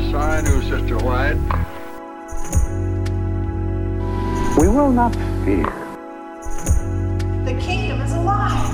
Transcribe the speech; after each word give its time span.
Yes, 0.00 0.14
I 0.14 0.40
knew 0.40 0.62
Sister 0.62 0.96
White. 0.96 1.36
We 4.58 4.66
will 4.66 4.90
not 4.90 5.14
fear. 5.44 5.70
The 7.44 7.54
kingdom 7.60 8.00
is 8.00 8.12
alive. 8.12 8.72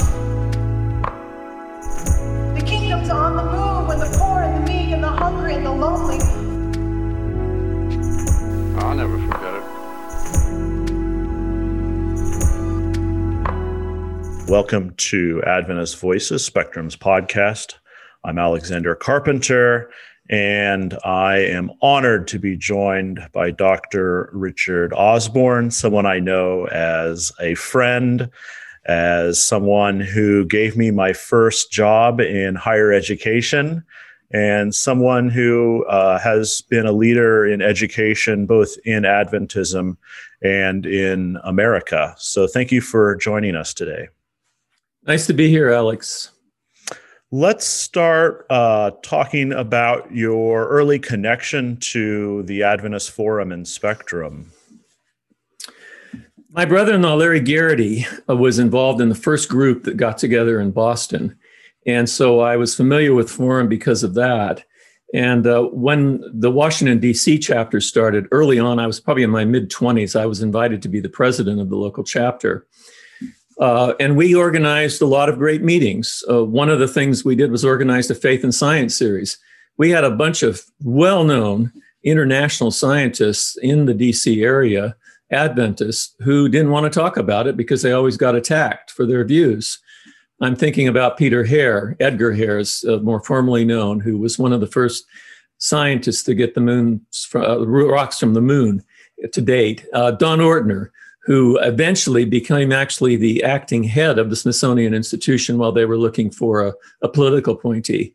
The 2.55 2.63
kingdom's 2.65 3.11
on 3.11 3.37
the 3.37 3.43
move 3.43 3.89
when 3.89 3.99
the 3.99 4.17
poor 4.17 4.43
and 4.43 4.55
the 4.55 4.73
meek 4.73 4.93
and 4.93 5.03
the 5.03 5.09
hungry 5.09 5.55
and 5.55 5.67
the 5.67 5.73
lonely. 5.73 6.21
I'll 8.79 8.95
never 8.95 9.19
forget 9.19 9.55
it. 9.55 9.65
Welcome 14.49 14.95
to 14.97 15.43
Adventist 15.45 15.99
Voices, 15.99 16.45
Spectrum's 16.45 16.97
podcast. 16.97 17.75
I'm 18.25 18.39
Alexander 18.39 18.95
Carpenter, 18.95 19.91
and 20.29 20.97
I 21.05 21.39
am 21.39 21.71
honored 21.81 22.27
to 22.29 22.39
be 22.39 22.57
joined 22.57 23.21
by 23.33 23.51
Dr. 23.51 24.31
Richard 24.33 24.93
Osborn, 24.93 25.71
someone 25.71 26.07
I 26.07 26.19
know 26.19 26.67
as 26.67 27.33
a 27.41 27.55
friend, 27.55 28.31
as 28.87 29.43
someone 29.43 30.01
who 30.01 30.45
gave 30.47 30.77
me 30.77 30.91
my 30.91 31.13
first 31.13 31.71
job 31.71 32.21
in 32.21 32.55
higher 32.55 32.93
education, 32.93 33.85
and 34.33 34.75
someone 34.75 35.31
who 35.31 35.85
uh, 35.87 36.19
has 36.19 36.61
been 36.63 36.87
a 36.87 36.93
leader 36.93 37.47
in 37.47 37.63
education 37.63 38.47
both 38.47 38.77
in 38.85 39.05
Adventism 39.05 39.97
and 40.43 40.87
in 40.87 41.39
America. 41.45 42.15
So 42.19 42.47
thank 42.47 42.73
you 42.73 42.81
for 42.81 43.15
joining 43.17 43.55
us 43.55 43.73
today. 43.73 44.09
Nice 45.07 45.27
to 45.29 45.33
be 45.33 45.49
here, 45.49 45.71
Alex. 45.71 46.33
Let's 47.33 47.67
start 47.67 48.47
uh, 48.51 48.93
talking 49.03 49.53
about 49.53 50.15
your 50.15 50.69
early 50.69 51.01
connection 51.01 51.77
to 51.79 52.45
the 52.45 52.63
Adventist 52.63 53.11
Forum 53.11 53.51
and 53.51 53.67
Spectrum. 53.67 54.53
My 56.51 56.65
brother 56.65 56.95
in 56.95 57.03
law, 57.03 57.15
Larry 57.15 57.41
Geraty, 57.41 58.07
uh, 58.31 58.37
was 58.37 58.61
involved 58.61 59.01
in 59.01 59.09
the 59.09 59.17
first 59.17 59.49
group 59.49 59.83
that 59.83 59.97
got 59.97 60.19
together 60.19 60.61
in 60.61 60.71
Boston. 60.71 61.37
And 61.85 62.09
so 62.09 62.39
I 62.39 62.57
was 62.57 62.77
familiar 62.77 63.13
with 63.13 63.29
Forum 63.29 63.69
because 63.69 64.05
of 64.05 64.15
that. 64.15 64.63
And 65.13 65.49
uh, 65.49 65.65
when 65.65 66.23
the 66.33 66.53
Washington, 66.53 67.01
D.C. 67.01 67.41
chapter 67.41 67.81
started 67.81 68.29
early 68.31 68.61
on, 68.61 68.79
I 68.79 68.87
was 68.87 69.01
probably 69.01 69.25
in 69.25 69.31
my 69.31 69.45
mid 69.45 69.69
20s, 69.69 70.15
I 70.15 70.27
was 70.27 70.43
invited 70.43 70.81
to 70.83 70.89
be 70.89 71.01
the 71.01 71.09
president 71.09 71.61
of 71.61 71.71
the 71.71 71.77
local 71.77 72.05
chapter. 72.05 72.69
Uh, 73.59 73.95
and 73.99 74.17
we 74.17 74.35
organized 74.35 75.01
a 75.01 75.07
lot 75.07 75.29
of 75.29 75.39
great 75.39 75.63
meetings. 75.63 76.23
Uh, 76.31 76.45
one 76.45 76.69
of 76.69 76.79
the 76.79 76.89
things 76.89 77.25
we 77.25 77.35
did 77.35 77.51
was 77.51 77.65
organize 77.65 78.09
the 78.09 78.15
faith 78.15 78.45
and 78.45 78.55
science 78.55 78.97
series. 78.97 79.39
We 79.79 79.91
had 79.91 80.05
a 80.05 80.11
bunch 80.11 80.43
of 80.43 80.63
well 80.83 81.25
known 81.25 81.73
international 82.05 82.71
scientists 82.71 83.57
in 83.57 83.87
the 83.87 83.95
DC 83.95 84.43
area, 84.43 84.97
Adventists, 85.33 86.15
who 86.21 86.49
didn't 86.49 86.71
want 86.71 86.85
to 86.85 86.99
talk 86.99 87.17
about 87.17 87.47
it 87.47 87.57
because 87.57 87.83
they 87.83 87.93
always 87.93 88.17
got 88.17 88.37
attacked 88.37 88.91
for 88.91 89.07
their 89.07 89.25
views. 89.25 89.79
I'm 90.41 90.55
thinking 90.55 90.87
about 90.87 91.17
Peter 91.17 91.45
Hare, 91.45 91.97
Edgar 91.99 92.33
Hare 92.33 92.59
is 92.59 92.85
uh, 92.87 92.99
more 92.99 93.21
formally 93.21 93.65
known, 93.65 94.01
who 94.01 94.19
was 94.19 94.39
one 94.39 94.53
of 94.53 94.61
the 94.61 94.67
first 94.67 95.07
scientists 95.59 96.23
to 96.25 96.35
get 96.35 96.55
the 96.55 96.61
moon, 96.61 97.05
uh, 97.35 97.67
rocks 97.67 98.19
from 98.19 98.35
the 98.35 98.43
moon 98.43 98.85
to 99.33 99.41
date. 99.41 99.87
Uh, 99.95 100.11
Don 100.11 100.39
Ortner, 100.41 100.91
who 101.27 101.59
eventually 101.59 102.25
became 102.25 102.71
actually 102.71 103.17
the 103.17 103.43
acting 103.43 103.83
head 103.83 104.17
of 104.17 104.31
the 104.31 104.37
Smithsonian 104.37 104.95
Institution 104.95 105.59
while 105.59 105.73
they 105.73 105.85
were 105.85 105.99
looking 105.99 106.31
for 106.31 106.65
a, 106.65 106.73
a 107.03 107.09
political 107.09 107.55
appointee, 107.55 108.15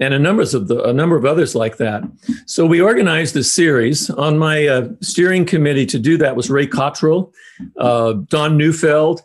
and 0.00 0.14
a 0.14 0.18
number 0.18 0.42
of 0.42 0.66
the, 0.68 0.82
a 0.84 0.92
number 0.92 1.14
of 1.14 1.26
others 1.26 1.54
like 1.54 1.76
that. 1.76 2.02
So 2.46 2.64
we 2.64 2.80
organized 2.80 3.34
this 3.34 3.52
series. 3.52 4.08
On 4.10 4.38
my 4.38 4.66
uh, 4.66 4.88
steering 5.02 5.44
committee 5.44 5.84
to 5.86 5.98
do 5.98 6.16
that 6.16 6.36
was 6.36 6.48
Ray 6.48 6.66
Cottrell, 6.66 7.32
uh, 7.76 8.14
Don 8.28 8.56
Neufeld, 8.56 9.20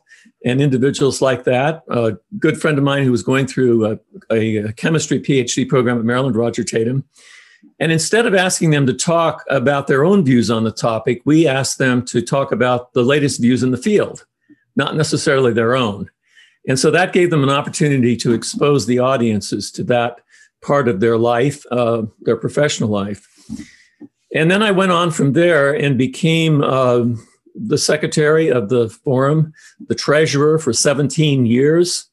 and 0.46 0.60
individuals 0.60 1.22
like 1.22 1.46
that. 1.46 1.84
A 1.90 2.18
good 2.40 2.60
friend 2.60 2.78
of 2.78 2.84
mine 2.84 3.06
who 3.06 3.12
was 3.12 3.24
going 3.24 3.48
through 3.48 3.86
a, 3.86 4.00
a 4.30 4.74
chemistry 4.74 5.22
PhD 5.22 5.68
program 5.70 5.98
at 5.98 6.04
Maryland, 6.04 6.36
Roger 6.36 6.66
Tatum. 6.66 7.06
And 7.80 7.92
instead 7.92 8.26
of 8.26 8.36
asking 8.36 8.70
them 8.70 8.86
to 8.86 8.94
talk 8.94 9.44
about 9.50 9.88
their 9.88 10.06
own 10.06 10.24
views 10.24 10.50
on 10.50 10.64
the 10.64 10.72
topic, 10.72 11.22
we 11.26 11.48
asked 11.48 11.78
them 11.80 12.06
to 12.06 12.22
talk 12.22 12.52
about 12.52 12.94
the 12.94 13.04
latest 13.04 13.42
views 13.42 13.64
in 13.64 13.72
the 13.72 13.78
field, 13.78 14.26
not 14.76 14.96
necessarily 14.96 15.54
their 15.54 15.76
own. 15.76 16.10
And 16.68 16.80
so 16.80 16.92
that 16.92 17.14
gave 17.14 17.30
them 17.30 17.44
an 17.44 17.50
opportunity 17.50 18.16
to 18.18 18.34
expose 18.34 18.86
the 18.86 19.00
audiences 19.00 19.72
to 19.72 19.84
that 19.86 20.20
part 20.62 20.88
of 20.88 21.00
their 21.02 21.18
life, 21.18 21.66
uh, 21.72 22.04
their 22.22 22.38
professional 22.38 22.90
life. 22.90 23.28
And 24.34 24.50
then 24.50 24.64
I 24.64 24.72
went 24.72 24.92
on 24.92 25.12
from 25.12 25.34
there 25.34 25.74
and 25.74 25.98
became 25.98 26.64
uh, 26.64 27.06
the 27.54 27.78
secretary 27.78 28.50
of 28.50 28.70
the 28.70 28.90
forum, 28.90 29.54
the 29.88 29.96
treasurer 29.96 30.58
for 30.58 30.74
17 30.74 31.46
years. 31.46 32.06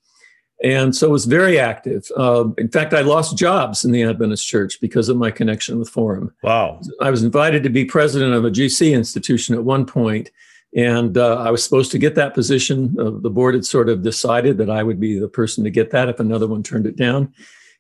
And 0.62 0.94
so 0.94 1.06
it 1.06 1.10
was 1.10 1.24
very 1.24 1.58
active. 1.58 2.10
Uh, 2.16 2.50
in 2.58 2.68
fact, 2.68 2.92
I 2.92 3.00
lost 3.00 3.38
jobs 3.38 3.84
in 3.84 3.92
the 3.92 4.02
Adventist 4.02 4.46
Church 4.46 4.78
because 4.80 5.08
of 5.08 5.16
my 5.16 5.30
connection 5.30 5.78
with 5.78 5.88
Forum. 5.88 6.34
Wow. 6.42 6.80
I 7.00 7.10
was 7.10 7.22
invited 7.22 7.62
to 7.62 7.70
be 7.70 7.84
president 7.84 8.34
of 8.34 8.44
a 8.44 8.50
GC 8.50 8.92
institution 8.92 9.54
at 9.54 9.64
one 9.64 9.86
point, 9.86 10.30
and 10.76 11.16
uh, 11.16 11.36
I 11.36 11.50
was 11.50 11.64
supposed 11.64 11.90
to 11.92 11.98
get 11.98 12.14
that 12.16 12.34
position. 12.34 12.94
Uh, 12.98 13.10
the 13.10 13.30
board 13.30 13.54
had 13.54 13.64
sort 13.64 13.88
of 13.88 14.02
decided 14.02 14.58
that 14.58 14.70
I 14.70 14.82
would 14.82 15.00
be 15.00 15.18
the 15.18 15.28
person 15.28 15.64
to 15.64 15.70
get 15.70 15.90
that 15.92 16.10
if 16.10 16.20
another 16.20 16.46
one 16.46 16.62
turned 16.62 16.86
it 16.86 16.96
down. 16.96 17.32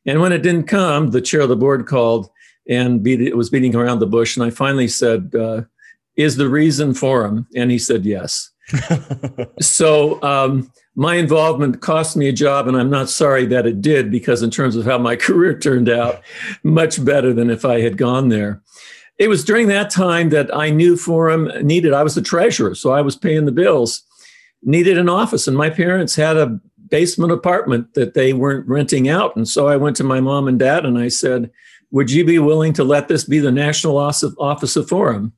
And 0.06 0.20
when 0.20 0.32
it 0.32 0.42
didn't 0.42 0.66
come, 0.66 1.10
the 1.10 1.20
chair 1.20 1.42
of 1.42 1.50
the 1.50 1.56
board 1.56 1.86
called 1.86 2.30
and 2.68 3.02
beat, 3.02 3.20
it 3.20 3.36
was 3.36 3.50
beating 3.50 3.74
around 3.74 3.98
the 3.98 4.06
bush. 4.06 4.36
And 4.36 4.44
I 4.44 4.50
finally 4.50 4.88
said, 4.88 5.34
uh, 5.34 5.62
Is 6.16 6.36
the 6.36 6.48
reason 6.48 6.94
Forum? 6.94 7.46
And 7.54 7.70
he 7.70 7.78
said, 7.78 8.06
Yes. 8.06 8.50
so 9.60 10.22
um, 10.22 10.72
my 10.96 11.14
involvement 11.14 11.80
cost 11.80 12.16
me 12.16 12.28
a 12.28 12.32
job, 12.32 12.66
and 12.66 12.76
I'm 12.76 12.90
not 12.90 13.08
sorry 13.08 13.46
that 13.46 13.66
it 13.66 13.80
did 13.80 14.10
because, 14.10 14.42
in 14.42 14.50
terms 14.50 14.76
of 14.76 14.84
how 14.84 14.98
my 14.98 15.16
career 15.26 15.58
turned 15.58 15.88
out, 15.88 16.22
much 16.62 17.04
better 17.04 17.32
than 17.32 17.50
if 17.50 17.64
I 17.64 17.80
had 17.80 17.96
gone 17.96 18.28
there. 18.28 18.62
It 19.18 19.28
was 19.28 19.44
during 19.44 19.68
that 19.68 19.90
time 19.90 20.30
that 20.30 20.54
I 20.54 20.70
knew 20.70 20.96
Forum 20.96 21.50
needed, 21.62 21.92
I 21.92 22.02
was 22.02 22.14
the 22.14 22.22
treasurer, 22.22 22.74
so 22.74 22.90
I 22.90 23.02
was 23.02 23.16
paying 23.16 23.44
the 23.44 23.52
bills, 23.52 24.02
needed 24.62 24.96
an 24.96 25.10
office, 25.10 25.46
and 25.46 25.56
my 25.56 25.68
parents 25.68 26.16
had 26.16 26.36
a 26.36 26.58
basement 26.90 27.32
apartment 27.32 27.94
that 27.94 28.14
they 28.14 28.32
weren't 28.32 28.68
renting 28.68 29.08
out. 29.08 29.34
And 29.36 29.48
so 29.48 29.68
I 29.68 29.76
went 29.76 29.96
to 29.96 30.04
my 30.04 30.20
mom 30.20 30.48
and 30.48 30.58
dad 30.58 30.84
and 30.84 30.98
I 30.98 31.08
said, 31.08 31.50
Would 31.92 32.10
you 32.10 32.24
be 32.24 32.38
willing 32.38 32.72
to 32.74 32.84
let 32.84 33.08
this 33.08 33.24
be 33.24 33.38
the 33.38 33.52
National 33.52 33.96
Office 33.96 34.76
of 34.76 34.88
Forum? 34.88 35.32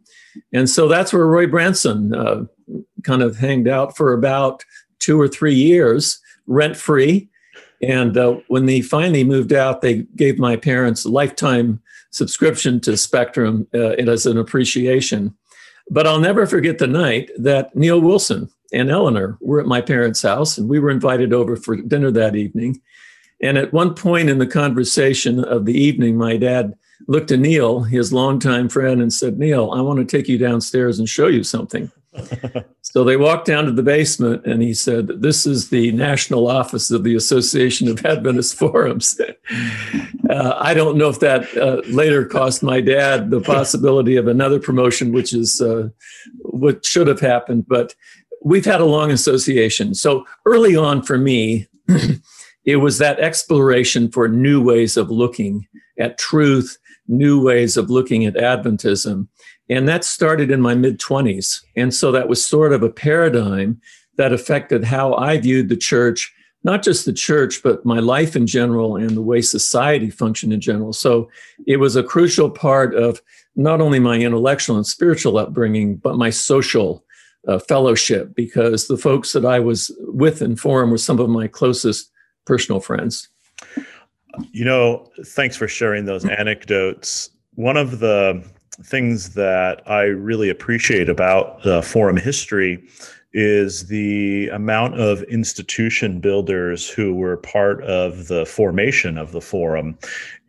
And 0.52 0.68
so 0.68 0.88
that's 0.88 1.12
where 1.12 1.26
Roy 1.26 1.46
Branson 1.46 2.14
uh, 2.14 2.44
kind 3.04 3.22
of 3.22 3.36
hanged 3.36 3.68
out 3.68 3.96
for 3.96 4.12
about 4.12 4.64
two 5.02 5.20
or 5.20 5.28
three 5.28 5.54
years, 5.54 6.20
rent 6.46 6.76
free. 6.76 7.28
And 7.82 8.16
uh, 8.16 8.36
when 8.48 8.66
they 8.66 8.80
finally 8.80 9.24
moved 9.24 9.52
out, 9.52 9.82
they 9.82 10.02
gave 10.16 10.38
my 10.38 10.56
parents 10.56 11.04
a 11.04 11.08
lifetime 11.08 11.82
subscription 12.10 12.80
to 12.80 12.96
Spectrum 12.96 13.66
uh, 13.74 13.90
as 13.98 14.26
an 14.26 14.38
appreciation. 14.38 15.34
But 15.90 16.06
I'll 16.06 16.20
never 16.20 16.46
forget 16.46 16.78
the 16.78 16.86
night 16.86 17.30
that 17.36 17.74
Neal 17.74 18.00
Wilson 18.00 18.48
and 18.72 18.88
Elinor 18.88 19.36
were 19.40 19.60
at 19.60 19.66
my 19.66 19.80
parents' 19.80 20.22
house, 20.22 20.56
and 20.56 20.68
we 20.68 20.78
were 20.78 20.90
invited 20.90 21.32
over 21.32 21.56
for 21.56 21.76
dinner 21.76 22.10
that 22.12 22.36
evening. 22.36 22.80
And 23.42 23.58
at 23.58 23.72
one 23.72 23.94
point 23.94 24.30
in 24.30 24.38
the 24.38 24.46
conversation 24.46 25.42
of 25.44 25.66
the 25.66 25.76
evening, 25.76 26.16
my 26.16 26.36
dad 26.36 26.74
looked 27.08 27.28
to 27.28 27.36
Neal, 27.36 27.80
his 27.82 28.12
longtime 28.12 28.68
friend, 28.68 29.02
and 29.02 29.12
said, 29.12 29.38
Neal, 29.38 29.72
I 29.72 29.80
want 29.80 29.98
to 29.98 30.04
take 30.04 30.28
you 30.28 30.38
downstairs 30.38 31.00
and 31.00 31.08
show 31.08 31.26
you 31.26 31.42
something. 31.42 31.90
So 32.82 33.04
they 33.04 33.16
walked 33.16 33.46
down 33.46 33.64
to 33.64 33.72
the 33.72 33.82
basement, 33.82 34.44
and 34.44 34.62
he 34.62 34.74
said, 34.74 35.08
This 35.22 35.46
is 35.46 35.70
the 35.70 35.92
national 35.92 36.46
office 36.46 36.90
of 36.90 37.04
the 37.04 37.14
Association 37.14 37.88
of 37.88 38.04
Adventist 38.04 38.54
Forums. 38.54 39.18
uh, 40.30 40.54
I 40.58 40.74
don't 40.74 40.98
know 40.98 41.08
if 41.08 41.20
that 41.20 41.56
uh, 41.56 41.80
later 41.90 42.24
cost 42.24 42.62
my 42.62 42.80
dad 42.80 43.30
the 43.30 43.40
possibility 43.40 44.16
of 44.16 44.28
another 44.28 44.60
promotion, 44.60 45.12
which 45.12 45.32
is 45.32 45.60
uh, 45.60 45.88
what 46.40 46.84
should 46.84 47.06
have 47.06 47.20
happened, 47.20 47.66
but 47.66 47.94
we've 48.44 48.64
had 48.64 48.80
a 48.80 48.86
long 48.86 49.10
association. 49.10 49.94
So 49.94 50.26
early 50.46 50.76
on 50.76 51.02
for 51.02 51.16
me, 51.16 51.66
it 52.64 52.76
was 52.76 52.98
that 52.98 53.20
exploration 53.20 54.10
for 54.10 54.28
new 54.28 54.62
ways 54.62 54.96
of 54.96 55.10
looking 55.10 55.66
at 55.98 56.18
truth, 56.18 56.76
new 57.08 57.42
ways 57.42 57.76
of 57.76 57.90
looking 57.90 58.24
at 58.26 58.34
Adventism. 58.34 59.28
And 59.68 59.88
that 59.88 60.04
started 60.04 60.50
in 60.50 60.60
my 60.60 60.74
mid 60.74 60.98
20s. 60.98 61.62
And 61.76 61.94
so 61.94 62.12
that 62.12 62.28
was 62.28 62.44
sort 62.44 62.72
of 62.72 62.82
a 62.82 62.90
paradigm 62.90 63.80
that 64.16 64.32
affected 64.32 64.84
how 64.84 65.14
I 65.14 65.38
viewed 65.38 65.68
the 65.68 65.76
church, 65.76 66.32
not 66.64 66.82
just 66.82 67.06
the 67.06 67.12
church, 67.12 67.62
but 67.62 67.84
my 67.84 67.98
life 67.98 68.36
in 68.36 68.46
general 68.46 68.96
and 68.96 69.10
the 69.10 69.22
way 69.22 69.40
society 69.40 70.10
functioned 70.10 70.52
in 70.52 70.60
general. 70.60 70.92
So 70.92 71.30
it 71.66 71.78
was 71.78 71.96
a 71.96 72.02
crucial 72.02 72.50
part 72.50 72.94
of 72.94 73.22
not 73.56 73.80
only 73.80 73.98
my 73.98 74.18
intellectual 74.18 74.76
and 74.76 74.86
spiritual 74.86 75.38
upbringing, 75.38 75.96
but 75.96 76.16
my 76.16 76.30
social 76.30 77.04
uh, 77.48 77.58
fellowship, 77.58 78.34
because 78.34 78.86
the 78.86 78.96
folks 78.96 79.32
that 79.32 79.44
I 79.44 79.58
was 79.58 79.90
with 80.00 80.42
in 80.42 80.56
Forum 80.56 80.90
were 80.90 80.98
some 80.98 81.18
of 81.18 81.28
my 81.28 81.48
closest 81.48 82.10
personal 82.44 82.80
friends. 82.80 83.28
You 84.52 84.64
know, 84.64 85.10
thanks 85.26 85.56
for 85.56 85.68
sharing 85.68 86.04
those 86.04 86.24
anecdotes. 86.24 87.30
one 87.54 87.76
of 87.76 87.98
the 87.98 88.42
things 88.84 89.34
that 89.34 89.82
I 89.88 90.02
really 90.02 90.50
appreciate 90.50 91.08
about 91.08 91.62
the 91.62 91.82
forum 91.82 92.16
history 92.16 92.82
is 93.32 93.86
the 93.86 94.48
amount 94.48 95.00
of 95.00 95.22
institution 95.24 96.20
builders 96.20 96.88
who 96.88 97.14
were 97.14 97.38
part 97.38 97.82
of 97.84 98.28
the 98.28 98.44
formation 98.44 99.16
of 99.16 99.32
the 99.32 99.40
forum. 99.40 99.98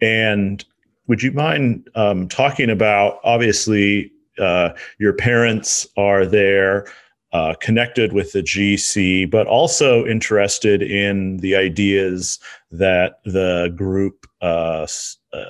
And 0.01 0.63
would 1.07 1.24
you 1.24 1.31
mind 1.31 1.89
um, 1.95 2.27
talking 2.27 2.69
about 2.69 3.19
obviously 3.24 4.12
uh, 4.39 4.71
your 5.00 5.13
parents 5.13 5.88
are 5.97 6.25
there? 6.25 6.88
Uh, 7.31 7.56
connected 7.56 8.13
with 8.13 8.31
the 8.31 8.44
GC, 8.44 9.27
but 9.31 9.47
also 9.47 10.06
interested 10.06 10.83
in 10.83 11.38
the 11.38 11.56
ideas 11.56 12.38
that 12.69 13.21
the 13.25 13.74
group 13.75 14.27
uh, 14.44 14.85
uh, 15.33 15.44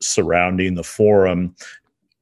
surrounding 0.00 0.74
the 0.74 0.82
forum 0.82 1.54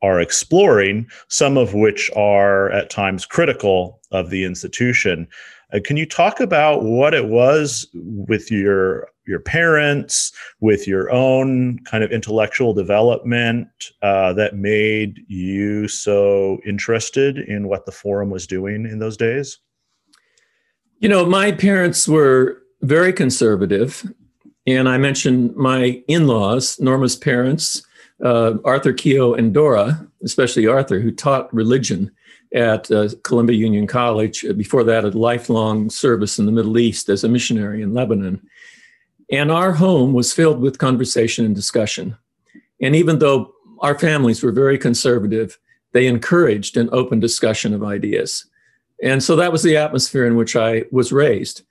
are 0.02 0.20
exploring, 0.20 1.06
some 1.28 1.56
of 1.56 1.74
which 1.74 2.10
are 2.14 2.70
at 2.70 2.90
times 2.90 3.26
critical 3.26 4.00
of 4.10 4.30
the 4.30 4.44
institution. 4.44 5.26
Uh, 5.72 5.80
can 5.84 5.96
you 5.96 6.06
talk 6.06 6.40
about 6.40 6.84
what 6.84 7.14
it 7.14 7.26
was 7.26 7.88
with 7.92 8.50
your 8.50 9.08
your 9.26 9.40
parents, 9.40 10.30
with 10.60 10.86
your 10.86 11.10
own 11.10 11.80
kind 11.80 12.04
of 12.04 12.12
intellectual 12.12 12.72
development 12.72 13.68
uh, 14.02 14.32
that 14.32 14.54
made 14.54 15.20
you 15.26 15.88
so 15.88 16.58
interested 16.64 17.38
in 17.38 17.66
what 17.66 17.86
the 17.86 17.92
forum 17.92 18.30
was 18.30 18.46
doing 18.46 18.86
in 18.86 19.00
those 19.00 19.16
days? 19.16 19.58
You 21.00 21.08
know, 21.08 21.26
my 21.26 21.50
parents 21.50 22.06
were 22.06 22.62
very 22.82 23.12
conservative. 23.12 24.04
And 24.66 24.88
I 24.88 24.98
mentioned 24.98 25.54
my 25.56 26.02
in 26.08 26.26
laws, 26.26 26.78
Norma's 26.80 27.16
parents, 27.16 27.85
uh, 28.24 28.54
Arthur 28.64 28.92
Keough 28.92 29.38
and 29.38 29.52
Dora, 29.52 30.06
especially 30.22 30.66
Arthur, 30.66 31.00
who 31.00 31.10
taught 31.10 31.52
religion 31.52 32.10
at 32.54 32.90
uh, 32.90 33.08
Columbia 33.22 33.56
Union 33.56 33.86
College. 33.86 34.44
Uh, 34.44 34.52
before 34.52 34.84
that, 34.84 35.04
a 35.04 35.10
lifelong 35.10 35.90
service 35.90 36.38
in 36.38 36.46
the 36.46 36.52
Middle 36.52 36.78
East 36.78 37.08
as 37.08 37.24
a 37.24 37.28
missionary 37.28 37.82
in 37.82 37.92
Lebanon. 37.92 38.40
And 39.30 39.50
our 39.50 39.72
home 39.72 40.12
was 40.12 40.32
filled 40.32 40.60
with 40.60 40.78
conversation 40.78 41.44
and 41.44 41.54
discussion. 41.54 42.16
And 42.80 42.94
even 42.94 43.18
though 43.18 43.52
our 43.80 43.98
families 43.98 44.42
were 44.42 44.52
very 44.52 44.78
conservative, 44.78 45.58
they 45.92 46.06
encouraged 46.06 46.76
an 46.76 46.88
open 46.92 47.20
discussion 47.20 47.74
of 47.74 47.82
ideas. 47.82 48.46
And 49.02 49.22
so 49.22 49.36
that 49.36 49.52
was 49.52 49.62
the 49.62 49.76
atmosphere 49.76 50.26
in 50.26 50.36
which 50.36 50.56
I 50.56 50.84
was 50.90 51.12
raised. 51.12 51.62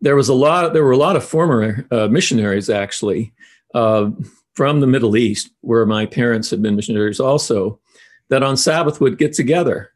There 0.00 0.16
was 0.16 0.28
a 0.28 0.34
lot. 0.34 0.72
There 0.72 0.84
were 0.84 0.92
a 0.92 0.96
lot 0.96 1.16
of 1.16 1.24
former 1.24 1.86
uh, 1.90 2.08
missionaries, 2.08 2.68
actually, 2.68 3.32
uh, 3.74 4.10
from 4.54 4.80
the 4.80 4.86
Middle 4.86 5.16
East, 5.16 5.50
where 5.60 5.86
my 5.86 6.06
parents 6.06 6.50
had 6.50 6.62
been 6.62 6.76
missionaries 6.76 7.20
also, 7.20 7.80
that 8.28 8.42
on 8.42 8.56
Sabbath 8.56 9.00
would 9.00 9.18
get 9.18 9.32
together 9.32 9.92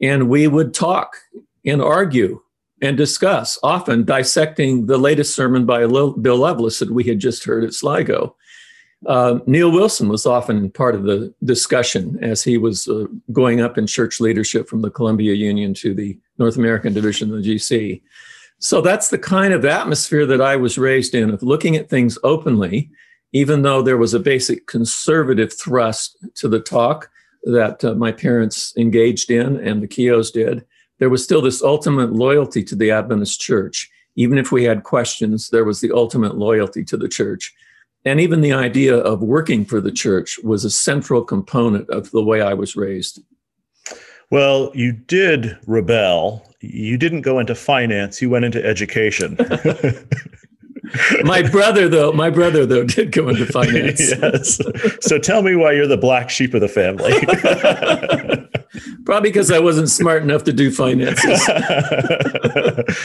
and 0.00 0.28
we 0.28 0.46
would 0.46 0.74
talk 0.74 1.16
and 1.64 1.82
argue 1.82 2.40
and 2.80 2.96
discuss, 2.96 3.58
often 3.62 4.04
dissecting 4.04 4.86
the 4.86 4.98
latest 4.98 5.34
sermon 5.34 5.66
by 5.66 5.80
Bill 5.80 6.36
Loveless 6.36 6.78
that 6.78 6.90
we 6.90 7.04
had 7.04 7.18
just 7.18 7.44
heard 7.44 7.64
at 7.64 7.74
Sligo. 7.74 8.36
Uh, 9.06 9.38
Neal 9.46 9.70
Wilson 9.70 10.08
was 10.08 10.26
often 10.26 10.70
part 10.70 10.94
of 10.94 11.04
the 11.04 11.32
discussion 11.44 12.18
as 12.22 12.42
he 12.42 12.58
was 12.58 12.88
uh, 12.88 13.06
going 13.32 13.60
up 13.60 13.78
in 13.78 13.86
church 13.86 14.20
leadership 14.20 14.68
from 14.68 14.82
the 14.82 14.90
Columbia 14.90 15.34
Union 15.34 15.72
to 15.74 15.94
the 15.94 16.18
North 16.38 16.56
American 16.56 16.92
division 16.92 17.32
of 17.32 17.42
the 17.42 17.54
GC. 17.54 18.02
So 18.60 18.80
that's 18.80 19.08
the 19.08 19.18
kind 19.18 19.54
of 19.54 19.64
atmosphere 19.64 20.26
that 20.26 20.40
I 20.40 20.56
was 20.56 20.78
raised 20.78 21.14
in 21.14 21.30
of 21.30 21.42
looking 21.42 21.76
at 21.76 21.88
things 21.88 22.18
openly, 22.24 22.90
even 23.32 23.62
though 23.62 23.82
there 23.82 23.96
was 23.96 24.14
a 24.14 24.20
basic 24.20 24.66
conservative 24.66 25.52
thrust 25.52 26.16
to 26.34 26.48
the 26.48 26.60
talk 26.60 27.10
that 27.44 27.84
uh, 27.84 27.94
my 27.94 28.12
parents 28.12 28.74
engaged 28.76 29.30
in 29.30 29.56
and 29.56 29.82
the 29.82 29.88
Keoughs 29.88 30.32
did 30.32 30.64
there 30.98 31.10
was 31.10 31.24
still 31.24 31.40
this 31.40 31.62
ultimate 31.62 32.12
loyalty 32.12 32.62
to 32.64 32.76
the 32.76 32.90
Adventist 32.90 33.40
church. 33.40 33.90
Even 34.16 34.36
if 34.36 34.50
we 34.50 34.64
had 34.64 34.82
questions, 34.82 35.48
there 35.50 35.64
was 35.64 35.80
the 35.80 35.92
ultimate 35.92 36.36
loyalty 36.36 36.84
to 36.84 36.96
the 36.96 37.08
church. 37.08 37.54
And 38.04 38.20
even 38.20 38.40
the 38.40 38.52
idea 38.52 38.96
of 38.96 39.22
working 39.22 39.64
for 39.64 39.80
the 39.80 39.92
church 39.92 40.38
was 40.42 40.64
a 40.64 40.70
central 40.70 41.22
component 41.22 41.88
of 41.90 42.10
the 42.10 42.22
way 42.22 42.40
I 42.40 42.54
was 42.54 42.76
raised. 42.76 43.20
Well, 44.30 44.70
you 44.74 44.92
did 44.92 45.56
rebel. 45.66 46.44
You 46.60 46.98
didn't 46.98 47.22
go 47.22 47.38
into 47.38 47.54
finance, 47.54 48.20
you 48.20 48.28
went 48.30 48.44
into 48.44 48.64
education. 48.64 49.38
my 51.22 51.42
brother 51.42 51.88
though 51.88 52.12
my 52.12 52.30
brother 52.30 52.64
though 52.66 52.84
did 52.94 53.12
go 53.12 53.28
into 53.28 53.46
finance. 53.46 54.12
Yes. 54.18 54.60
So 55.00 55.18
tell 55.18 55.42
me 55.42 55.54
why 55.54 55.72
you're 55.72 55.86
the 55.86 55.96
black 55.96 56.30
sheep 56.30 56.54
of 56.54 56.60
the 56.60 56.68
family. 56.68 57.12
Probably 59.04 59.30
because 59.30 59.50
i 59.50 59.58
wasn't 59.58 59.88
smart 59.88 60.22
enough 60.22 60.44
to 60.44 60.52
do 60.52 60.70
finances. 60.70 61.46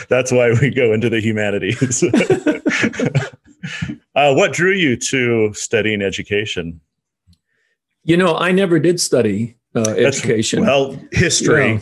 That's 0.09 0.31
why 0.31 0.53
we 0.59 0.69
go 0.69 0.94
into 0.94 1.09
the 1.09 1.19
humanities. 1.21 2.03
Uh, 4.15 4.33
what 4.33 4.53
drew 4.53 4.74
you 4.74 4.95
to 4.97 5.53
studying 5.53 6.01
education? 6.01 6.81
You 8.03 8.18
know 8.18 8.36
i 8.36 8.51
never 8.51 8.79
did 8.79 9.00
study 9.00 9.57
uh, 9.75 9.81
education. 9.91 10.62
well 10.62 11.00
history. 11.12 11.79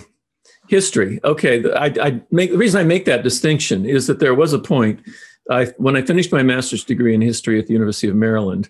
History. 0.69 1.19
Okay. 1.23 1.69
I, 1.73 1.93
I 2.01 2.21
make 2.31 2.51
the 2.51 2.57
reason 2.57 2.79
i 2.79 2.83
make 2.83 3.05
that 3.05 3.23
distinction 3.23 3.85
is 3.85 4.07
that 4.07 4.19
there 4.19 4.35
was 4.35 4.53
a 4.53 4.59
point 4.59 5.01
I, 5.49 5.65
when 5.77 5.95
I 5.95 6.01
finished 6.01 6.31
my 6.31 6.43
master's 6.43 6.83
degree 6.83 7.13
in 7.13 7.21
history 7.21 7.59
at 7.59 7.67
the 7.67 7.73
University 7.73 8.07
of 8.07 8.15
Maryland, 8.15 8.69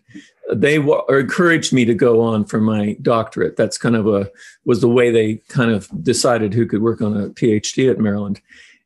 they 0.53 0.77
w- 0.77 1.03
encouraged 1.09 1.73
me 1.73 1.85
to 1.85 1.93
go 1.93 2.21
on 2.21 2.45
for 2.45 2.59
my 2.59 2.97
doctorate. 3.01 3.57
That's 3.57 3.77
kind 3.77 3.95
of 3.95 4.07
a 4.07 4.29
was 4.65 4.81
the 4.81 4.89
way 4.89 5.11
they 5.11 5.35
kind 5.49 5.71
of 5.71 5.89
decided 6.03 6.53
who 6.53 6.65
could 6.65 6.81
work 6.81 7.01
on 7.01 7.15
a 7.15 7.29
PhD 7.29 7.89
at 7.91 7.99
Maryland. 7.99 8.41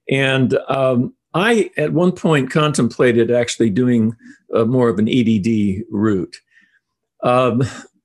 And 0.10 0.58
um, 0.68 1.14
I, 1.34 1.70
at 1.78 1.94
one 1.94 2.12
point, 2.12 2.52
contemplated 2.52 3.32
actually 3.32 3.70
doing 3.70 4.16
more 4.52 4.90
of 4.90 5.00
an 5.00 5.10
EDD 5.10 5.84
route. 5.90 6.38
Um, 7.24 7.64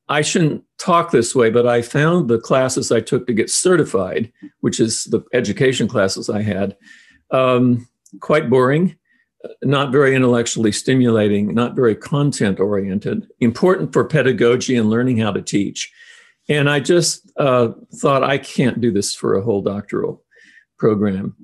I 0.09 0.23
shouldn't 0.23 0.65
talk 0.79 1.11
this 1.11 1.35
way, 1.35 1.51
but 1.51 1.67
I 1.67 1.83
found 1.83 2.29
the 2.29 2.41
classes 2.41 2.91
I 2.91 3.01
took 3.01 3.27
to 3.27 3.33
get 3.33 3.51
certified, 3.51 4.33
which 4.61 4.81
is 4.81 5.05
the 5.05 5.23
education 5.33 5.87
classes 5.87 6.29
I 6.29 6.43
had, 6.43 6.77
um, 7.31 7.87
quite 8.21 8.51
boring 8.51 8.97
not 9.63 9.93
very 9.93 10.15
intellectually 10.15 10.73
stimulating, 10.73 11.55
not 11.55 11.75
very 11.75 11.95
content 11.95 12.61
oriented, 12.61 13.27
important 13.41 13.93
for 13.93 14.05
pedagogy 14.05 14.77
and 14.77 14.91
learning 14.91 15.19
how 15.19 15.33
to 15.33 15.43
teach. 15.43 15.91
And 16.49 16.69
I 16.69 16.81
just 16.81 17.31
uh, 17.37 17.71
thought, 17.95 18.25
I 18.25 18.39
can't 18.39 18.81
do 18.81 18.91
this 18.91 19.15
for 19.15 19.35
a 19.35 19.43
whole 19.43 19.63
doctoral 19.63 20.23
program. 20.79 21.37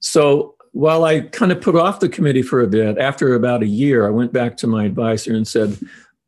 So 0.00 0.54
while 0.72 1.04
I 1.04 1.20
kind 1.20 1.52
of 1.52 1.60
put 1.60 1.76
off 1.76 2.00
the 2.00 2.08
committee 2.08 2.42
for 2.42 2.60
a 2.60 2.66
bit, 2.66 2.96
after 2.98 3.34
about 3.34 3.62
a 3.62 3.66
year, 3.66 4.06
I 4.06 4.10
went 4.10 4.32
back 4.32 4.56
to 4.58 4.66
my 4.66 4.84
advisor 4.84 5.34
and 5.34 5.46
said, 5.46 5.78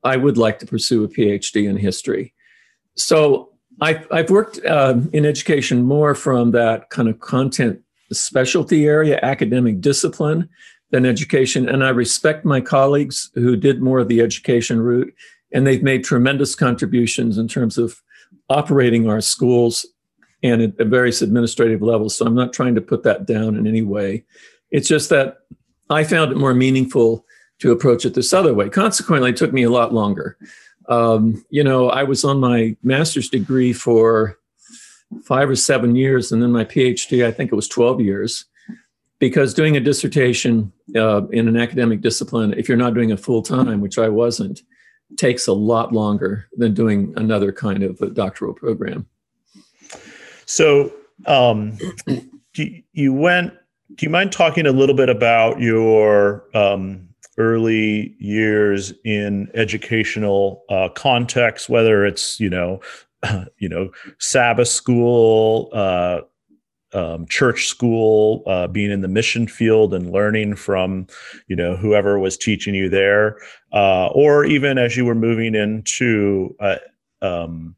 I 0.02 0.16
would 0.16 0.37
like 0.37 0.58
to 0.58 0.66
pursue 0.66 1.04
a 1.04 1.08
PhD 1.08 1.68
in 1.68 1.76
history. 1.76 2.34
So 2.96 3.50
I've, 3.80 4.06
I've 4.10 4.30
worked 4.30 4.64
uh, 4.64 4.96
in 5.12 5.25
education 5.25 5.82
more 5.82 6.14
from 6.14 6.50
that 6.50 6.90
kind 6.90 7.08
of 7.08 7.20
content 7.20 7.80
specialty 8.12 8.87
area, 8.87 9.18
academic 9.22 9.80
discipline, 9.80 10.49
than 10.94 11.04
education. 11.04 11.68
And 11.68 11.82
I 11.82 11.88
respect 11.88 12.44
my 12.44 12.60
colleagues 12.60 13.28
who 13.34 13.56
did 13.56 13.82
more 13.82 13.98
of 13.98 14.06
the 14.06 14.20
education 14.20 14.80
route, 14.80 15.12
and 15.52 15.66
they've 15.66 15.82
made 15.82 16.04
tremendous 16.04 16.54
contributions 16.54 17.36
in 17.36 17.48
terms 17.48 17.78
of 17.78 18.00
operating 18.48 19.10
our 19.10 19.20
schools 19.20 19.84
and 20.44 20.62
at 20.62 20.86
various 20.86 21.20
administrative 21.20 21.82
levels. 21.82 22.16
So 22.16 22.24
I'm 22.24 22.36
not 22.36 22.52
trying 22.52 22.76
to 22.76 22.80
put 22.80 23.02
that 23.02 23.26
down 23.26 23.56
in 23.56 23.66
any 23.66 23.82
way. 23.82 24.24
It's 24.70 24.86
just 24.86 25.10
that 25.10 25.38
I 25.90 26.04
found 26.04 26.30
it 26.30 26.38
more 26.38 26.54
meaningful 26.54 27.26
to 27.58 27.72
approach 27.72 28.04
it 28.04 28.14
this 28.14 28.32
other 28.32 28.54
way. 28.54 28.68
Consequently, 28.68 29.30
it 29.30 29.36
took 29.36 29.52
me 29.52 29.64
a 29.64 29.70
lot 29.70 29.92
longer. 29.92 30.38
Um, 30.88 31.44
you 31.50 31.64
know, 31.64 31.90
I 31.90 32.04
was 32.04 32.24
on 32.24 32.38
my 32.38 32.76
master's 32.84 33.28
degree 33.28 33.72
for 33.72 34.38
five 35.24 35.50
or 35.50 35.56
seven 35.56 35.96
years, 35.96 36.30
and 36.30 36.40
then 36.40 36.52
my 36.52 36.64
PhD, 36.64 37.26
I 37.26 37.32
think 37.32 37.50
it 37.50 37.56
was 37.56 37.66
12 37.66 38.00
years 38.00 38.44
because 39.28 39.54
doing 39.54 39.75
a 39.75 39.81
dissertation 39.81 40.71
uh, 40.95 41.26
in 41.28 41.49
an 41.49 41.57
academic 41.57 42.02
discipline, 42.02 42.52
if 42.59 42.69
you're 42.69 42.76
not 42.76 42.93
doing 42.93 43.09
it 43.09 43.19
full 43.19 43.40
time, 43.40 43.81
which 43.81 43.99
I 43.99 44.07
wasn't, 44.07 44.61
takes 45.16 45.47
a 45.47 45.52
lot 45.54 45.93
longer 45.95 46.47
than 46.59 46.75
doing 46.75 47.14
another 47.16 47.50
kind 47.50 47.83
of 47.83 47.99
a 48.02 48.11
doctoral 48.11 48.52
program. 48.52 49.07
So, 50.45 50.93
um, 51.25 51.78
you 52.93 53.14
went. 53.14 53.54
Do 53.95 54.04
you 54.04 54.11
mind 54.11 54.31
talking 54.31 54.66
a 54.66 54.73
little 54.73 54.95
bit 54.95 55.09
about 55.09 55.59
your 55.59 56.45
um, 56.54 57.09
early 57.38 58.14
years 58.19 58.93
in 59.07 59.49
educational 59.54 60.64
uh, 60.69 60.90
context, 60.90 61.71
whether 61.71 62.04
it's 62.04 62.38
you 62.38 62.50
know, 62.50 62.83
you 63.57 63.71
know, 63.71 63.90
Sabbath 64.19 64.69
school, 64.69 65.71
uh, 65.73 66.21
um, 66.94 67.26
church 67.26 67.66
school, 67.66 68.42
uh, 68.46 68.66
being 68.68 68.90
in 68.90 69.00
the 69.00 69.08
mission 69.08 69.46
field 69.46 69.92
and 69.92 70.12
learning 70.12 70.54
from, 70.54 71.06
you 71.48 71.56
know, 71.56 71.76
whoever 71.76 72.18
was 72.18 72.36
teaching 72.36 72.74
you 72.74 72.88
there, 72.88 73.38
uh, 73.72 74.06
or 74.08 74.44
even 74.44 74.78
as 74.78 74.96
you 74.96 75.04
were 75.04 75.14
moving 75.14 75.54
into 75.54 76.54
uh, 76.60 76.76
um, 77.20 77.74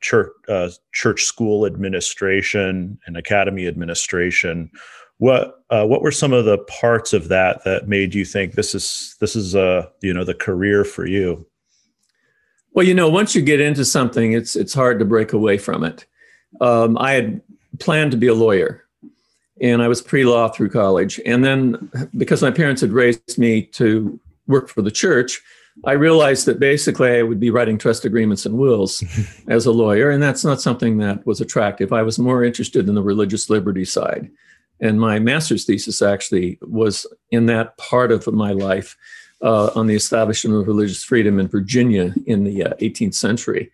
church 0.00 0.32
uh, 0.48 0.68
church 0.92 1.24
school 1.24 1.66
administration 1.66 2.98
and 3.06 3.16
academy 3.16 3.66
administration. 3.66 4.70
What 5.16 5.64
uh, 5.70 5.84
what 5.84 6.02
were 6.02 6.12
some 6.12 6.32
of 6.32 6.44
the 6.44 6.58
parts 6.58 7.12
of 7.12 7.28
that 7.28 7.64
that 7.64 7.88
made 7.88 8.14
you 8.14 8.24
think 8.24 8.52
this 8.52 8.74
is 8.74 9.16
this 9.20 9.34
is 9.34 9.54
a 9.54 9.90
you 10.00 10.12
know 10.12 10.24
the 10.24 10.34
career 10.34 10.84
for 10.84 11.06
you? 11.06 11.46
Well, 12.72 12.86
you 12.86 12.94
know, 12.94 13.08
once 13.08 13.34
you 13.34 13.42
get 13.42 13.60
into 13.60 13.84
something, 13.84 14.32
it's 14.32 14.54
it's 14.54 14.74
hard 14.74 14.98
to 14.98 15.04
break 15.04 15.32
away 15.32 15.58
from 15.58 15.82
it. 15.84 16.06
Um, 16.60 16.96
I 16.98 17.12
had 17.12 17.40
planned 17.78 18.10
to 18.12 18.16
be 18.16 18.26
a 18.26 18.34
lawyer, 18.34 18.84
and 19.60 19.82
I 19.82 19.88
was 19.88 20.02
pre-law 20.02 20.48
through 20.48 20.70
college. 20.70 21.20
And 21.26 21.44
then, 21.44 21.90
because 22.16 22.42
my 22.42 22.50
parents 22.50 22.80
had 22.80 22.92
raised 22.92 23.38
me 23.38 23.62
to 23.62 24.18
work 24.46 24.68
for 24.68 24.82
the 24.82 24.90
church, 24.90 25.42
I 25.84 25.92
realized 25.92 26.46
that 26.46 26.58
basically 26.58 27.18
I 27.18 27.22
would 27.22 27.38
be 27.38 27.50
writing 27.50 27.78
trust 27.78 28.04
agreements 28.04 28.46
and 28.46 28.58
wills 28.58 29.02
as 29.48 29.66
a 29.66 29.72
lawyer, 29.72 30.10
and 30.10 30.22
that's 30.22 30.44
not 30.44 30.60
something 30.60 30.98
that 30.98 31.24
was 31.26 31.40
attractive. 31.40 31.92
I 31.92 32.02
was 32.02 32.18
more 32.18 32.44
interested 32.44 32.88
in 32.88 32.94
the 32.94 33.02
religious 33.02 33.48
liberty 33.48 33.84
side. 33.84 34.30
And 34.80 35.00
my 35.00 35.18
master's 35.18 35.64
thesis 35.64 36.02
actually 36.02 36.58
was 36.62 37.06
in 37.30 37.46
that 37.46 37.76
part 37.78 38.12
of 38.12 38.26
my 38.28 38.52
life 38.52 38.96
uh, 39.42 39.70
on 39.74 39.86
the 39.86 39.94
establishment 39.94 40.56
of 40.56 40.66
religious 40.66 41.04
freedom 41.04 41.38
in 41.38 41.48
Virginia 41.48 42.14
in 42.26 42.44
the 42.44 42.64
uh, 42.64 42.74
18th 42.74 43.14
century. 43.14 43.70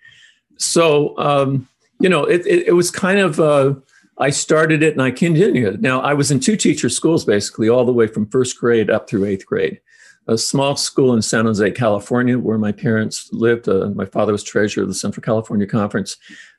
So, 0.57 1.17
um, 1.19 1.69
you 2.01 2.09
know, 2.09 2.25
it, 2.25 2.47
it, 2.47 2.69
it, 2.69 2.73
was 2.73 2.91
kind 2.91 3.19
of, 3.19 3.41
uh, 3.41 3.75
I 4.19 4.31
started 4.31 4.83
it 4.83 4.93
and 4.93 5.03
I 5.03 5.11
continued. 5.11 5.83
Now, 5.83 6.01
I 6.01 6.15
was 6.15 6.31
in 6.31 6.41
two 6.41 6.57
teacher 6.57 6.89
schools 6.89 7.25
basically, 7.25 7.69
all 7.69 7.85
the 7.85 7.93
way 7.93 8.07
from 8.07 8.29
first 8.29 8.59
grade 8.59 8.91
up 8.91 9.09
through 9.09 9.25
eighth 9.25 9.47
grade. 9.47 9.81
A 10.27 10.39
small 10.39 10.77
school 10.77 11.13
in 11.15 11.21
San 11.21 11.45
Jose, 11.45 11.71
California, 11.73 12.39
where 12.39 12.57
my 12.57 12.73
parents 12.73 13.29
lived. 13.33 13.69
Uh, 13.69 13.91
my 13.95 14.07
father 14.07 14.33
was 14.33 14.43
treasurer 14.43 14.83
of 14.83 14.89
the 14.89 14.95
Central 14.95 15.23
California 15.23 15.67
Conference. 15.67 16.17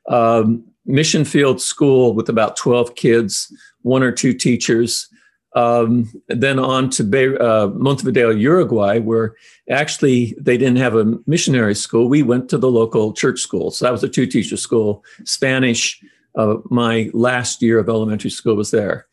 Um, 0.08 0.64
mission 0.84 1.24
field 1.24 1.60
school 1.60 2.14
with 2.14 2.28
about 2.28 2.56
12 2.56 2.94
kids, 2.94 3.52
one 3.82 4.04
or 4.04 4.12
two 4.12 4.32
teachers. 4.32 5.08
Um, 5.56 6.12
then 6.28 6.58
on 6.58 6.90
to 6.90 7.02
Be- 7.02 7.36
uh, 7.38 7.68
Montevideo, 7.68 8.30
Uruguay, 8.30 8.98
where 8.98 9.34
actually 9.70 10.36
they 10.38 10.58
didn't 10.58 10.76
have 10.76 10.94
a 10.94 11.18
missionary 11.26 11.74
school. 11.74 12.08
We 12.08 12.22
went 12.22 12.50
to 12.50 12.58
the 12.58 12.70
local 12.70 13.14
church 13.14 13.40
school. 13.40 13.70
So 13.70 13.84
that 13.86 13.90
was 13.90 14.04
a 14.04 14.08
two 14.08 14.26
teacher 14.26 14.58
school. 14.58 15.02
Spanish, 15.24 16.00
uh, 16.36 16.56
my 16.70 17.10
last 17.12 17.62
year 17.62 17.78
of 17.78 17.88
elementary 17.88 18.30
school 18.30 18.56
was 18.56 18.70
there. 18.70 19.06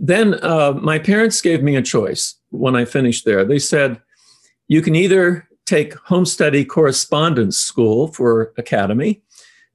Then 0.00 0.34
uh, 0.42 0.74
my 0.80 0.98
parents 0.98 1.40
gave 1.40 1.62
me 1.62 1.76
a 1.76 1.82
choice 1.82 2.34
when 2.50 2.76
I 2.76 2.84
finished 2.84 3.24
there. 3.24 3.44
They 3.44 3.58
said, 3.58 4.00
you 4.68 4.80
can 4.80 4.94
either 4.94 5.48
take 5.66 5.94
home 5.94 6.24
study 6.24 6.64
correspondence 6.64 7.58
school 7.58 8.08
for 8.08 8.52
academy, 8.56 9.22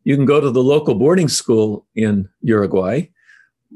you 0.04 0.16
can 0.16 0.26
go 0.26 0.40
to 0.40 0.52
the 0.52 0.64
local 0.64 0.96
boarding 0.96 1.28
school 1.28 1.86
in 1.96 2.30
Uruguay, 2.42 3.10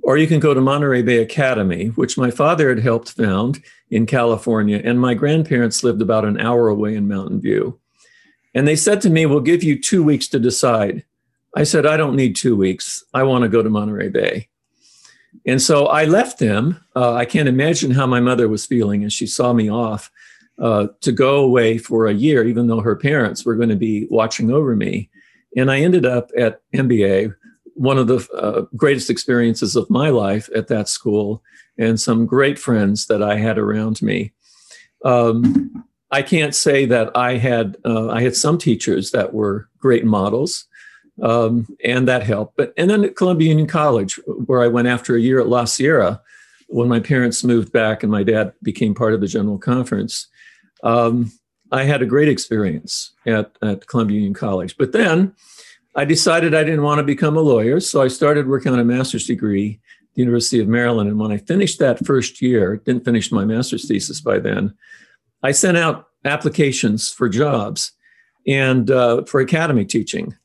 or 0.04 0.18
you 0.18 0.28
can 0.28 0.40
go 0.40 0.54
to 0.54 0.62
Monterey 0.62 1.02
Bay 1.02 1.18
Academy, 1.18 1.88
which 1.88 2.18
my 2.18 2.32
father 2.32 2.70
had 2.70 2.80
helped 2.80 3.12
found 3.12 3.62
in 3.90 4.06
California, 4.06 4.82
and 4.84 5.00
my 5.00 5.14
grandparents 5.14 5.84
lived 5.84 6.02
about 6.02 6.24
an 6.24 6.40
hour 6.40 6.70
away 6.70 6.96
in 6.96 7.08
Mountain 7.08 7.42
View. 7.42 7.78
And 8.54 8.68
they 8.68 8.76
said 8.76 9.02
to 9.02 9.10
me, 9.10 9.26
We'll 9.26 9.42
give 9.42 9.64
you 9.64 9.80
two 9.80 10.04
weeks 10.04 10.28
to 10.30 10.40
decide. 10.40 11.04
I 11.56 11.64
said, 11.64 11.86
I 11.86 11.98
don't 11.98 12.16
need 12.16 12.36
two 12.36 12.56
weeks. 12.56 13.04
I 13.14 13.24
want 13.24 13.44
to 13.44 13.50
go 13.50 13.62
to 13.62 13.70
Monterey 13.70 14.10
Bay. 14.10 14.48
And 15.46 15.62
so 15.62 15.88
I 15.88 16.06
left 16.06 16.40
them. 16.40 16.84
Uh, 16.96 17.14
I 17.14 17.26
can't 17.26 17.50
imagine 17.50 17.92
how 17.92 18.06
my 18.06 18.20
mother 18.20 18.48
was 18.48 18.66
feeling 18.66 19.04
as 19.04 19.14
she 19.14 19.28
saw 19.28 19.54
me 19.54 19.70
off 19.70 20.12
uh, 20.60 20.88
to 21.02 21.12
go 21.12 21.38
away 21.44 21.78
for 21.78 22.08
a 22.08 22.14
year, 22.14 22.46
even 22.46 22.68
though 22.68 22.82
her 22.82 22.96
parents 22.96 23.46
were 23.46 23.56
going 23.56 23.70
to 23.70 23.76
be 23.76 24.08
watching 24.10 24.52
over 24.52 24.76
me. 24.76 25.10
And 25.58 25.72
I 25.72 25.80
ended 25.80 26.06
up 26.06 26.30
at 26.38 26.62
MBA 26.74 27.34
one 27.74 27.98
of 27.98 28.08
the 28.08 28.28
uh, 28.36 28.66
greatest 28.76 29.10
experiences 29.10 29.76
of 29.76 29.90
my 29.90 30.10
life 30.10 30.50
at 30.56 30.68
that 30.68 30.88
school 30.90 31.42
and 31.78 32.00
some 32.00 32.26
great 32.26 32.60
friends 32.60 33.08
that 33.08 33.24
I 33.24 33.38
had 33.38 33.58
around 33.58 34.02
me. 34.02 34.34
Um, 35.04 35.86
I 36.12 36.22
can't 36.22 36.54
say 36.54 36.86
that 36.86 37.16
I 37.16 37.38
had 37.38 37.78
uh, 37.86 38.10
I 38.10 38.22
had 38.22 38.36
some 38.36 38.58
teachers 38.58 39.12
that 39.12 39.34
were 39.34 39.70
great 39.80 40.06
models, 40.06 40.68
um, 41.22 41.68
and 41.84 42.08
that 42.08 42.24
helped. 42.24 42.58
But 42.58 42.74
and 42.78 42.90
then 42.90 43.04
at 43.04 43.16
Columbia 43.16 43.50
Union 43.50 43.68
College, 43.68 44.20
where 44.26 44.62
I 44.62 44.68
went 44.68 44.88
after 44.88 45.16
a 45.16 45.22
year 45.22 45.40
at 45.40 45.48
La 45.48 45.66
Sierra, 45.66 46.22
when 46.68 46.88
my 46.88 47.00
parents 47.00 47.44
moved 47.44 47.72
back 47.72 48.04
and 48.04 48.12
my 48.12 48.24
dad 48.24 48.54
became 48.64 48.96
part 48.96 49.14
of 49.14 49.22
the 49.22 49.28
General 49.28 49.58
Conference, 49.58 50.28
um, 50.84 51.32
I 51.72 51.84
had 51.84 52.02
a 52.02 52.06
great 52.06 52.30
experience 52.30 53.14
at 53.26 53.56
at 53.62 53.88
Columbia 53.88 54.18
Union 54.18 54.34
College. 54.34 54.78
But 54.78 54.92
then 54.92 55.34
I 55.96 56.06
decided 56.06 56.54
I 56.54 56.64
didn't 56.64 56.84
want 56.84 57.00
to 57.00 57.04
become 57.04 57.36
a 57.36 57.42
lawyer, 57.42 57.80
so 57.80 58.02
I 58.02 58.08
started 58.08 58.48
working 58.48 58.72
on 58.72 58.80
a 58.80 58.86
master's 58.86 59.28
degree 59.28 59.80
at 60.02 60.16
the 60.16 60.22
University 60.22 60.60
of 60.60 60.68
Maryland. 60.68 61.10
And 61.10 61.20
when 61.20 61.32
I 61.32 61.38
finished 61.38 61.80
that 61.80 62.06
first 62.06 62.42
year, 62.42 62.78
didn't 62.78 63.06
finish 63.06 63.32
my 63.32 63.44
master's 63.44 63.88
thesis 63.88 64.22
by 64.22 64.40
then, 64.40 64.74
I 65.44 65.52
sent 65.52 65.78
out 65.78 66.08
applications 66.24 67.10
for 67.10 67.28
jobs 67.28 67.92
and 68.48 68.90
uh, 68.90 69.24
for 69.26 69.42
academy 69.42 69.86
teaching, 69.86 70.36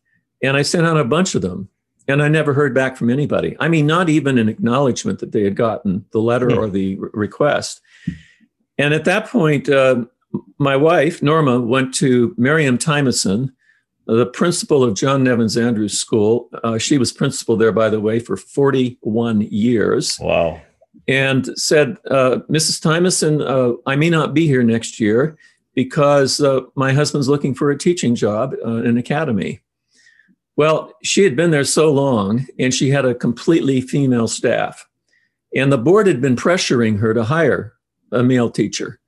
and 0.43 0.57
I 0.57 0.62
sent 0.62 0.87
out 0.87 0.97
a 0.97 1.05
bunch 1.05 1.35
of 1.35 1.43
them. 1.43 1.69
And 2.09 2.23
I 2.23 2.28
never 2.28 2.55
heard 2.55 2.73
back 2.73 2.97
from 2.97 3.11
anybody. 3.11 3.57
I 3.59 3.66
mean, 3.66 3.85
not 3.85 4.09
even 4.09 4.38
an 4.38 4.49
acknowledgement 4.49 5.19
that 5.19 5.33
they 5.33 5.43
had 5.43 5.57
gotten 5.57 6.05
the 6.12 6.21
letter 6.21 6.57
or 6.57 6.69
the 6.69 6.95
re- 6.95 7.11
request. 7.12 7.81
And 8.78 8.95
at 8.95 9.05
that 9.07 9.26
point, 9.26 9.69
uh, 9.69 10.05
my 10.59 10.76
wife, 10.76 11.21
Norma, 11.21 11.61
went 11.61 11.93
to 11.95 12.33
Miriam 12.38 12.78
Tymason, 12.78 13.52
the 14.07 14.26
principal 14.26 14.85
of 14.85 14.95
John 14.95 15.25
Nevins 15.25 15.57
Andrews 15.57 15.99
School. 15.99 16.49
Uh, 16.62 16.78
she 16.78 16.97
was 16.97 17.12
principal 17.12 17.57
there, 17.57 17.73
by 17.73 17.88
the 17.88 18.00
way, 18.00 18.21
for 18.21 18.37
41 18.37 19.40
years. 19.43 20.19
Wow. 20.21 20.61
And 21.09 21.47
said, 21.59 21.97
uh, 22.11 22.38
Mrs. 22.49 22.81
Tymason, 22.81 23.43
uh, 23.43 23.76
I 23.87 23.97
may 23.97 24.11
not 24.11 24.33
be 24.33 24.47
here 24.47 24.62
next 24.62 25.00
year 25.00 25.37
because 25.75 26.40
uh, 26.40 26.61
my 26.75 26.93
husband's 26.93 27.28
looking 27.28 27.55
for 27.55 27.71
a 27.71 27.78
teaching 27.78 28.14
job 28.14 28.55
uh, 28.64 28.76
in 28.76 28.87
an 28.87 28.97
academy. 28.97 29.61
Well, 30.56 30.92
she 31.02 31.22
had 31.22 31.36
been 31.36 31.50
there 31.50 31.64
so 31.64 31.92
long 31.92 32.46
and 32.58 32.72
she 32.72 32.90
had 32.90 33.04
a 33.04 33.14
completely 33.14 33.80
female 33.82 34.26
staff. 34.26 34.88
And 35.54 35.70
the 35.70 35.78
board 35.78 36.06
had 36.06 36.20
been 36.20 36.36
pressuring 36.36 36.98
her 36.98 37.14
to 37.14 37.25
hire 37.25 37.75
a 38.10 38.22
male 38.22 38.50
teacher. 38.50 38.98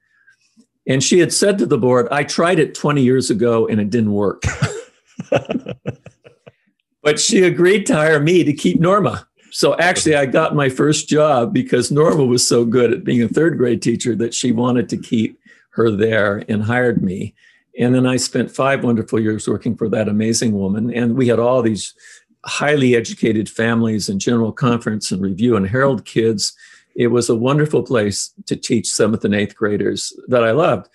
And 0.87 1.03
she 1.03 1.19
had 1.19 1.33
said 1.33 1.59
to 1.59 1.67
the 1.67 1.79
board, 1.79 2.09
I 2.11 2.25
tried 2.25 2.59
it 2.59 2.75
20 2.75 3.03
years 3.03 3.31
ago 3.31 3.67
and 3.67 3.81
it 3.81 3.91
didn't 3.91 4.13
work. 4.13 4.43
but 7.03 7.19
she 7.19 7.43
agreed 7.43 7.87
to 7.87 7.95
hire 7.95 8.21
me 8.21 8.45
to 8.45 8.53
keep 8.53 8.81
Norma. 8.81 9.27
So 9.51 9.77
actually, 9.79 10.17
I 10.17 10.27
got 10.27 10.55
my 10.55 10.69
first 10.69 11.09
job 11.09 11.53
because 11.53 11.91
Norma 11.91 12.25
was 12.25 12.47
so 12.47 12.65
good 12.65 12.93
at 12.93 13.05
being 13.05 13.23
a 13.23 13.29
third 13.29 13.57
grade 13.57 13.83
teacher 13.83 14.15
that 14.17 14.35
she 14.35 14.53
wanted 14.53 14.89
to 14.91 14.97
keep 14.99 15.39
her 15.71 15.91
there 15.91 16.45
and 16.49 16.63
hired 16.63 17.03
me. 17.03 17.35
And 17.79 17.95
then 17.95 18.07
I 18.07 18.17
spent 18.17 18.51
five 18.51 18.83
wonderful 18.83 19.21
years 19.21 19.49
working 19.49 19.77
for 19.77 19.89
that 19.89 20.09
amazing 20.09 20.53
woman. 20.53 20.93
And 20.93 21.17
we 21.17 21.29
had 21.29 21.39
all 21.39 21.63
these 21.63 21.95
highly 22.45 22.97
educated 22.97 23.49
families 23.49 24.09
and 24.09 24.21
general 24.21 24.53
conference 24.53 25.13
and 25.13 25.23
review 25.23 25.57
and 25.57 25.69
Herald 25.69 26.05
kids. 26.05 26.53
It 26.97 27.09
was 27.09 27.29
a 27.29 27.37
wonderful 27.37 27.83
place 27.83 28.33
to 28.47 28.57
teach 28.57 28.89
seventh 28.89 29.25
and 29.25 29.35
eighth 29.35 29.55
graders 29.55 30.13
that 30.27 30.43
I 30.43 30.51
loved. 30.51 30.89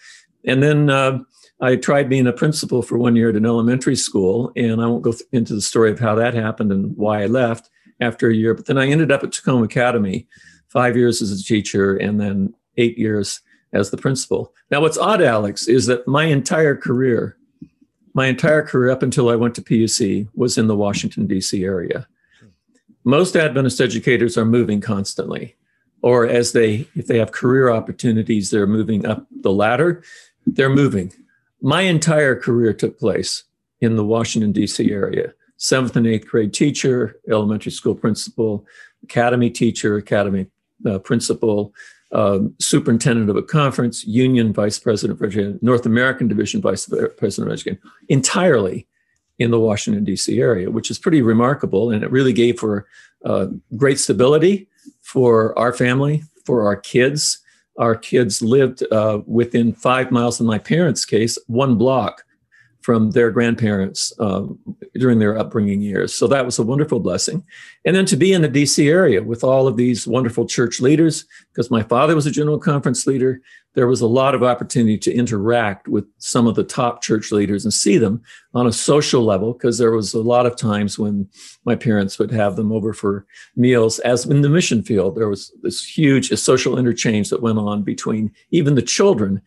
And 0.45 0.61
then 0.61 0.89
uh, 0.89 1.19
I 1.61 1.77
tried 1.77 2.09
being 2.09 2.27
a 2.27 2.33
principal 2.33 2.81
for 2.81 2.97
one 2.97 3.15
year 3.15 3.29
at 3.29 3.37
an 3.37 3.45
elementary 3.45 3.95
school, 3.95 4.51
and 4.57 4.81
I 4.81 4.87
won't 4.87 5.03
go 5.03 5.13
into 5.31 5.55
the 5.55 5.61
story 5.61 5.91
of 5.91 5.99
how 5.99 6.15
that 6.15 6.33
happened 6.33 6.73
and 6.73 6.97
why 6.97 7.23
I 7.23 7.27
left 7.27 7.69
after 8.01 8.27
a 8.27 8.35
year. 8.35 8.53
But 8.53 8.65
then 8.65 8.77
I 8.77 8.89
ended 8.89 9.13
up 9.13 9.23
at 9.23 9.29
Takoma 9.29 9.63
Academy, 9.63 10.27
five 10.67 10.97
years 10.97 11.21
as 11.21 11.31
a 11.31 11.41
teacher, 11.41 11.95
and 11.95 12.19
then 12.19 12.53
eight 12.75 12.97
years 12.97 13.39
as 13.73 13.89
the 13.89 13.97
principal. 13.97 14.53
Now, 14.71 14.81
what's 14.81 14.97
odd, 14.97 15.21
Alex, 15.21 15.67
is 15.67 15.87
that 15.87 16.07
my 16.07 16.25
entire 16.25 16.75
career, 16.75 17.37
my 18.13 18.27
entire 18.27 18.61
career 18.61 18.91
up 18.91 19.03
until 19.03 19.29
I 19.29 19.35
went 19.35 19.55
to 19.55 19.61
PUC, 19.61 20.27
was 20.35 20.57
in 20.57 20.67
the 20.67 20.75
Washington, 20.75 21.27
D.C. 21.27 21.63
area. 21.63 22.07
Most 23.03 23.35
Adventist 23.35 23.81
educators 23.81 24.37
are 24.37 24.45
moving 24.45 24.79
constantly, 24.79 25.55
or 26.01 26.25
as 26.25 26.53
they, 26.53 26.87
if 26.95 27.07
they 27.07 27.17
have 27.17 27.31
career 27.31 27.69
opportunities, 27.69 28.49
they're 28.49 28.67
moving 28.67 29.05
up 29.05 29.25
the 29.41 29.51
ladder, 29.51 30.03
they're 30.45 30.69
moving 30.69 31.11
my 31.63 31.81
entire 31.83 32.35
career 32.35 32.73
took 32.73 32.99
place 32.99 33.45
in 33.79 33.95
the 33.95 34.03
Washington, 34.03 34.51
D.C. 34.51 34.91
area. 34.91 35.33
Seventh 35.55 35.95
and 35.95 36.05
eighth 36.05 36.27
grade 36.27 36.53
teacher, 36.53 37.15
elementary 37.29 37.71
school 37.71 37.95
principal, 37.95 38.67
academy 39.01 39.49
teacher, 39.49 39.95
academy 39.95 40.47
uh, 40.85 40.99
principal, 40.99 41.73
um, 42.13 42.53
superintendent 42.59 43.29
of 43.29 43.35
a 43.35 43.43
conference, 43.43 44.05
union 44.05 44.53
vice 44.53 44.79
president 44.79 45.19
for 45.19 45.25
education, 45.25 45.59
North 45.61 45.85
American 45.85 46.27
division 46.27 46.61
vice 46.61 46.87
president 47.17 47.49
of 47.49 47.53
education, 47.53 47.79
entirely 48.07 48.87
in 49.39 49.51
the 49.51 49.59
Washington, 49.59 50.03
D.C. 50.03 50.39
area, 50.39 50.69
which 50.69 50.91
is 50.91 50.99
pretty 50.99 51.21
remarkable. 51.21 51.89
And 51.89 52.03
it 52.03 52.11
really 52.11 52.33
gave 52.33 52.59
for 52.59 52.87
uh, 53.25 53.47
great 53.75 53.99
stability 53.99 54.67
for 55.01 55.57
our 55.57 55.73
family, 55.73 56.23
for 56.45 56.65
our 56.65 56.75
kids, 56.75 57.39
our 57.79 57.95
kids 57.95 58.41
lived 58.41 58.83
uh, 58.91 59.21
within 59.25 59.73
five 59.73 60.11
miles, 60.11 60.39
in 60.39 60.45
my 60.45 60.59
parents' 60.59 61.05
case, 61.05 61.37
one 61.47 61.75
block 61.75 62.23
from 62.83 63.11
their 63.11 63.31
grandparents 63.31 64.11
uh, 64.19 64.43
during 64.95 65.17
their 65.17 65.39
upbringing 65.39 65.81
years. 65.81 66.13
So 66.13 66.27
that 66.27 66.45
was 66.45 66.59
a 66.59 66.63
wonderful 66.63 66.99
blessing. 66.99 67.41
And 67.85 67.95
then 67.95 68.05
to 68.07 68.17
be 68.17 68.33
in 68.33 68.41
the 68.41 68.49
DC 68.49 68.89
area 68.89 69.23
with 69.23 69.41
all 69.41 69.67
of 69.67 69.77
these 69.77 70.05
wonderful 70.05 70.45
church 70.45 70.81
leaders, 70.81 71.25
because 71.51 71.71
my 71.71 71.81
father 71.81 72.13
was 72.13 72.25
a 72.25 72.31
general 72.31 72.59
conference 72.59 73.07
leader, 73.07 73.39
there 73.73 73.87
was 73.87 74.01
a 74.01 74.07
lot 74.07 74.35
of 74.35 74.43
opportunity 74.43 74.97
to 74.97 75.13
interact 75.13 75.87
with 75.87 76.05
some 76.17 76.45
of 76.45 76.55
the 76.55 76.63
top 76.63 77.01
church 77.01 77.31
leaders 77.31 77.63
and 77.63 77.73
see 77.73 77.97
them 77.97 78.21
on 78.53 78.67
a 78.67 78.73
social 78.73 79.23
level, 79.23 79.53
because 79.53 79.77
there 79.77 79.91
was 79.91 80.13
a 80.13 80.21
lot 80.21 80.45
of 80.45 80.57
times 80.57 80.99
when 80.99 81.27
my 81.63 81.75
parents 81.75 82.19
would 82.19 82.31
have 82.31 82.57
them 82.57 82.73
over 82.73 82.93
for 82.93 83.25
meals. 83.55 83.99
As 83.99 84.25
in 84.25 84.41
the 84.41 84.49
mission 84.49 84.83
field, 84.83 85.15
there 85.15 85.29
was 85.29 85.53
this 85.61 85.83
huge 85.85 86.29
social 86.37 86.77
interchange 86.77 87.29
that 87.29 87.41
went 87.41 87.57
on 87.57 87.81
between 87.81 88.29
even 88.51 88.75
the 88.75 88.81
children 88.81 89.41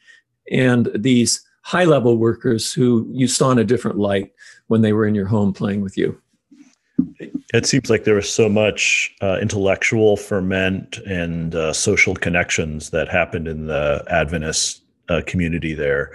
and 0.51 0.89
these 0.95 1.47
high 1.67 1.85
level 1.85 2.17
workers 2.17 2.73
who 2.73 3.05
you 3.11 3.27
saw 3.27 3.51
in 3.51 3.59
a 3.59 3.65
different 3.65 3.99
light 3.99 4.33
when 4.69 4.83
they 4.83 4.93
were 4.93 5.05
in 5.05 5.17
your 5.17 5.27
home 5.27 5.53
playing 5.53 5.81
with 5.81 5.99
you. 5.99 6.17
It 7.53 7.67
seems 7.67 7.91
like 7.91 8.05
there 8.05 8.15
was 8.15 8.31
so 8.33 8.49
much 8.49 9.13
uh, 9.21 9.39
intellectual 9.43 10.17
ferment 10.17 10.99
and 10.99 11.57
uh, 11.57 11.73
social 11.73 12.15
connections 12.15 12.91
that 12.91 13.09
happened 13.09 13.49
in 13.49 13.67
the 13.67 14.05
Adventist 14.09 14.83
uh, 15.09 15.23
community 15.27 15.75
there 15.75 16.13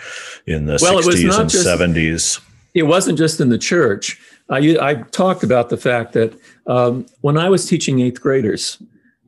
in 0.47 0.67
the 0.67 0.79
well, 0.81 1.01
60s 1.01 1.39
and 1.41 1.49
just, 1.49 1.67
70s. 1.67 2.41
It 2.73 2.83
wasn't 2.83 3.17
just 3.17 3.41
in 3.41 3.49
the 3.49 3.57
church. 3.57 4.21
I, 4.49 4.77
I 4.79 4.93
talked 5.11 5.43
about 5.43 5.67
the 5.67 5.75
fact 5.75 6.13
that 6.13 6.33
um, 6.65 7.05
when 7.19 7.37
I 7.37 7.49
was 7.49 7.65
teaching 7.65 7.99
eighth 7.99 8.21
graders, 8.21 8.81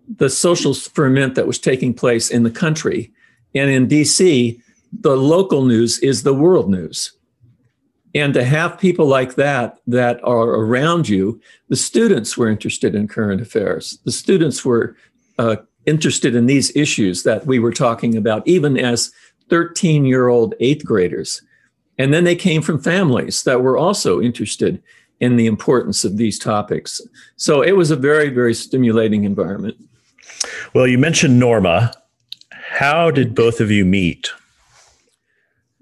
the 0.07 0.29
social 0.29 0.73
ferment 0.73 1.35
that 1.35 1.47
was 1.47 1.59
taking 1.59 1.93
place 1.93 2.29
in 2.29 2.43
the 2.43 2.51
country 2.51 3.11
and 3.53 3.69
in 3.69 3.87
DC 3.89 4.61
the 5.01 5.17
local 5.17 5.65
news 5.65 5.99
is 5.99 6.23
the 6.23 6.33
world 6.33 6.69
news. 6.69 7.13
And 8.15 8.33
to 8.35 8.43
have 8.43 8.77
people 8.77 9.07
like 9.07 9.35
that 9.35 9.79
that 9.87 10.23
are 10.23 10.49
around 10.49 11.09
you, 11.09 11.41
the 11.69 11.75
students 11.75 12.37
were 12.37 12.49
interested 12.49 12.93
in 12.93 13.07
current 13.07 13.41
affairs. 13.41 13.97
The 14.05 14.11
students 14.11 14.63
were 14.63 14.95
uh, 15.39 15.57
interested 15.87 16.35
in 16.35 16.45
these 16.45 16.75
issues 16.75 17.23
that 17.23 17.45
we 17.47 17.57
were 17.57 17.73
talking 17.73 18.15
about, 18.15 18.47
even 18.47 18.77
as 18.77 19.11
13 19.49 20.05
year 20.05 20.27
old 20.27 20.53
eighth 20.59 20.85
graders. 20.85 21.41
And 21.97 22.13
then 22.13 22.23
they 22.23 22.35
came 22.35 22.61
from 22.61 22.81
families 22.81 23.43
that 23.43 23.61
were 23.61 23.77
also 23.77 24.21
interested 24.21 24.81
in 25.19 25.35
the 25.35 25.47
importance 25.47 26.03
of 26.03 26.17
these 26.17 26.37
topics. 26.37 27.01
So 27.35 27.61
it 27.61 27.73
was 27.73 27.91
a 27.91 27.95
very, 27.95 28.29
very 28.29 28.53
stimulating 28.53 29.23
environment. 29.23 29.77
Well, 30.73 30.87
you 30.87 30.97
mentioned 30.97 31.39
Norma. 31.39 31.93
How 32.51 33.11
did 33.11 33.35
both 33.35 33.59
of 33.59 33.71
you 33.71 33.85
meet? 33.85 34.29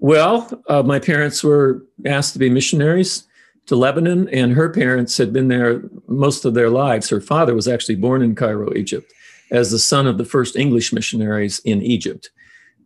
Well, 0.02 0.50
uh, 0.68 0.82
my 0.82 0.98
parents 0.98 1.44
were 1.44 1.86
asked 2.04 2.32
to 2.32 2.40
be 2.40 2.50
missionaries 2.50 3.24
to 3.66 3.76
Lebanon, 3.76 4.28
and 4.30 4.52
her 4.52 4.68
parents 4.68 5.16
had 5.16 5.32
been 5.32 5.46
there 5.46 5.80
most 6.08 6.44
of 6.44 6.54
their 6.54 6.70
lives. 6.70 7.08
Her 7.08 7.20
father 7.20 7.54
was 7.54 7.68
actually 7.68 7.94
born 7.94 8.20
in 8.20 8.34
Cairo, 8.34 8.74
Egypt, 8.74 9.12
as 9.52 9.70
the 9.70 9.78
son 9.78 10.08
of 10.08 10.18
the 10.18 10.24
first 10.24 10.56
English 10.56 10.92
missionaries 10.92 11.60
in 11.60 11.80
Egypt. 11.82 12.30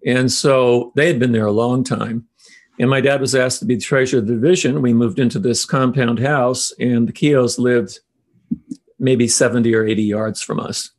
And 0.05 0.31
so 0.31 0.93
they 0.95 1.07
had 1.07 1.19
been 1.19 1.33
there 1.33 1.47
a 1.47 1.53
long 1.53 1.85
time. 1.85 2.27
And 2.79 2.91
my 2.91 3.01
dad 3.01 3.23
was 3.23 3.35
asked 3.35 3.61
to 3.61 3.65
be 3.65 3.77
the 3.77 3.81
treasurer 3.81 4.21
of 4.21 4.27
the 4.27 4.35
division. 4.35 4.83
We 4.83 4.93
moved 4.93 5.19
into 5.19 5.39
this 5.39 5.65
compound 5.65 6.19
house, 6.19 6.71
and 6.79 7.09
the 7.09 7.15
Keoughs 7.15 7.59
lived 7.59 7.99
maybe 8.99 9.27
70 9.27 9.75
or 9.75 9.87
80 9.87 10.03
yards 10.03 10.43
from 10.43 10.61
us. 10.61 10.91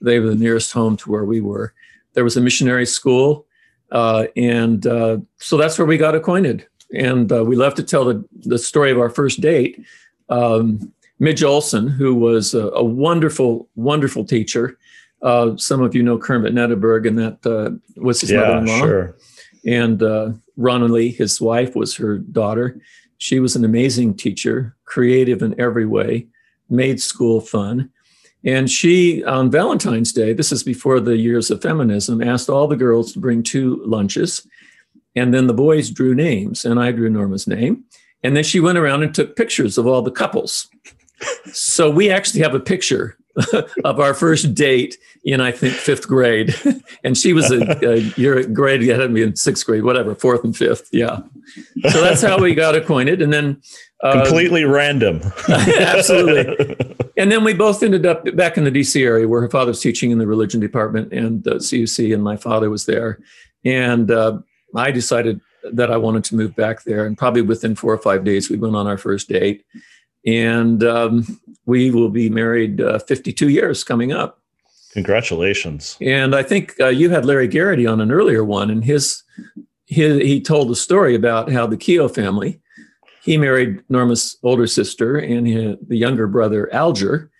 They 0.00 0.18
were 0.18 0.30
the 0.30 0.34
nearest 0.34 0.72
home 0.72 0.96
to 0.96 1.10
where 1.10 1.26
we 1.26 1.42
were. 1.42 1.74
There 2.14 2.24
was 2.24 2.38
a 2.38 2.40
missionary 2.40 2.86
school 2.86 3.44
uh, 3.90 4.26
and 4.36 4.86
uh, 4.86 5.18
so 5.38 5.56
that's 5.56 5.78
where 5.78 5.86
we 5.86 5.96
got 5.96 6.14
acquainted. 6.14 6.66
And 6.94 7.30
uh, 7.30 7.44
we 7.44 7.56
love 7.56 7.74
to 7.74 7.82
tell 7.82 8.04
the, 8.04 8.24
the 8.32 8.58
story 8.58 8.90
of 8.90 8.98
our 8.98 9.10
first 9.10 9.40
date. 9.40 9.84
Um, 10.28 10.92
Midge 11.18 11.42
Olson, 11.42 11.88
who 11.88 12.14
was 12.14 12.54
a, 12.54 12.68
a 12.68 12.84
wonderful, 12.84 13.68
wonderful 13.74 14.24
teacher. 14.24 14.78
Uh, 15.20 15.56
some 15.56 15.82
of 15.82 15.94
you 15.94 16.02
know 16.02 16.16
Kermit 16.16 16.54
Netteburg, 16.54 17.06
and 17.08 17.18
that 17.18 17.44
uh, 17.44 17.70
was 18.00 18.20
his 18.20 18.30
yeah, 18.30 18.40
mother-in-law. 18.40 18.78
Sure. 18.78 19.16
And 19.66 20.02
uh, 20.02 20.30
Lee, 20.56 21.10
his 21.10 21.40
wife, 21.40 21.74
was 21.74 21.96
her 21.96 22.18
daughter. 22.18 22.80
She 23.18 23.40
was 23.40 23.56
an 23.56 23.64
amazing 23.64 24.14
teacher, 24.14 24.76
creative 24.84 25.42
in 25.42 25.58
every 25.60 25.86
way, 25.86 26.28
made 26.70 27.00
school 27.00 27.40
fun. 27.40 27.90
And 28.44 28.70
she, 28.70 29.24
on 29.24 29.50
Valentine's 29.50 30.12
Day, 30.12 30.32
this 30.32 30.52
is 30.52 30.62
before 30.62 31.00
the 31.00 31.16
years 31.16 31.50
of 31.50 31.60
feminism, 31.60 32.22
asked 32.22 32.48
all 32.48 32.68
the 32.68 32.76
girls 32.76 33.12
to 33.12 33.20
bring 33.20 33.42
two 33.42 33.82
lunches. 33.84 34.46
And 35.16 35.34
then 35.34 35.48
the 35.48 35.54
boys 35.54 35.90
drew 35.90 36.14
names, 36.14 36.64
and 36.64 36.78
I 36.78 36.92
drew 36.92 37.10
Norma's 37.10 37.46
name. 37.46 37.84
And 38.22 38.36
then 38.36 38.44
she 38.44 38.60
went 38.60 38.78
around 38.78 39.02
and 39.02 39.14
took 39.14 39.36
pictures 39.36 39.76
of 39.76 39.86
all 39.86 40.02
the 40.02 40.10
couples. 40.10 40.68
so 41.52 41.90
we 41.90 42.10
actually 42.10 42.40
have 42.40 42.54
a 42.54 42.60
picture 42.60 43.17
of 43.84 44.00
our 44.00 44.14
first 44.14 44.54
date 44.54 44.98
in 45.24 45.40
I 45.40 45.52
think 45.52 45.74
fifth 45.74 46.08
grade, 46.08 46.54
and 47.04 47.16
she 47.16 47.32
was 47.32 47.50
a, 47.50 47.86
a 47.86 47.96
year 48.16 48.46
grade 48.46 48.82
ahead 48.82 49.00
of 49.00 49.10
me 49.10 49.22
in 49.22 49.36
sixth 49.36 49.66
grade, 49.66 49.84
whatever, 49.84 50.14
fourth 50.14 50.44
and 50.44 50.56
fifth. 50.56 50.88
Yeah, 50.92 51.20
so 51.90 52.00
that's 52.00 52.22
how 52.22 52.40
we 52.40 52.54
got 52.54 52.74
acquainted, 52.74 53.22
and 53.22 53.32
then 53.32 53.62
uh, 54.02 54.24
completely 54.24 54.64
random. 54.64 55.20
absolutely, 55.48 56.76
and 57.16 57.30
then 57.30 57.44
we 57.44 57.54
both 57.54 57.82
ended 57.82 58.06
up 58.06 58.24
back 58.36 58.56
in 58.56 58.64
the 58.64 58.72
DC 58.72 59.02
area 59.04 59.28
where 59.28 59.40
her 59.40 59.50
father 59.50 59.70
was 59.70 59.80
teaching 59.80 60.10
in 60.10 60.18
the 60.18 60.26
religion 60.26 60.60
department 60.60 61.12
and 61.12 61.44
the 61.44 61.56
CUC, 61.56 62.12
and 62.12 62.22
my 62.22 62.36
father 62.36 62.70
was 62.70 62.86
there, 62.86 63.18
and 63.64 64.10
uh, 64.10 64.38
I 64.74 64.90
decided 64.90 65.40
that 65.72 65.90
I 65.90 65.96
wanted 65.96 66.24
to 66.24 66.36
move 66.36 66.56
back 66.56 66.84
there, 66.84 67.06
and 67.06 67.16
probably 67.16 67.42
within 67.42 67.74
four 67.74 67.92
or 67.92 67.98
five 67.98 68.24
days 68.24 68.50
we 68.50 68.56
went 68.56 68.76
on 68.76 68.86
our 68.86 68.98
first 68.98 69.28
date 69.28 69.64
and 70.28 70.84
um, 70.84 71.40
we 71.64 71.90
will 71.90 72.10
be 72.10 72.28
married 72.28 72.80
uh, 72.80 72.98
52 72.98 73.48
years 73.48 73.82
coming 73.82 74.12
up. 74.12 74.42
Congratulations! 74.92 75.96
And 76.00 76.34
I 76.34 76.42
think 76.42 76.74
uh, 76.80 76.88
you 76.88 77.10
had 77.10 77.24
Larry 77.24 77.48
Geraty 77.48 77.86
on 77.86 78.00
an 78.00 78.10
earlier 78.10 78.44
one, 78.44 78.70
and 78.70 78.84
his, 78.84 79.22
his 79.86 80.20
he 80.22 80.40
told 80.40 80.70
a 80.70 80.76
story 80.76 81.14
about 81.14 81.50
how 81.50 81.66
the 81.66 81.76
Keough 81.76 82.14
family. 82.14 82.60
He 83.22 83.36
married 83.36 83.82
Norma's 83.90 84.38
older 84.42 84.66
sister, 84.66 85.16
and 85.16 85.46
he, 85.46 85.76
the 85.86 85.96
younger 85.96 86.26
brother 86.26 86.72
Alger 86.72 87.30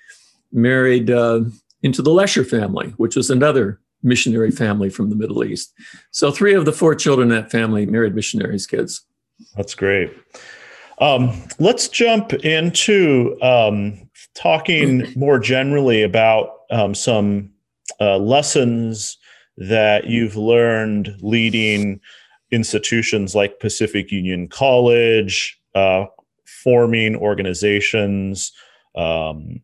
married 0.53 1.11
uh, 1.11 1.41
into 1.83 2.03
the 2.03 2.11
Lesher 2.11 2.45
family, 2.45 2.89
which 2.97 3.17
was 3.17 3.31
another 3.31 3.81
missionary 4.03 4.51
family 4.51 4.91
from 4.91 5.11
the 5.11 5.17
Middle 5.17 5.43
East. 5.45 5.73
So 6.11 6.31
three 6.31 6.55
of 6.55 6.65
the 6.65 6.73
four 6.73 6.95
children 6.95 7.31
in 7.31 7.37
that 7.37 7.51
family 7.51 7.87
married 7.87 8.15
missionaries' 8.15 8.67
kids. 8.67 9.03
That's 9.57 9.75
great. 9.75 10.13
Um, 11.01 11.43
let's 11.59 11.89
jump 11.89 12.33
into 12.33 13.37
um, 13.41 14.09
talking 14.35 15.13
more 15.17 15.39
generally 15.39 16.03
about 16.03 16.51
um, 16.71 16.95
some 16.95 17.51
uh, 18.01 18.19
lessons 18.19 19.17
that 19.57 20.07
you've 20.07 20.37
learned 20.37 21.17
leading 21.21 22.01
institutions 22.51 23.35
like 23.35 23.61
Pacific 23.61 24.11
Union 24.11 24.49
College, 24.49 25.59
uh, 25.75 26.07
forming 26.63 27.17
organizations 27.17 28.53
um, 28.95 29.61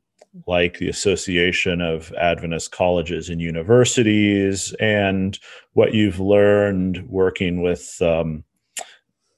like 0.46 0.78
the 0.78 0.88
Association 0.88 1.80
of 1.80 2.12
Adventist 2.14 2.72
Colleges 2.72 3.28
and 3.28 3.40
Universities, 3.40 4.74
and 4.80 5.38
what 5.72 5.94
you've 5.94 6.20
learned 6.20 7.04
working 7.08 7.62
with 7.62 7.96
um, 8.02 8.42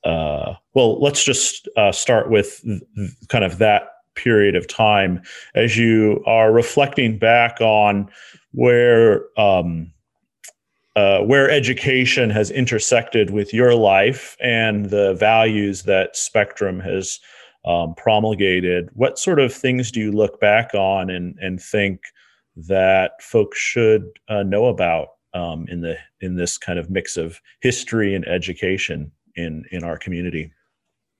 uh, 0.06 0.54
well, 0.74 1.00
let's 1.00 1.24
just 1.24 1.68
uh, 1.76 1.90
start 1.90 2.30
with 2.30 2.62
th- 2.62 3.10
kind 3.28 3.44
of 3.44 3.58
that 3.58 3.88
period 4.14 4.54
of 4.54 4.68
time 4.68 5.20
as 5.56 5.76
you 5.76 6.22
are 6.26 6.52
reflecting 6.52 7.18
back 7.18 7.60
on 7.60 8.08
where 8.52 9.24
um, 9.36 9.92
uh, 10.94 11.20
where 11.22 11.50
education 11.50 12.30
has 12.30 12.52
intersected 12.52 13.30
with 13.30 13.52
your 13.52 13.74
life 13.74 14.36
and 14.40 14.90
the 14.90 15.14
values 15.14 15.82
that 15.82 16.16
Spectrum 16.16 16.78
has 16.80 17.18
um, 17.66 17.94
promulgated. 17.96 18.88
What 18.94 19.18
sort 19.18 19.40
of 19.40 19.52
things 19.52 19.90
do 19.90 20.00
you 20.00 20.12
look 20.12 20.38
back 20.40 20.72
on 20.72 21.10
and 21.10 21.36
and 21.40 21.60
think 21.60 22.00
that 22.56 23.20
folks 23.20 23.58
should 23.58 24.04
uh, 24.28 24.44
know 24.44 24.66
about 24.66 25.08
um, 25.34 25.66
in 25.68 25.80
the 25.80 25.98
in 26.20 26.36
this 26.36 26.56
kind 26.56 26.78
of 26.78 26.90
mix 26.90 27.16
of 27.16 27.40
history 27.60 28.14
and 28.14 28.26
education? 28.28 29.10
In 29.36 29.64
in 29.70 29.84
our 29.84 29.96
community. 29.96 30.52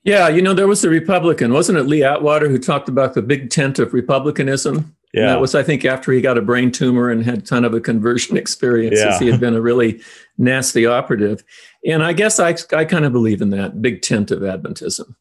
Yeah, 0.07 0.29
you 0.29 0.41
know, 0.41 0.55
there 0.55 0.69
was 0.69 0.85
a 0.85 0.89
Republican, 0.89 1.53
wasn't 1.53 1.79
it 1.79 1.83
Lee 1.83 2.05
Atwater, 2.05 2.49
who 2.49 2.59
talked 2.59 2.89
about 2.89 3.15
the 3.15 3.23
big 3.23 3.51
tent 3.51 3.81
of 3.81 3.93
Republicanism? 3.93 4.97
Yeah. 5.13 5.23
And 5.23 5.31
that 5.31 5.41
was, 5.41 5.57
I 5.57 5.65
think, 5.65 5.85
after 5.85 6.13
he 6.13 6.21
got 6.21 6.39
a 6.39 6.43
brain 6.43 6.71
tumor 6.71 7.11
and 7.11 7.25
had 7.25 7.49
kind 7.49 7.65
of 7.65 7.75
a 7.75 7.81
conversion 7.81 8.37
experience, 8.45 9.01
yeah. 9.01 9.19
he 9.19 9.27
had 9.27 9.41
been 9.41 9.57
a 9.57 9.61
really 9.61 10.01
nasty 10.39 10.87
operative. 10.87 11.43
And 11.85 12.05
I 12.05 12.13
guess 12.13 12.39
I, 12.39 12.55
I 12.73 12.85
kind 12.85 13.05
of 13.05 13.13
believe 13.13 13.43
in 13.43 13.51
that 13.51 13.83
big 13.83 14.03
tent 14.03 14.31
of 14.31 14.41
Adventism. 14.41 15.17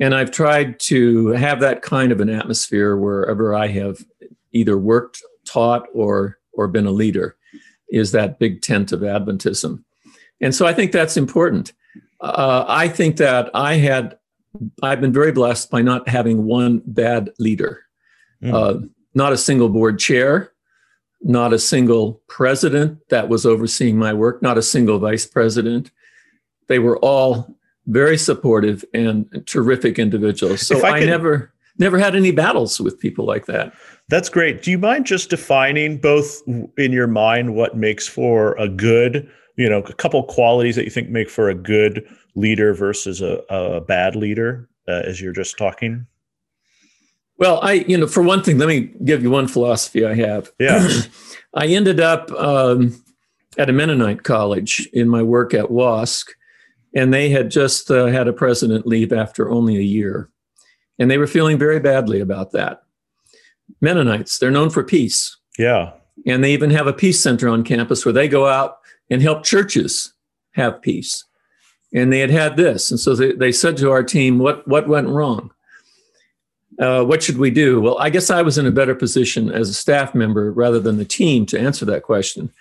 And 0.00 0.12
I've 0.12 0.32
tried 0.32 0.80
to 0.80 1.28
have 1.28 1.60
that 1.60 1.82
kind 1.82 2.10
of 2.10 2.20
an 2.20 2.28
atmosphere 2.28 2.96
wherever 2.96 3.54
I 3.54 3.68
have 3.68 4.04
either 4.52 4.76
worked, 4.76 5.22
taught, 5.44 5.86
or 5.94 6.38
or 6.52 6.66
been 6.66 6.86
a 6.86 6.90
leader, 6.90 7.36
is 7.90 8.10
that 8.10 8.40
big 8.40 8.62
tent 8.62 8.90
of 8.90 9.00
Adventism. 9.00 9.84
And 10.40 10.54
so 10.54 10.66
I 10.66 10.72
think 10.72 10.90
that's 10.90 11.16
important 11.16 11.72
uh, 12.20 12.64
I 12.66 12.88
think 12.88 13.16
that 13.16 13.50
I 13.54 13.74
had 13.74 14.18
I've 14.82 15.00
been 15.02 15.12
very 15.12 15.32
blessed 15.32 15.70
by 15.70 15.82
not 15.82 16.08
having 16.08 16.44
one 16.44 16.82
bad 16.86 17.30
leader, 17.38 17.82
Mm. 18.42 18.52
uh, 18.54 18.86
not 19.14 19.32
a 19.32 19.36
single 19.38 19.68
board 19.68 19.98
chair, 19.98 20.52
not 21.22 21.52
a 21.52 21.58
single 21.58 22.20
president 22.28 22.98
that 23.08 23.28
was 23.28 23.44
overseeing 23.46 23.98
my 23.98 24.12
work, 24.14 24.42
not 24.42 24.58
a 24.58 24.62
single 24.62 24.98
vice 24.98 25.26
president. 25.26 25.90
They 26.68 26.78
were 26.78 26.98
all 26.98 27.56
very 27.86 28.18
supportive 28.18 28.84
and 28.92 29.26
terrific 29.46 29.98
individuals. 29.98 30.66
So 30.66 30.84
I 30.84 30.90
I, 30.92 30.98
could- 31.00 31.08
never 31.08 31.52
never 31.78 31.98
had 31.98 32.16
any 32.16 32.30
battles 32.30 32.80
with 32.80 32.98
people 32.98 33.24
like 33.26 33.44
that. 33.46 33.72
That's 34.08 34.28
great. 34.30 34.62
Do 34.62 34.70
you 34.70 34.78
mind 34.78 35.04
just 35.06 35.28
defining 35.30 35.98
both 35.98 36.40
in 36.78 36.92
your 36.92 37.06
mind 37.06 37.54
what 37.54 37.76
makes 37.76 38.06
for 38.08 38.54
a 38.56 38.68
good, 38.68 39.28
you 39.56 39.68
know, 39.68 39.78
a 39.78 39.92
couple 39.94 40.22
qualities 40.24 40.76
that 40.76 40.84
you 40.84 40.90
think 40.90 41.08
make 41.08 41.30
for 41.30 41.48
a 41.48 41.54
good 41.54 42.06
leader 42.34 42.74
versus 42.74 43.20
a, 43.22 43.42
a 43.48 43.80
bad 43.80 44.14
leader 44.14 44.68
uh, 44.86 45.02
as 45.04 45.20
you're 45.20 45.32
just 45.32 45.58
talking? 45.58 46.06
Well, 47.38 47.60
I, 47.62 47.72
you 47.72 47.98
know, 47.98 48.06
for 48.06 48.22
one 48.22 48.42
thing, 48.42 48.58
let 48.58 48.68
me 48.68 48.92
give 49.04 49.22
you 49.22 49.30
one 49.30 49.48
philosophy 49.48 50.04
I 50.06 50.14
have. 50.14 50.50
Yeah. 50.58 50.88
I 51.54 51.66
ended 51.66 52.00
up 52.00 52.30
um, 52.32 53.02
at 53.58 53.68
a 53.68 53.72
Mennonite 53.72 54.22
college 54.22 54.88
in 54.92 55.08
my 55.08 55.22
work 55.22 55.52
at 55.52 55.66
WASC, 55.66 56.28
and 56.94 57.12
they 57.12 57.28
had 57.28 57.50
just 57.50 57.90
uh, 57.90 58.06
had 58.06 58.28
a 58.28 58.32
president 58.32 58.86
leave 58.86 59.12
after 59.12 59.50
only 59.50 59.76
a 59.76 59.82
year. 59.82 60.30
And 60.98 61.10
they 61.10 61.18
were 61.18 61.26
feeling 61.26 61.58
very 61.58 61.78
badly 61.78 62.20
about 62.20 62.52
that. 62.52 62.82
Mennonites, 63.82 64.38
they're 64.38 64.50
known 64.50 64.70
for 64.70 64.82
peace. 64.82 65.36
Yeah. 65.58 65.92
And 66.26 66.42
they 66.42 66.52
even 66.52 66.70
have 66.70 66.86
a 66.86 66.92
peace 66.92 67.20
center 67.20 67.48
on 67.48 67.64
campus 67.64 68.04
where 68.04 68.12
they 68.12 68.28
go 68.28 68.46
out 68.46 68.78
and 69.10 69.22
help 69.22 69.44
churches 69.44 70.12
have 70.52 70.82
peace. 70.82 71.24
And 71.94 72.12
they 72.12 72.20
had 72.20 72.30
had 72.30 72.56
this. 72.56 72.90
And 72.90 72.98
so 72.98 73.14
they, 73.14 73.32
they 73.32 73.52
said 73.52 73.76
to 73.78 73.90
our 73.90 74.02
team, 74.02 74.38
what, 74.38 74.66
what 74.66 74.88
went 74.88 75.08
wrong? 75.08 75.50
Uh, 76.78 77.04
what 77.04 77.22
should 77.22 77.38
we 77.38 77.50
do? 77.50 77.80
Well, 77.80 77.98
I 77.98 78.10
guess 78.10 78.28
I 78.28 78.42
was 78.42 78.58
in 78.58 78.66
a 78.66 78.70
better 78.70 78.94
position 78.94 79.50
as 79.50 79.70
a 79.70 79.74
staff 79.74 80.14
member 80.14 80.52
rather 80.52 80.78
than 80.80 80.98
the 80.98 81.04
team 81.04 81.46
to 81.46 81.58
answer 81.58 81.84
that 81.86 82.02
question. 82.02 82.52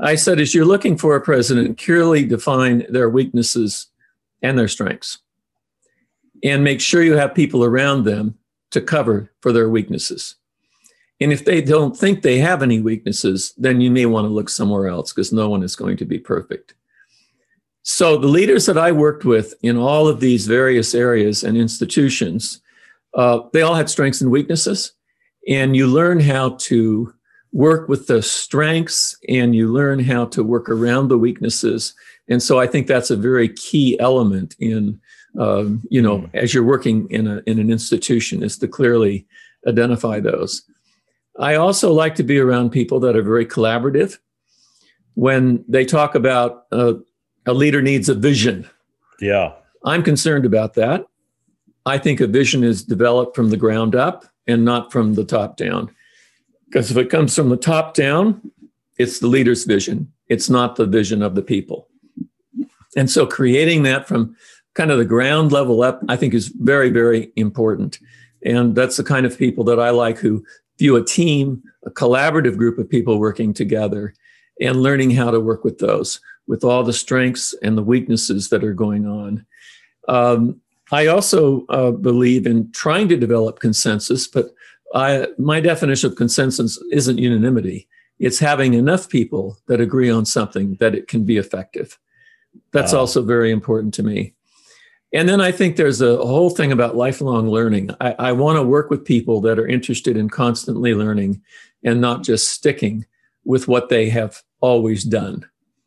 I 0.00 0.16
said, 0.16 0.40
as 0.40 0.54
you're 0.54 0.64
looking 0.64 0.96
for 0.96 1.14
a 1.14 1.20
president, 1.20 1.78
clearly 1.78 2.24
define 2.24 2.86
their 2.88 3.08
weaknesses 3.08 3.86
and 4.40 4.58
their 4.58 4.68
strengths. 4.68 5.18
And 6.42 6.64
make 6.64 6.80
sure 6.80 7.02
you 7.02 7.16
have 7.16 7.34
people 7.34 7.62
around 7.62 8.04
them 8.04 8.36
to 8.72 8.80
cover 8.80 9.30
for 9.40 9.52
their 9.52 9.68
weaknesses. 9.68 10.34
And 11.22 11.32
if 11.32 11.44
they 11.44 11.60
don't 11.60 11.96
think 11.96 12.22
they 12.22 12.38
have 12.38 12.62
any 12.62 12.80
weaknesses, 12.80 13.54
then 13.56 13.80
you 13.80 13.90
may 13.90 14.06
want 14.06 14.24
to 14.24 14.28
look 14.28 14.48
somewhere 14.48 14.88
else 14.88 15.12
because 15.12 15.32
no 15.32 15.48
one 15.48 15.62
is 15.62 15.76
going 15.76 15.96
to 15.98 16.04
be 16.04 16.18
perfect. 16.18 16.74
So, 17.84 18.16
the 18.16 18.28
leaders 18.28 18.66
that 18.66 18.78
I 18.78 18.92
worked 18.92 19.24
with 19.24 19.54
in 19.62 19.76
all 19.76 20.06
of 20.06 20.20
these 20.20 20.46
various 20.46 20.94
areas 20.94 21.42
and 21.42 21.56
institutions, 21.56 22.60
uh, 23.14 23.40
they 23.52 23.62
all 23.62 23.74
had 23.74 23.90
strengths 23.90 24.20
and 24.20 24.30
weaknesses. 24.30 24.92
And 25.48 25.74
you 25.74 25.88
learn 25.88 26.20
how 26.20 26.50
to 26.50 27.12
work 27.52 27.88
with 27.88 28.06
the 28.06 28.22
strengths 28.22 29.16
and 29.28 29.54
you 29.54 29.72
learn 29.72 29.98
how 29.98 30.26
to 30.26 30.44
work 30.44 30.68
around 30.68 31.08
the 31.08 31.18
weaknesses. 31.18 31.94
And 32.28 32.40
so, 32.40 32.60
I 32.60 32.68
think 32.68 32.86
that's 32.86 33.10
a 33.10 33.16
very 33.16 33.48
key 33.48 33.98
element 33.98 34.54
in, 34.60 35.00
um, 35.36 35.82
you 35.90 36.00
know, 36.00 36.30
as 36.34 36.54
you're 36.54 36.62
working 36.62 37.08
in, 37.10 37.26
a, 37.26 37.42
in 37.46 37.58
an 37.58 37.70
institution, 37.70 38.44
is 38.44 38.58
to 38.58 38.68
clearly 38.68 39.26
identify 39.66 40.20
those. 40.20 40.62
I 41.38 41.54
also 41.54 41.92
like 41.92 42.14
to 42.16 42.22
be 42.22 42.38
around 42.38 42.70
people 42.70 43.00
that 43.00 43.16
are 43.16 43.22
very 43.22 43.46
collaborative. 43.46 44.18
When 45.14 45.64
they 45.68 45.84
talk 45.84 46.14
about 46.14 46.66
uh, 46.72 46.94
a 47.46 47.52
leader 47.52 47.82
needs 47.82 48.08
a 48.08 48.14
vision, 48.14 48.68
Yeah. 49.20 49.52
I'm 49.84 50.02
concerned 50.02 50.44
about 50.46 50.74
that. 50.74 51.06
I 51.86 51.98
think 51.98 52.20
a 52.20 52.26
vision 52.26 52.62
is 52.62 52.84
developed 52.84 53.34
from 53.34 53.50
the 53.50 53.56
ground 53.56 53.94
up 53.94 54.24
and 54.46 54.64
not 54.64 54.92
from 54.92 55.14
the 55.14 55.24
top 55.24 55.56
down. 55.56 55.90
Because 56.66 56.90
if 56.90 56.96
it 56.96 57.10
comes 57.10 57.34
from 57.34 57.48
the 57.48 57.56
top 57.56 57.94
down, 57.94 58.52
it's 58.98 59.18
the 59.18 59.26
leader's 59.26 59.64
vision, 59.64 60.12
it's 60.28 60.48
not 60.48 60.76
the 60.76 60.86
vision 60.86 61.22
of 61.22 61.34
the 61.34 61.42
people. 61.42 61.88
And 62.96 63.10
so 63.10 63.26
creating 63.26 63.82
that 63.82 64.06
from 64.06 64.36
kind 64.74 64.90
of 64.90 64.98
the 64.98 65.04
ground 65.04 65.52
level 65.52 65.82
up, 65.82 66.02
I 66.08 66.16
think 66.16 66.34
is 66.34 66.48
very, 66.48 66.90
very 66.90 67.32
important. 67.36 67.98
And 68.44 68.74
that's 68.74 68.96
the 68.96 69.04
kind 69.04 69.26
of 69.26 69.38
people 69.38 69.64
that 69.64 69.80
I 69.80 69.90
like 69.90 70.18
who 70.18 70.44
view 70.78 70.96
a 70.96 71.04
team, 71.04 71.62
a 71.84 71.90
collaborative 71.90 72.56
group 72.56 72.78
of 72.78 72.88
people 72.88 73.18
working 73.18 73.52
together 73.52 74.14
and 74.60 74.82
learning 74.82 75.10
how 75.10 75.30
to 75.30 75.40
work 75.40 75.64
with 75.64 75.78
those, 75.78 76.20
with 76.46 76.64
all 76.64 76.82
the 76.82 76.92
strengths 76.92 77.54
and 77.62 77.76
the 77.76 77.82
weaknesses 77.82 78.48
that 78.50 78.64
are 78.64 78.74
going 78.74 79.06
on. 79.06 79.44
Um, 80.08 80.60
I 80.90 81.06
also 81.06 81.64
uh, 81.66 81.90
believe 81.90 82.46
in 82.46 82.70
trying 82.72 83.08
to 83.08 83.16
develop 83.16 83.60
consensus, 83.60 84.26
but 84.28 84.46
I, 84.94 85.28
my 85.38 85.60
definition 85.60 86.10
of 86.10 86.16
consensus 86.16 86.78
isn't 86.90 87.18
unanimity. 87.18 87.88
It's 88.18 88.38
having 88.38 88.74
enough 88.74 89.08
people 89.08 89.58
that 89.68 89.80
agree 89.80 90.10
on 90.10 90.26
something 90.26 90.76
that 90.80 90.94
it 90.94 91.08
can 91.08 91.24
be 91.24 91.38
effective. 91.38 91.98
That's 92.72 92.92
Wow. 92.92 93.00
also 93.00 93.22
very 93.22 93.50
important 93.50 93.94
to 93.94 94.02
me. 94.02 94.34
And 95.14 95.28
then 95.28 95.40
I 95.40 95.52
think 95.52 95.76
there's 95.76 96.00
a 96.00 96.16
whole 96.16 96.50
thing 96.50 96.72
about 96.72 96.96
lifelong 96.96 97.48
learning. 97.48 97.90
I, 98.00 98.14
I 98.18 98.32
want 98.32 98.56
to 98.56 98.62
work 98.62 98.88
with 98.88 99.04
people 99.04 99.40
that 99.42 99.58
are 99.58 99.66
interested 99.66 100.16
in 100.16 100.30
constantly 100.30 100.94
learning 100.94 101.42
and 101.84 102.00
not 102.00 102.22
just 102.22 102.48
sticking 102.48 103.04
with 103.44 103.68
what 103.68 103.88
they 103.88 104.08
have 104.08 104.42
always 104.60 105.04
done. 105.04 105.44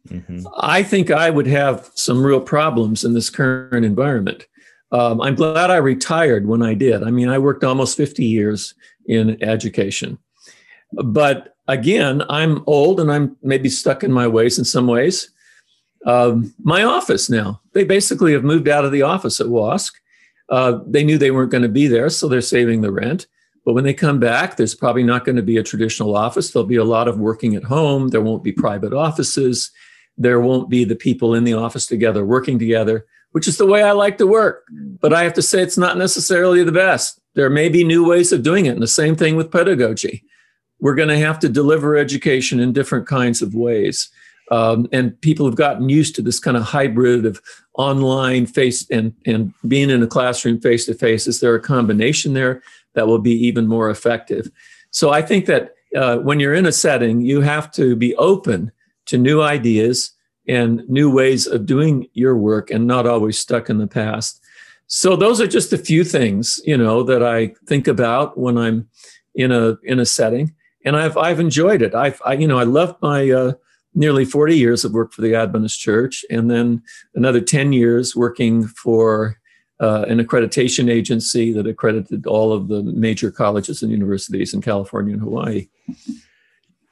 hmm 0.07 0.41
I 0.57 0.83
think 0.83 1.09
I 1.09 1.29
would 1.29 1.47
have 1.47 1.89
some 1.95 2.23
real 2.23 2.41
problems 2.41 3.03
in 3.03 3.13
this 3.13 3.29
current 3.29 3.85
environment. 3.85 4.45
Um, 4.91 5.19
I'm 5.21 5.35
glad 5.35 5.71
I 5.71 5.77
retired 5.77 6.47
when 6.47 6.61
I 6.61 6.73
did. 6.73 7.03
I 7.03 7.09
mean, 7.09 7.27
I 7.27 7.39
worked 7.39 7.63
almost 7.63 7.97
50 7.97 8.23
years 8.23 8.75
in 9.07 9.41
education. 9.43 10.17
But 10.93 11.55
again, 11.67 12.23
I'm 12.29 12.63
old 12.67 12.99
and 12.99 13.11
I'm 13.11 13.35
maybe 13.41 13.69
stuck 13.69 14.03
in 14.03 14.11
my 14.11 14.27
ways 14.27 14.59
in 14.59 14.65
some 14.65 14.87
ways. 14.87 15.31
Um, 16.05 16.53
my 16.63 16.83
office 16.83 17.29
now, 17.29 17.61
they 17.73 17.83
basically 17.83 18.33
have 18.33 18.43
moved 18.43 18.67
out 18.67 18.85
of 18.85 18.91
the 18.91 19.01
office 19.01 19.39
at 19.39 19.47
WASC. 19.47 19.91
Uh, 20.49 20.79
they 20.85 21.03
knew 21.03 21.17
they 21.17 21.31
weren't 21.31 21.51
going 21.51 21.63
to 21.63 21.69
be 21.69 21.87
there, 21.87 22.09
so 22.09 22.27
they're 22.27 22.41
saving 22.41 22.81
the 22.81 22.91
rent. 22.91 23.27
But 23.65 23.73
when 23.73 23.83
they 23.83 23.95
come 23.95 24.19
back, 24.19 24.55
there's 24.55 24.75
probably 24.75 25.03
not 25.03 25.25
going 25.25 25.37
to 25.37 25.41
be 25.41 25.57
a 25.57 25.63
traditional 25.63 26.15
office. 26.15 26.51
There'll 26.51 26.67
be 26.67 26.75
a 26.75 26.83
lot 26.83 27.07
of 27.07 27.17
working 27.17 27.55
at 27.55 27.63
home. 27.63 28.09
There 28.09 28.21
won't 28.21 28.43
be 28.43 28.51
private 28.51 28.93
offices. 28.93 29.71
There 30.17 30.39
won't 30.39 30.69
be 30.69 30.83
the 30.85 30.95
people 30.95 31.33
in 31.33 31.43
the 31.43 31.55
office 31.55 31.87
together 31.87 32.23
working 32.23 32.59
together, 32.59 33.07
which 33.31 33.47
is 33.47 33.57
the 33.57 33.65
way 33.65 33.81
I 33.81 33.91
like 33.91 34.19
to 34.19 34.27
work. 34.27 34.65
But 35.01 35.13
I 35.13 35.23
have 35.23 35.33
to 35.33 35.41
say, 35.41 35.63
it's 35.63 35.79
not 35.79 35.97
necessarily 35.97 36.63
the 36.63 36.71
best. 36.71 37.19
There 37.33 37.49
may 37.49 37.67
be 37.69 37.83
new 37.83 38.07
ways 38.07 38.31
of 38.31 38.43
doing 38.43 38.67
it. 38.67 38.73
And 38.73 38.83
the 38.83 38.87
same 38.87 39.15
thing 39.15 39.35
with 39.35 39.51
pedagogy. 39.51 40.23
We're 40.79 40.95
going 40.95 41.09
to 41.09 41.17
have 41.17 41.39
to 41.39 41.49
deliver 41.49 41.97
education 41.97 42.59
in 42.59 42.71
different 42.71 43.07
kinds 43.07 43.41
of 43.41 43.55
ways. 43.55 44.09
Um, 44.51 44.87
and 44.91 45.19
people 45.21 45.45
have 45.45 45.55
gotten 45.55 45.89
used 45.89 46.15
to 46.15 46.21
this 46.21 46.39
kind 46.39 46.55
of 46.55 46.63
hybrid 46.63 47.25
of 47.25 47.41
online 47.73 48.45
face 48.45 48.89
and, 48.89 49.13
and 49.25 49.53
being 49.67 49.89
in 49.89 50.03
a 50.03 50.07
classroom 50.07 50.59
face 50.59 50.85
to 50.85 50.93
face. 50.93 51.27
Is 51.27 51.39
there 51.39 51.55
a 51.55 51.61
combination 51.61 52.33
there 52.33 52.61
that 52.93 53.07
will 53.07 53.19
be 53.19 53.33
even 53.47 53.67
more 53.67 53.89
effective? 53.89 54.51
So 54.91 55.09
I 55.09 55.21
think 55.21 55.45
that 55.47 55.73
uh, 55.95 56.17
when 56.17 56.39
you're 56.39 56.53
in 56.53 56.65
a 56.65 56.71
setting, 56.71 57.21
you 57.21 57.41
have 57.41 57.71
to 57.71 57.95
be 57.95 58.15
open 58.15 58.71
to 59.07 59.17
new 59.17 59.41
ideas 59.41 60.11
and 60.47 60.87
new 60.87 61.11
ways 61.11 61.47
of 61.47 61.65
doing 61.65 62.07
your 62.13 62.37
work 62.37 62.69
and 62.69 62.85
not 62.85 63.07
always 63.07 63.37
stuck 63.39 63.69
in 63.69 63.77
the 63.77 63.87
past. 63.87 64.41
So 64.87 65.15
those 65.15 65.41
are 65.41 65.47
just 65.47 65.73
a 65.73 65.77
few 65.77 66.03
things, 66.03 66.61
you 66.65 66.77
know, 66.77 67.01
that 67.03 67.23
I 67.23 67.55
think 67.65 67.87
about 67.87 68.37
when 68.37 68.57
I'm 68.57 68.87
in 69.33 69.51
a 69.51 69.77
in 69.83 69.99
a 69.99 70.05
setting, 70.05 70.53
and 70.85 70.95
I've 70.95 71.17
I've 71.17 71.39
enjoyed 71.39 71.81
it. 71.81 71.95
I've 71.95 72.21
I, 72.23 72.33
you 72.33 72.47
know 72.47 72.59
I 72.59 72.63
loved 72.63 73.01
my 73.01 73.29
uh, 73.31 73.53
nearly 73.95 74.25
40 74.25 74.57
years 74.57 74.83
of 74.83 74.91
work 74.91 75.13
for 75.13 75.21
the 75.21 75.35
Adventist 75.35 75.79
Church, 75.79 76.23
and 76.29 76.51
then 76.51 76.83
another 77.15 77.41
10 77.41 77.73
years 77.73 78.15
working 78.15 78.67
for 78.67 79.39
uh, 79.79 80.05
an 80.07 80.19
accreditation 80.19 80.89
agency 80.89 81.51
that 81.51 81.67
accredited 81.67 82.27
all 82.27 82.53
of 82.53 82.67
the 82.67 82.83
major 82.83 83.31
colleges 83.31 83.81
and 83.81 83.91
universities 83.91 84.53
in 84.53 84.61
California 84.61 85.13
and 85.13 85.21
Hawaii. 85.21 85.67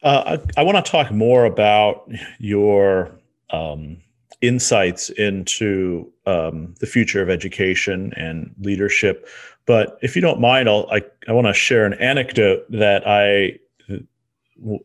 Uh, 0.01 0.37
I, 0.57 0.61
I 0.61 0.63
want 0.63 0.83
to 0.83 0.91
talk 0.91 1.11
more 1.11 1.45
about 1.45 2.09
your 2.39 3.11
um, 3.51 3.97
insights 4.41 5.09
into 5.11 6.11
um, 6.25 6.75
the 6.81 6.85
future 6.85 7.21
of 7.21 7.29
education 7.29 8.11
and 8.17 8.53
leadership. 8.59 9.29
But 9.65 9.97
if 10.01 10.15
you 10.15 10.21
don't 10.21 10.41
mind, 10.41 10.67
I'll, 10.67 10.87
I, 10.91 11.03
I 11.27 11.31
want 11.31 11.47
to 11.47 11.53
share 11.53 11.85
an 11.85 11.93
anecdote 11.93 12.69
that 12.69 13.07
I 13.07 13.59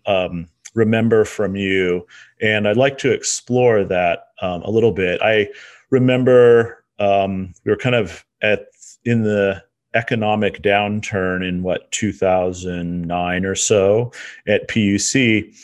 um, 0.06 0.48
remember 0.74 1.24
from 1.24 1.56
you. 1.56 2.06
And 2.40 2.68
I'd 2.68 2.76
like 2.76 2.98
to 2.98 3.12
explore 3.12 3.84
that 3.84 4.28
um, 4.42 4.62
a 4.62 4.70
little 4.70 4.92
bit. 4.92 5.20
I 5.22 5.48
remember 5.90 6.84
um, 6.98 7.54
we 7.64 7.70
were 7.70 7.76
kind 7.76 7.94
of 7.94 8.24
at 8.42 8.66
in 9.04 9.22
the 9.22 9.62
economic 9.94 10.62
downturn 10.62 11.46
in 11.46 11.62
what 11.62 11.90
2009 11.92 13.44
or 13.44 13.54
so 13.54 14.12
at 14.46 14.68
PUC, 14.68 15.54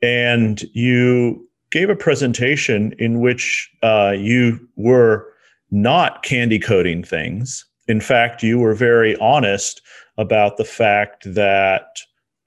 and 0.00 0.62
you 0.72 1.48
gave 1.70 1.90
a 1.90 1.96
presentation 1.96 2.94
in 2.98 3.20
which 3.20 3.70
uh, 3.82 4.14
you 4.16 4.60
were 4.76 5.26
not 5.70 6.22
candy 6.22 6.58
coating 6.58 7.02
things. 7.02 7.66
In 7.88 8.00
fact, 8.00 8.42
you 8.42 8.58
were 8.58 8.74
very 8.74 9.16
honest 9.16 9.82
about 10.16 10.56
the 10.56 10.64
fact 10.64 11.24
that 11.34 11.98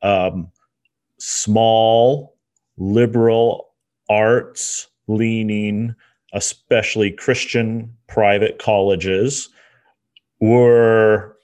um, 0.01 0.49
small 1.19 2.35
liberal 2.77 3.69
arts 4.09 4.87
leaning, 5.07 5.95
especially 6.33 7.11
Christian 7.11 7.93
private 8.07 8.59
colleges, 8.59 9.49
were 10.39 11.35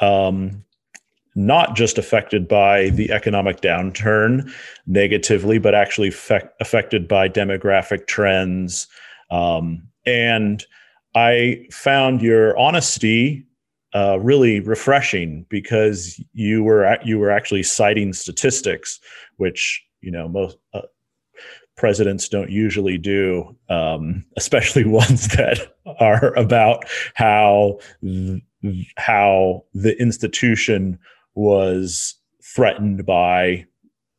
um, 0.00 0.64
not 1.34 1.76
just 1.76 1.98
affected 1.98 2.48
by 2.48 2.88
the 2.90 3.10
economic 3.12 3.60
downturn 3.60 4.50
negatively, 4.86 5.58
but 5.58 5.74
actually 5.74 6.10
fe- 6.10 6.48
affected 6.60 7.06
by 7.06 7.28
demographic 7.28 8.06
trends. 8.06 8.88
Um, 9.30 9.86
and 10.06 10.64
I 11.14 11.66
found 11.70 12.22
your 12.22 12.58
honesty 12.58 13.46
uh, 13.94 14.18
really 14.20 14.60
refreshing 14.60 15.46
because 15.48 16.22
you 16.32 16.62
were 16.62 16.98
you 17.04 17.18
were 17.18 17.30
actually 17.30 17.62
citing 17.62 18.12
statistics, 18.12 19.00
which 19.36 19.84
you 20.00 20.10
know 20.10 20.28
most 20.28 20.58
uh, 20.74 20.82
presidents 21.76 22.28
don't 22.28 22.50
usually 22.50 22.98
do, 22.98 23.56
um, 23.70 24.24
especially 24.36 24.84
ones 24.86 25.28
that 25.28 25.74
are 26.00 26.34
about 26.36 26.84
how 27.14 27.78
th- 28.02 28.42
how 28.96 29.64
the 29.72 29.98
institution 30.00 30.98
was 31.34 32.16
threatened 32.42 33.06
by 33.06 33.64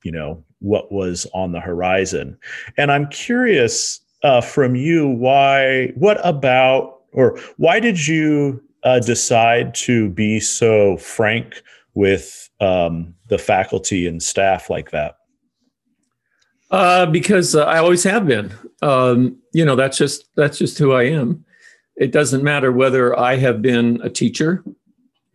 you 0.03 0.11
know 0.11 0.43
what 0.59 0.91
was 0.91 1.27
on 1.33 1.51
the 1.51 1.59
horizon. 1.59 2.37
And 2.77 2.91
i'm 2.91 3.07
curious 3.09 4.01
uh, 4.23 4.41
from 4.41 4.75
you 4.75 5.07
why 5.07 5.87
what 5.95 6.19
about 6.25 7.01
or 7.13 7.39
why 7.57 7.79
did 7.79 8.07
you 8.07 8.61
uh, 8.83 8.99
decide 8.99 9.73
to 9.75 10.09
be 10.09 10.39
so 10.39 10.97
frank 10.97 11.61
with 11.93 12.49
um, 12.59 13.13
the 13.27 13.37
faculty 13.37 14.07
and 14.07 14.21
staff 14.21 14.69
like 14.69 14.91
that 14.91 15.15
uh, 16.71 17.05
because 17.05 17.55
uh, 17.55 17.63
I 17.63 17.79
always 17.79 18.03
have 18.03 18.27
been. 18.27 18.53
Um, 18.81 19.37
you 19.53 19.65
know, 19.65 19.75
that's 19.75 19.97
just 19.97 20.29
that's 20.35 20.57
just 20.57 20.77
who 20.77 20.93
I 20.93 21.03
am. 21.03 21.45
It 21.95 22.11
doesn't 22.11 22.43
matter 22.43 22.71
whether 22.71 23.17
I 23.17 23.35
have 23.37 23.61
been 23.61 23.99
a 24.03 24.09
teacher 24.09 24.63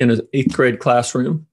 in 0.01 0.11
an 0.11 0.21
eighth 0.33 0.53
grade 0.55 0.79
classroom 0.79 1.47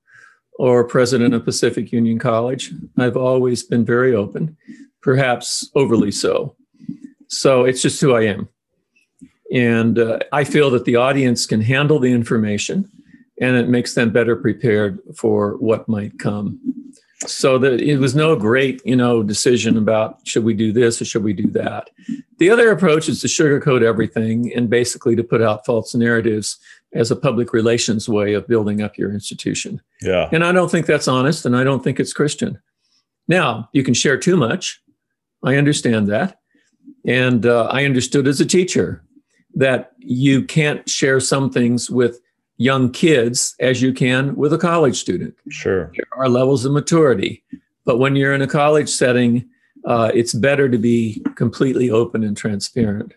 or 0.58 0.84
president 0.84 1.34
of 1.34 1.44
Pacific 1.44 1.92
Union 1.92 2.20
College. 2.20 2.72
I've 2.98 3.18
always 3.18 3.64
been 3.64 3.84
very 3.84 4.16
open, 4.16 4.56
perhaps 5.02 5.70
overly 5.76 6.12
so. 6.12 6.56
So 7.28 7.66
it's 7.66 7.82
just 7.82 8.00
who 8.00 8.14
I 8.14 8.24
am. 8.24 8.48
And 9.52 10.00
uh, 10.00 10.20
I 10.32 10.46
feel 10.46 10.70
that 10.72 10.86
the 10.86 10.96
audience 10.96 11.46
can 11.46 11.62
handle 11.62 12.00
the 12.00 12.12
information 12.12 12.90
and 13.42 13.58
it 13.58 13.68
makes 13.68 13.96
them 13.96 14.12
better 14.12 14.36
prepared 14.36 15.00
for 15.16 15.58
what 15.58 15.90
might 15.90 16.18
come. 16.20 16.60
So 17.28 17.58
that 17.60 17.82
it 17.82 17.98
was 17.98 18.16
no 18.16 18.36
great 18.36 18.82
you 18.84 18.96
know 18.96 19.22
decision 19.22 19.78
about 19.78 20.20
should 20.28 20.44
we 20.44 20.56
do 20.56 20.72
this 20.72 21.02
or 21.02 21.06
should 21.06 21.24
we 21.24 21.34
do 21.34 21.48
that. 21.52 21.90
The 22.40 22.50
other 22.50 22.72
approach 22.72 23.10
is 23.10 23.22
to 23.22 23.28
sugarcoat 23.28 23.84
everything 23.84 24.52
and 24.56 24.70
basically 24.70 25.16
to 25.16 25.24
put 25.24 25.42
out 25.42 25.66
false 25.66 25.94
narratives 25.94 26.58
as 26.94 27.12
a 27.12 27.16
public 27.16 27.54
relations 27.54 28.10
way 28.10 28.34
of 28.34 28.48
building 28.48 28.82
up 28.82 28.98
your 28.98 29.12
institution. 29.12 29.82
Yeah. 30.02 30.30
And 30.32 30.44
i 30.44 30.52
don't 30.52 30.72
think 30.72 30.88
that's 30.88 31.08
honest 31.08 31.46
and 31.46 31.56
i 31.56 31.64
don't 31.64 31.84
think 31.84 32.00
it's 32.00 32.14
christian. 32.14 32.60
Now 33.28 33.70
you 33.72 33.84
can 33.84 33.94
share 33.94 34.18
too 34.18 34.36
much. 34.36 34.82
I 35.44 35.58
understand 35.58 36.08
that. 36.08 36.40
And 37.06 37.46
uh, 37.46 37.68
i 37.72 37.86
understood 37.86 38.28
as 38.28 38.42
a 38.42 38.46
teacher 38.48 39.04
that 39.56 39.94
you 39.98 40.44
can't 40.44 40.88
share 40.90 41.20
some 41.20 41.50
things 41.50 41.90
with 41.90 42.22
young 42.58 42.92
kids 42.92 43.56
as 43.60 43.82
you 43.82 43.92
can 43.92 44.36
with 44.36 44.54
a 44.54 44.58
college 44.58 45.00
student. 45.00 45.36
Sure. 45.50 45.92
There 45.96 46.06
are 46.16 46.30
levels 46.30 46.64
of 46.64 46.72
maturity. 46.72 47.44
But 47.86 47.98
when 47.98 48.16
you're 48.16 48.34
in 48.34 48.42
a 48.44 48.48
college 48.48 48.90
setting, 48.90 49.50
uh, 49.86 50.12
it's 50.14 50.34
better 50.34 50.70
to 50.70 50.78
be 50.78 51.24
completely 51.36 51.90
open 51.90 52.24
and 52.24 52.38
transparent. 52.38 53.14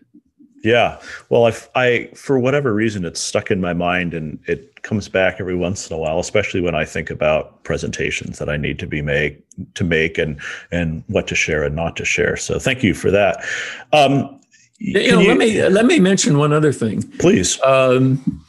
Yeah. 0.63 0.99
Well, 1.29 1.45
I, 1.45 1.53
I, 1.75 2.09
for 2.15 2.39
whatever 2.39 2.73
reason, 2.73 3.05
it's 3.05 3.19
stuck 3.19 3.51
in 3.51 3.61
my 3.61 3.73
mind 3.73 4.15
and 4.15 4.39
it 4.47 4.81
comes 4.81 5.07
back 5.07 5.35
every 5.39 5.55
once 5.55 5.87
in 5.87 5.95
a 5.95 5.99
while, 5.99 6.19
especially 6.19 6.59
when 6.59 6.73
I 6.73 6.85
think 6.85 7.11
about 7.11 7.63
presentations 7.63 8.39
that 8.39 8.49
I 8.49 8.57
need 8.57 8.79
to 8.79 8.87
be 8.87 9.03
make 9.03 9.43
to 9.75 9.83
make 9.83 10.17
and, 10.17 10.41
and 10.71 11.03
what 11.05 11.27
to 11.27 11.35
share 11.35 11.63
and 11.63 11.75
not 11.75 11.95
to 11.97 12.05
share. 12.05 12.35
So 12.35 12.57
thank 12.57 12.81
you 12.81 12.95
for 12.95 13.11
that. 13.11 13.45
Um, 13.93 14.41
you 14.79 15.11
know, 15.11 15.19
you, 15.19 15.27
let 15.29 15.37
me, 15.37 15.67
let 15.69 15.85
me 15.85 15.99
mention 15.99 16.37
one 16.37 16.53
other 16.53 16.73
thing. 16.73 17.01
Please. 17.19 17.61
Um, 17.63 18.43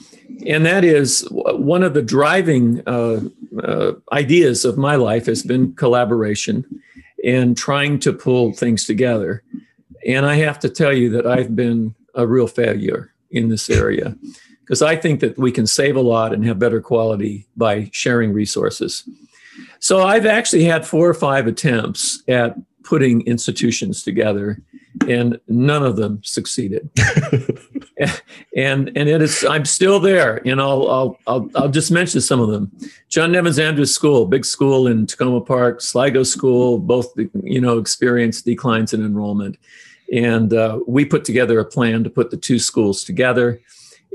and 0.46 0.66
that 0.66 0.84
is 0.84 1.26
one 1.30 1.82
of 1.82 1.94
the 1.94 2.02
driving 2.02 2.82
uh, 2.86 3.20
uh, 3.62 3.92
ideas 4.12 4.64
of 4.64 4.76
my 4.76 4.96
life 4.96 5.26
has 5.26 5.42
been 5.42 5.74
collaboration 5.74 6.64
and 7.24 7.56
trying 7.56 7.98
to 8.00 8.12
pull 8.12 8.52
things 8.52 8.84
together. 8.84 9.42
And 10.06 10.26
I 10.26 10.36
have 10.36 10.58
to 10.60 10.68
tell 10.68 10.92
you 10.92 11.10
that 11.10 11.26
I've 11.26 11.56
been 11.56 11.94
a 12.14 12.26
real 12.26 12.46
failure 12.46 13.12
in 13.30 13.48
this 13.48 13.68
area 13.68 14.16
because 14.60 14.82
I 14.82 14.96
think 14.96 15.20
that 15.20 15.38
we 15.38 15.52
can 15.52 15.66
save 15.66 15.96
a 15.96 16.00
lot 16.00 16.32
and 16.32 16.44
have 16.44 16.58
better 16.58 16.80
quality 16.80 17.46
by 17.56 17.88
sharing 17.92 18.32
resources. 18.32 19.08
So 19.80 20.02
I've 20.02 20.26
actually 20.26 20.64
had 20.64 20.86
four 20.86 21.08
or 21.08 21.14
five 21.14 21.46
attempts 21.46 22.22
at 22.28 22.56
putting 22.82 23.22
institutions 23.22 24.02
together 24.02 24.60
and 25.06 25.38
none 25.48 25.84
of 25.84 25.96
them 25.96 26.20
succeeded. 26.22 26.88
and 28.56 28.90
and 28.96 29.08
it 29.08 29.22
is 29.22 29.44
I'm 29.44 29.64
still 29.64 30.00
there, 30.00 30.46
and 30.46 30.60
I'll 30.60 30.88
I'll 30.88 31.18
I'll, 31.26 31.50
I'll 31.54 31.68
just 31.68 31.90
mention 31.90 32.20
some 32.20 32.40
of 32.40 32.48
them. 32.48 32.70
John 33.08 33.32
Nevins 33.32 33.58
Andrews 33.58 33.94
School, 33.94 34.26
big 34.26 34.44
school 34.44 34.86
in 34.86 35.06
Takoma 35.06 35.44
Park, 35.44 35.80
Sligo 35.80 36.22
School, 36.22 36.78
both 36.78 37.12
you 37.42 37.60
know 37.60 37.78
experienced 37.78 38.44
declines 38.44 38.92
in 38.92 39.04
enrollment, 39.04 39.58
and 40.12 40.52
uh, 40.52 40.80
we 40.86 41.04
put 41.04 41.24
together 41.24 41.58
a 41.60 41.64
plan 41.64 42.04
to 42.04 42.10
put 42.10 42.30
the 42.30 42.36
two 42.36 42.58
schools 42.58 43.04
together. 43.04 43.60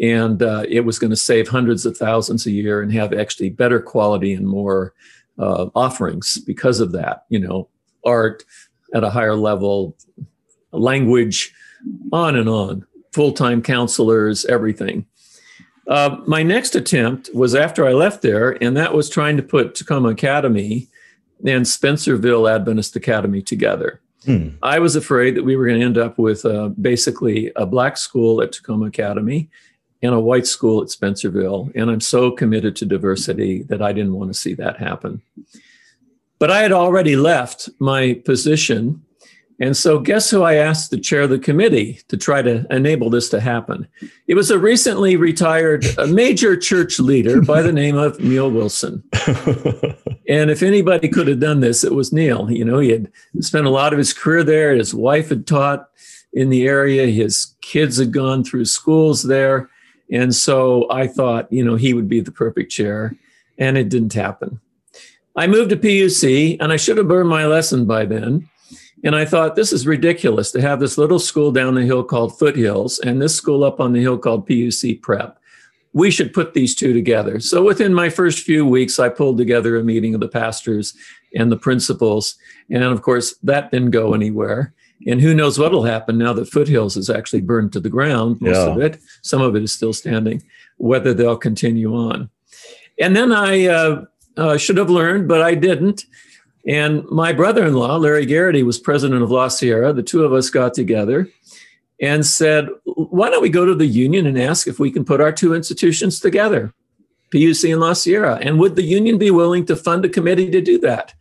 And 0.02 0.42
uh, 0.42 0.64
it 0.68 0.80
was 0.80 0.98
going 0.98 1.12
to 1.12 1.16
save 1.16 1.48
hundreds 1.48 1.86
of 1.86 1.96
thousands 1.96 2.48
a 2.48 2.52
year 2.52 2.82
and 2.82 2.92
have 2.92 3.14
actually 3.14 3.50
better 3.50 3.80
quality 3.80 4.34
and 4.34 4.48
more 4.48 4.96
uh, 5.38 5.68
offerings 5.76 6.40
because 6.40 6.80
of 6.80 6.92
that. 6.94 7.26
You 7.30 7.40
know, 7.40 7.70
art 8.04 8.44
at 8.94 9.04
a 9.04 9.10
higher 9.10 9.36
level, 9.36 9.96
language, 10.72 11.54
on 12.12 12.36
and 12.36 12.50
on, 12.50 12.86
full 13.12 13.32
time 13.32 13.62
counselors, 13.62 14.46
everything. 14.46 15.06
Uh, 15.88 16.18
my 16.26 16.44
next 16.44 16.76
attempt 16.76 17.30
was 17.34 17.56
after 17.56 17.86
I 17.86 17.94
left 17.94 18.22
there, 18.22 18.62
and 18.64 18.78
that 18.78 18.94
was 18.94 19.10
trying 19.10 19.38
to 19.38 19.44
put 19.44 19.74
Takoma 19.74 20.12
Academy 20.12 20.88
and 21.46 21.66
Spencerville 21.66 22.50
Adventist 22.50 22.96
Academy 22.96 23.42
together. 23.42 24.00
Hmm. 24.26 24.50
I 24.62 24.80
was 24.80 24.96
afraid 24.96 25.36
that 25.36 25.44
we 25.44 25.56
were 25.56 25.66
going 25.66 25.80
to 25.80 25.86
end 25.86 25.98
up 25.98 26.20
with 26.20 26.46
uh, 26.46 26.70
basically 26.70 27.52
a 27.56 27.66
black 27.66 27.98
school 27.98 28.42
at 28.42 28.52
Takoma 28.52 28.88
Academy 28.88 29.50
and 30.04 30.14
a 30.14 30.20
white 30.20 30.46
school 30.46 30.82
at 30.82 30.90
Spencerville. 30.90 31.72
And 31.76 31.90
I'm 31.90 32.02
so 32.02 32.32
committed 32.32 32.76
to 32.78 32.86
diversity 32.86 33.64
that 33.64 33.82
I 33.82 33.94
didn't 33.94 34.14
want 34.14 34.32
to 34.32 34.38
see 34.38 34.54
that 34.56 34.78
happen. 34.78 35.22
But 36.40 36.52
I 36.52 36.62
had 36.62 36.72
already 36.72 37.16
left 37.16 37.70
my 37.80 38.20
position 38.26 39.04
and 39.62 39.78
so, 39.78 40.00
guess 40.00 40.32
who 40.32 40.42
I 40.42 40.56
asked 40.56 40.90
to 40.90 40.98
chair 40.98 41.28
the 41.28 41.38
committee 41.38 42.00
to 42.08 42.18
try 42.18 42.42
to 42.42 42.66
enable 42.72 43.12
this 43.12 43.30
to 43.30 43.40
happen? 43.40 43.88
It 44.26 44.34
was 44.34 44.50
a 44.50 44.58
recently 44.58 45.16
retired 45.18 45.86
a 46.00 46.08
major 46.08 46.58
church 46.58 47.00
leader 47.00 47.44
by 47.44 47.62
the 47.62 47.72
name 47.72 47.96
of 47.96 48.20
Neal 48.20 48.50
Wilson. 48.50 49.04
and 50.28 50.50
if 50.50 50.64
anybody 50.64 51.08
could 51.08 51.28
have 51.28 51.40
done 51.40 51.60
this, 51.60 51.84
it 51.84 51.94
was 51.94 52.12
Neal. 52.12 52.50
You 52.50 52.66
know, 52.66 52.80
he 52.80 52.90
had 52.90 53.12
spent 53.42 53.68
a 53.68 53.70
lot 53.70 53.94
of 53.94 54.00
his 54.00 54.14
career 54.14 54.44
there. 54.44 54.74
His 54.74 54.96
wife 54.96 55.30
had 55.30 55.46
taught 55.46 55.88
in 56.34 56.50
the 56.50 56.66
area, 56.66 57.06
his 57.06 57.54
kids 57.62 57.98
had 57.98 58.12
gone 58.12 58.44
through 58.44 58.66
schools 58.66 59.22
there. 59.22 59.70
And 60.12 60.34
so 60.34 60.88
I 60.90 61.06
thought, 61.06 61.54
you 61.54 61.64
know, 61.64 61.76
he 61.76 61.94
would 61.94 62.10
be 62.10 62.20
the 62.20 62.32
perfect 62.32 62.72
chair. 62.72 63.16
And 63.60 63.78
it 63.78 63.90
didn't 63.90 64.14
happen. 64.14 64.60
I 65.36 65.46
moved 65.46 65.70
to 65.70 65.78
PUC, 65.78 66.58
and 66.60 66.74
I 66.74 66.78
should 66.78 66.98
have 66.98 67.06
learned 67.06 67.30
my 67.30 67.46
lesson 67.46 67.86
by 67.86 68.06
then. 68.06 68.50
And 69.04 69.16
I 69.16 69.26
thought, 69.26 69.56
this 69.56 69.74
is 69.74 69.88
ridiculous 69.88 70.52
to 70.52 70.62
have 70.62 70.80
this 70.80 70.98
little 70.98 71.20
school 71.20 71.52
down 71.52 71.76
the 71.76 71.82
hill 71.82 72.04
called 72.04 72.38
Foothills 72.38 73.00
and 73.00 73.22
this 73.22 73.36
school 73.36 73.64
up 73.64 73.80
on 73.80 73.94
the 73.94 74.02
hill 74.02 74.18
called 74.18 74.48
PUC 74.48 75.02
Prep. 75.02 75.40
We 75.94 76.12
should 76.12 76.34
put 76.34 76.54
these 76.54 76.76
two 76.76 76.94
together. 76.94 77.40
So 77.40 77.64
within 77.64 77.94
my 77.94 78.10
first 78.10 78.40
few 78.40 78.66
weeks, 78.66 79.00
I 79.00 79.10
pulled 79.10 79.38
together 79.38 79.76
a 79.76 79.84
meeting 79.84 80.14
of 80.14 80.22
the 80.22 80.28
pastors 80.28 80.94
and 81.36 81.52
the 81.52 81.58
principals. 81.58 82.36
And 82.70 82.84
of 82.84 83.02
course, 83.02 83.36
that 83.44 83.72
didn't 83.72 83.92
go 83.92 84.14
anywhere. 84.14 84.74
And 85.08 85.20
who 85.20 85.34
knows 85.34 85.58
what 85.58 85.72
will 85.72 85.84
happen 85.84 86.18
now 86.18 86.32
that 86.34 86.50
Foothills 86.50 86.96
is 86.96 87.10
actually 87.10 87.42
burned 87.42 87.74
to 87.74 87.80
the 87.80 87.90
ground, 87.90 88.40
most 88.40 88.56
yeah. 88.56 88.68
of 88.68 88.82
it. 88.82 89.00
Some 89.24 89.42
of 89.42 89.56
it 89.56 89.64
is 89.64 89.74
still 89.74 89.94
standing, 89.94 90.44
whether 90.78 91.14
they'll 91.14 91.38
continue 91.38 91.96
on. 91.96 92.30
And 93.00 93.16
then 93.16 93.32
I 93.32 93.66
uh, 93.66 94.06
uh, 94.38 94.58
should 94.58 94.78
have 94.78 94.92
learned, 94.92 95.28
but 95.28 95.42
I 95.42 95.56
didn't 95.56 96.06
and 96.68 97.04
my 97.10 97.34
brother 97.34 97.66
in 97.66 97.74
law, 97.74 97.98
Larry 97.98 98.26
Geraty, 98.26 98.64
was 98.64 98.80
president 98.80 99.24
of 99.24 99.32
La 99.32 99.48
Sierra. 99.48 99.94
The 99.94 100.04
two 100.04 100.24
of 100.24 100.34
us 100.34 100.50
got 100.50 100.74
together 100.74 101.28
and 102.00 102.26
said, 102.26 102.68
why 102.86 103.30
don't 103.30 103.42
we 103.42 103.50
go 103.50 103.66
to 103.66 103.76
the 103.76 103.86
union 103.86 104.26
and 104.26 104.40
ask 104.40 104.68
if 104.68 104.80
we 104.80 104.92
can 104.92 105.06
put 105.06 105.22
our 105.22 105.32
two 105.32 105.54
institutions 105.54 106.20
together, 106.20 106.74
PUC 107.32 107.72
and 107.72 107.82
La 107.82 107.94
Sierra? 107.94 108.40
And 108.42 108.60
would 108.60 108.76
the 108.76 108.84
union 108.84 109.18
be 109.18 109.32
willing 109.32 109.66
to 109.68 109.76
fund 109.76 110.06
a 110.06 110.10
committee 110.10 110.50
to 110.52 110.62
do 110.62 110.78
that? 110.80 111.14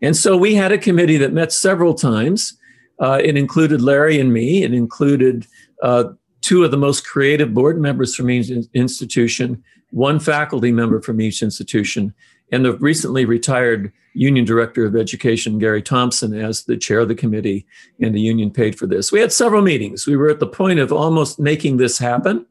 And 0.00 0.16
so 0.16 0.36
we 0.36 0.54
had 0.54 0.72
a 0.72 0.78
committee 0.78 1.16
that 1.18 1.32
met 1.32 1.52
several 1.52 1.94
times. 1.94 2.56
Uh, 3.00 3.20
it 3.22 3.36
included 3.36 3.80
Larry 3.80 4.20
and 4.20 4.32
me. 4.32 4.62
It 4.62 4.74
included 4.74 5.46
uh, 5.82 6.04
two 6.40 6.64
of 6.64 6.70
the 6.70 6.76
most 6.76 7.06
creative 7.06 7.54
board 7.54 7.80
members 7.80 8.14
from 8.14 8.30
each 8.30 8.50
institution, 8.74 9.62
one 9.90 10.20
faculty 10.20 10.72
member 10.72 11.00
from 11.00 11.20
each 11.20 11.42
institution, 11.42 12.14
and 12.52 12.64
the 12.64 12.74
recently 12.74 13.24
retired 13.24 13.92
Union 14.14 14.44
Director 14.44 14.84
of 14.84 14.96
Education, 14.96 15.58
Gary 15.58 15.82
Thompson, 15.82 16.34
as 16.34 16.64
the 16.64 16.76
chair 16.76 17.00
of 17.00 17.08
the 17.08 17.14
committee, 17.14 17.66
and 18.00 18.14
the 18.14 18.20
union 18.20 18.50
paid 18.50 18.78
for 18.78 18.86
this. 18.86 19.12
We 19.12 19.20
had 19.20 19.32
several 19.32 19.62
meetings. 19.62 20.06
We 20.06 20.16
were 20.16 20.30
at 20.30 20.40
the 20.40 20.46
point 20.46 20.80
of 20.80 20.92
almost 20.92 21.38
making 21.38 21.76
this 21.76 21.98
happen. 21.98 22.46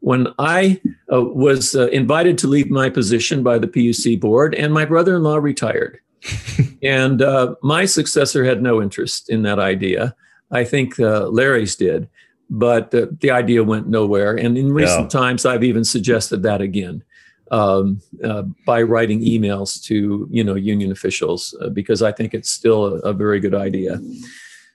When 0.00 0.28
I 0.38 0.80
uh, 1.12 1.22
was 1.22 1.76
uh, 1.76 1.86
invited 1.88 2.36
to 2.38 2.48
leave 2.48 2.70
my 2.70 2.90
position 2.90 3.44
by 3.44 3.58
the 3.58 3.68
PUC 3.68 4.20
board, 4.20 4.54
and 4.54 4.74
my 4.74 4.84
brother 4.84 5.16
in 5.16 5.22
law 5.22 5.36
retired. 5.36 6.00
and 6.82 7.22
uh, 7.22 7.54
my 7.62 7.84
successor 7.84 8.44
had 8.44 8.62
no 8.62 8.82
interest 8.82 9.30
in 9.30 9.42
that 9.42 9.60
idea. 9.60 10.16
I 10.50 10.64
think 10.64 10.98
uh, 10.98 11.28
Larry's 11.28 11.76
did, 11.76 12.08
but 12.50 12.90
the 12.90 13.30
idea 13.30 13.62
went 13.62 13.88
nowhere. 13.88 14.36
And 14.36 14.58
in 14.58 14.72
recent 14.72 15.12
yeah. 15.14 15.20
times, 15.20 15.46
I've 15.46 15.64
even 15.64 15.84
suggested 15.84 16.42
that 16.42 16.60
again 16.60 17.04
um, 17.52 18.00
uh, 18.24 18.42
by 18.64 18.82
writing 18.82 19.20
emails 19.20 19.80
to 19.84 20.26
you 20.30 20.42
know 20.42 20.54
union 20.54 20.90
officials 20.90 21.54
uh, 21.60 21.68
because 21.68 22.02
I 22.02 22.10
think 22.10 22.34
it's 22.34 22.50
still 22.50 22.86
a, 22.86 23.10
a, 23.10 23.12
very 23.12 23.38
good 23.40 23.54
idea. 23.54 24.00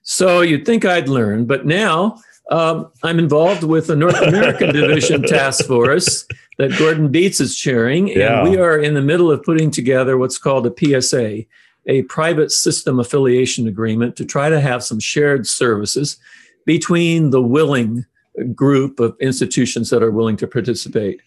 So 0.03 0.41
you'd 0.41 0.65
think 0.65 0.85
I'd 0.85 1.09
learn, 1.09 1.45
but 1.45 1.65
now 1.65 2.21
um, 2.51 2.91
I'm 3.03 3.19
involved 3.19 3.63
with 3.63 3.87
the 3.87 3.95
North 3.95 4.21
American 4.21 4.73
Division 4.73 5.23
Task 5.23 5.65
Force 5.65 6.25
that 6.59 6.77
Gordon 6.77 7.11
Bietz 7.11 7.41
is 7.41 7.57
chairing, 7.57 8.07
yeah. 8.09 8.41
and 8.41 8.49
we 8.49 8.57
are 8.57 8.77
in 8.77 8.93
the 8.93 9.01
middle 9.01 9.31
of 9.31 9.43
putting 9.43 9.71
together 9.71 10.17
what's 10.17 10.37
called 10.37 10.67
a 10.67 11.01
PSA, 11.01 11.43
a 11.87 12.03
private 12.03 12.51
system 12.51 12.99
affiliation 12.99 13.67
agreement, 13.67 14.15
to 14.15 14.25
try 14.25 14.49
to 14.49 14.61
have 14.61 14.83
some 14.83 14.99
shared 14.99 15.47
services 15.47 16.17
between 16.65 17.31
the 17.31 17.41
willing 17.41 18.05
group 18.54 19.00
of 19.00 19.15
institutions 19.19 19.89
that 19.89 20.04
are 20.04 20.12
willing 20.12 20.38
to 20.38 20.47
participate. 20.47 21.21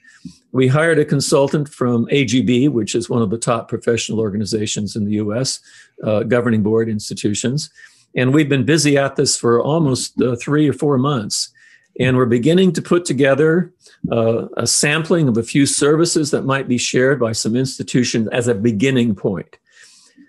We 0.53 0.69
hired 0.69 0.99
a 0.99 1.05
consultant 1.05 1.69
from 1.69 2.07
AGB, 2.07 2.69
which 2.69 2.95
is 2.95 3.09
one 3.09 3.23
of 3.23 3.31
the 3.31 3.39
top 3.39 3.69
professional 3.69 4.21
organizations 4.21 4.97
in 4.97 5.05
the 5.05 5.13
US, 5.13 5.61
uh, 6.05 6.25
governing 6.25 6.63
board 6.63 6.89
institutions. 6.89 7.71
And 8.15 8.35
we've 8.35 8.49
been 8.49 8.65
busy 8.65 8.99
at 8.99 9.17
this 9.17 9.37
for 9.37 9.63
almost 9.63 10.21
uh, 10.21 10.37
three 10.37 10.69
or 10.69 10.73
four 10.73 10.99
months. 10.99 11.51
And 11.99 12.17
we're 12.17 12.27
beginning 12.27 12.73
to 12.73 12.83
put 12.83 13.05
together 13.05 13.73
uh, 14.11 14.49
a 14.57 14.67
sampling 14.67 15.29
of 15.29 15.37
a 15.37 15.43
few 15.43 15.67
services 15.67 16.31
that 16.31 16.43
might 16.43 16.69
be 16.69 16.79
shared 16.79 17.21
by 17.21 17.33
some 17.33 17.57
institutions 17.57 18.29
as 18.29 18.49
a 18.49 18.55
beginning 18.55 19.15
point. 19.15 19.59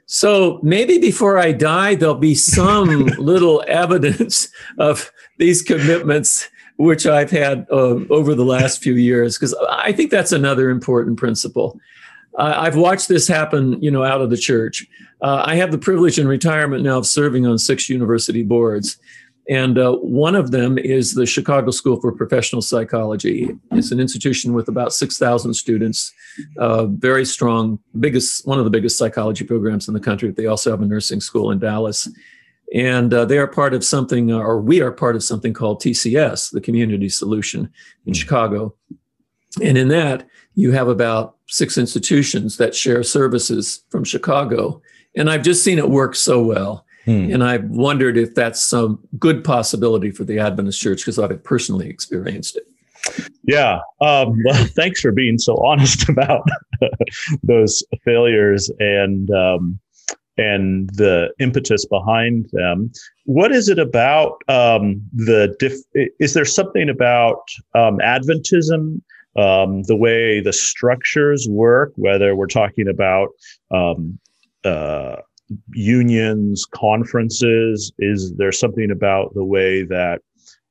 So 0.05 0.59
maybe 0.61 0.99
before 0.99 1.37
I 1.37 1.53
die, 1.53 1.95
there'll 1.95 2.15
be 2.15 2.35
some 2.35 3.05
little 3.17 3.63
evidence 3.67 4.49
of 4.77 5.11
these 5.37 5.61
commitments 5.61 6.49
which 6.81 7.05
I've 7.05 7.29
had 7.29 7.67
uh, 7.71 7.99
over 8.09 8.33
the 8.33 8.43
last 8.43 8.81
few 8.81 8.95
years, 8.95 9.37
because 9.37 9.53
I 9.69 9.91
think 9.91 10.09
that's 10.09 10.31
another 10.31 10.71
important 10.71 11.17
principle. 11.17 11.79
Uh, 12.39 12.55
I've 12.57 12.75
watched 12.75 13.07
this 13.07 13.27
happen, 13.27 13.79
you 13.83 13.91
know, 13.91 14.03
out 14.03 14.21
of 14.21 14.31
the 14.31 14.37
church. 14.37 14.87
Uh, 15.21 15.43
I 15.45 15.55
have 15.55 15.71
the 15.71 15.77
privilege 15.77 16.17
in 16.17 16.27
retirement 16.27 16.83
now 16.83 16.97
of 16.97 17.05
serving 17.05 17.45
on 17.45 17.59
six 17.59 17.87
university 17.87 18.41
boards. 18.41 18.97
And 19.47 19.77
uh, 19.77 19.93
one 19.97 20.35
of 20.35 20.51
them 20.51 20.77
is 20.79 21.13
the 21.13 21.25
Chicago 21.25 21.69
School 21.71 21.99
for 21.99 22.11
Professional 22.11 22.61
Psychology. 22.61 23.49
It's 23.71 23.91
an 23.91 23.99
institution 23.99 24.53
with 24.53 24.67
about 24.67 24.93
6,000 24.93 25.53
students, 25.53 26.13
uh, 26.57 26.85
very 26.85 27.25
strong, 27.25 27.77
biggest, 27.99 28.47
one 28.47 28.59
of 28.59 28.65
the 28.65 28.71
biggest 28.71 28.97
psychology 28.97 29.43
programs 29.43 29.87
in 29.87 29.93
the 29.93 29.99
country. 29.99 30.31
They 30.31 30.45
also 30.45 30.71
have 30.71 30.81
a 30.81 30.85
nursing 30.85 31.21
school 31.21 31.51
in 31.51 31.59
Dallas. 31.59 32.07
And 32.73 33.13
uh, 33.13 33.25
they 33.25 33.37
are 33.37 33.47
part 33.47 33.73
of 33.73 33.83
something, 33.83 34.31
uh, 34.31 34.37
or 34.37 34.61
we 34.61 34.81
are 34.81 34.91
part 34.91 35.15
of 35.15 35.23
something 35.23 35.53
called 35.53 35.81
TCS, 35.81 36.51
the 36.51 36.61
Community 36.61 37.09
Solution 37.09 37.69
in 38.05 38.13
hmm. 38.13 38.13
Chicago. 38.13 38.75
And 39.61 39.77
in 39.77 39.89
that, 39.89 40.25
you 40.55 40.71
have 40.71 40.87
about 40.87 41.35
six 41.47 41.77
institutions 41.77 42.57
that 42.57 42.73
share 42.73 43.03
services 43.03 43.83
from 43.89 44.03
Chicago. 44.03 44.81
And 45.15 45.29
I've 45.29 45.43
just 45.43 45.63
seen 45.63 45.77
it 45.77 45.89
work 45.89 46.15
so 46.15 46.41
well. 46.41 46.85
Hmm. 47.05 47.31
And 47.31 47.43
I've 47.43 47.65
wondered 47.65 48.17
if 48.17 48.35
that's 48.35 48.61
some 48.61 48.99
good 49.19 49.43
possibility 49.43 50.11
for 50.11 50.23
the 50.23 50.39
Adventist 50.39 50.79
Church 50.79 50.99
because 50.99 51.19
I've 51.19 51.43
personally 51.43 51.89
experienced 51.89 52.55
it. 52.55 52.67
Yeah. 53.43 53.79
Um, 54.01 54.37
well, 54.45 54.65
thanks 54.75 55.01
for 55.01 55.11
being 55.11 55.37
so 55.37 55.57
honest 55.57 56.07
about 56.09 56.47
those 57.43 57.83
failures. 58.05 58.71
And 58.79 59.29
um, 59.31 59.79
and 60.37 60.89
the 60.91 61.29
impetus 61.39 61.85
behind 61.85 62.49
them. 62.51 62.91
What 63.25 63.51
is 63.51 63.69
it 63.69 63.79
about 63.79 64.41
um, 64.47 65.01
the? 65.13 65.55
Diff- 65.59 66.11
is 66.19 66.33
there 66.33 66.45
something 66.45 66.89
about 66.89 67.43
um, 67.75 67.97
Adventism, 67.99 69.01
um, 69.35 69.83
the 69.83 69.95
way 69.95 70.39
the 70.41 70.53
structures 70.53 71.47
work, 71.49 71.93
whether 71.95 72.35
we're 72.35 72.47
talking 72.47 72.87
about 72.87 73.29
um, 73.71 74.19
uh, 74.63 75.17
unions, 75.73 76.65
conferences? 76.73 77.91
Is 77.99 78.33
there 78.35 78.51
something 78.51 78.91
about 78.91 79.33
the 79.33 79.43
way 79.43 79.83
that 79.83 80.21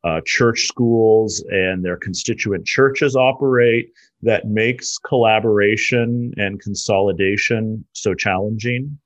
uh, 0.04 0.20
church 0.24 0.66
schools 0.66 1.44
and 1.50 1.84
their 1.84 1.96
constituent 1.96 2.66
churches 2.66 3.14
operate 3.16 3.92
that 4.22 4.46
makes 4.46 4.98
collaboration 4.98 6.32
and 6.36 6.60
consolidation 6.60 7.84
so 7.92 8.14
challenging? 8.14 8.98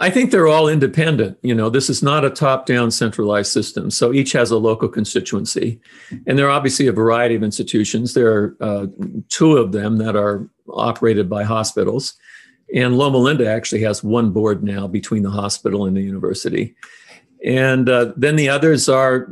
I 0.00 0.10
think 0.10 0.30
they're 0.30 0.46
all 0.46 0.68
independent. 0.68 1.38
You 1.42 1.54
know, 1.54 1.68
this 1.70 1.90
is 1.90 2.02
not 2.02 2.24
a 2.24 2.30
top 2.30 2.66
down 2.66 2.90
centralized 2.90 3.52
system. 3.52 3.90
So 3.90 4.12
each 4.12 4.32
has 4.32 4.50
a 4.50 4.58
local 4.58 4.88
constituency. 4.88 5.80
And 6.26 6.38
there 6.38 6.46
are 6.46 6.50
obviously 6.50 6.86
a 6.86 6.92
variety 6.92 7.34
of 7.34 7.42
institutions. 7.42 8.14
There 8.14 8.32
are 8.32 8.56
uh, 8.60 8.86
two 9.28 9.56
of 9.56 9.72
them 9.72 9.98
that 9.98 10.14
are 10.14 10.48
operated 10.68 11.28
by 11.28 11.42
hospitals. 11.42 12.14
And 12.74 12.96
Loma 12.96 13.18
Linda 13.18 13.48
actually 13.50 13.82
has 13.82 14.04
one 14.04 14.30
board 14.30 14.62
now 14.62 14.86
between 14.86 15.22
the 15.22 15.30
hospital 15.30 15.86
and 15.86 15.96
the 15.96 16.02
university. 16.02 16.76
And 17.44 17.88
uh, 17.88 18.12
then 18.16 18.36
the 18.36 18.48
others 18.48 18.88
are 18.88 19.28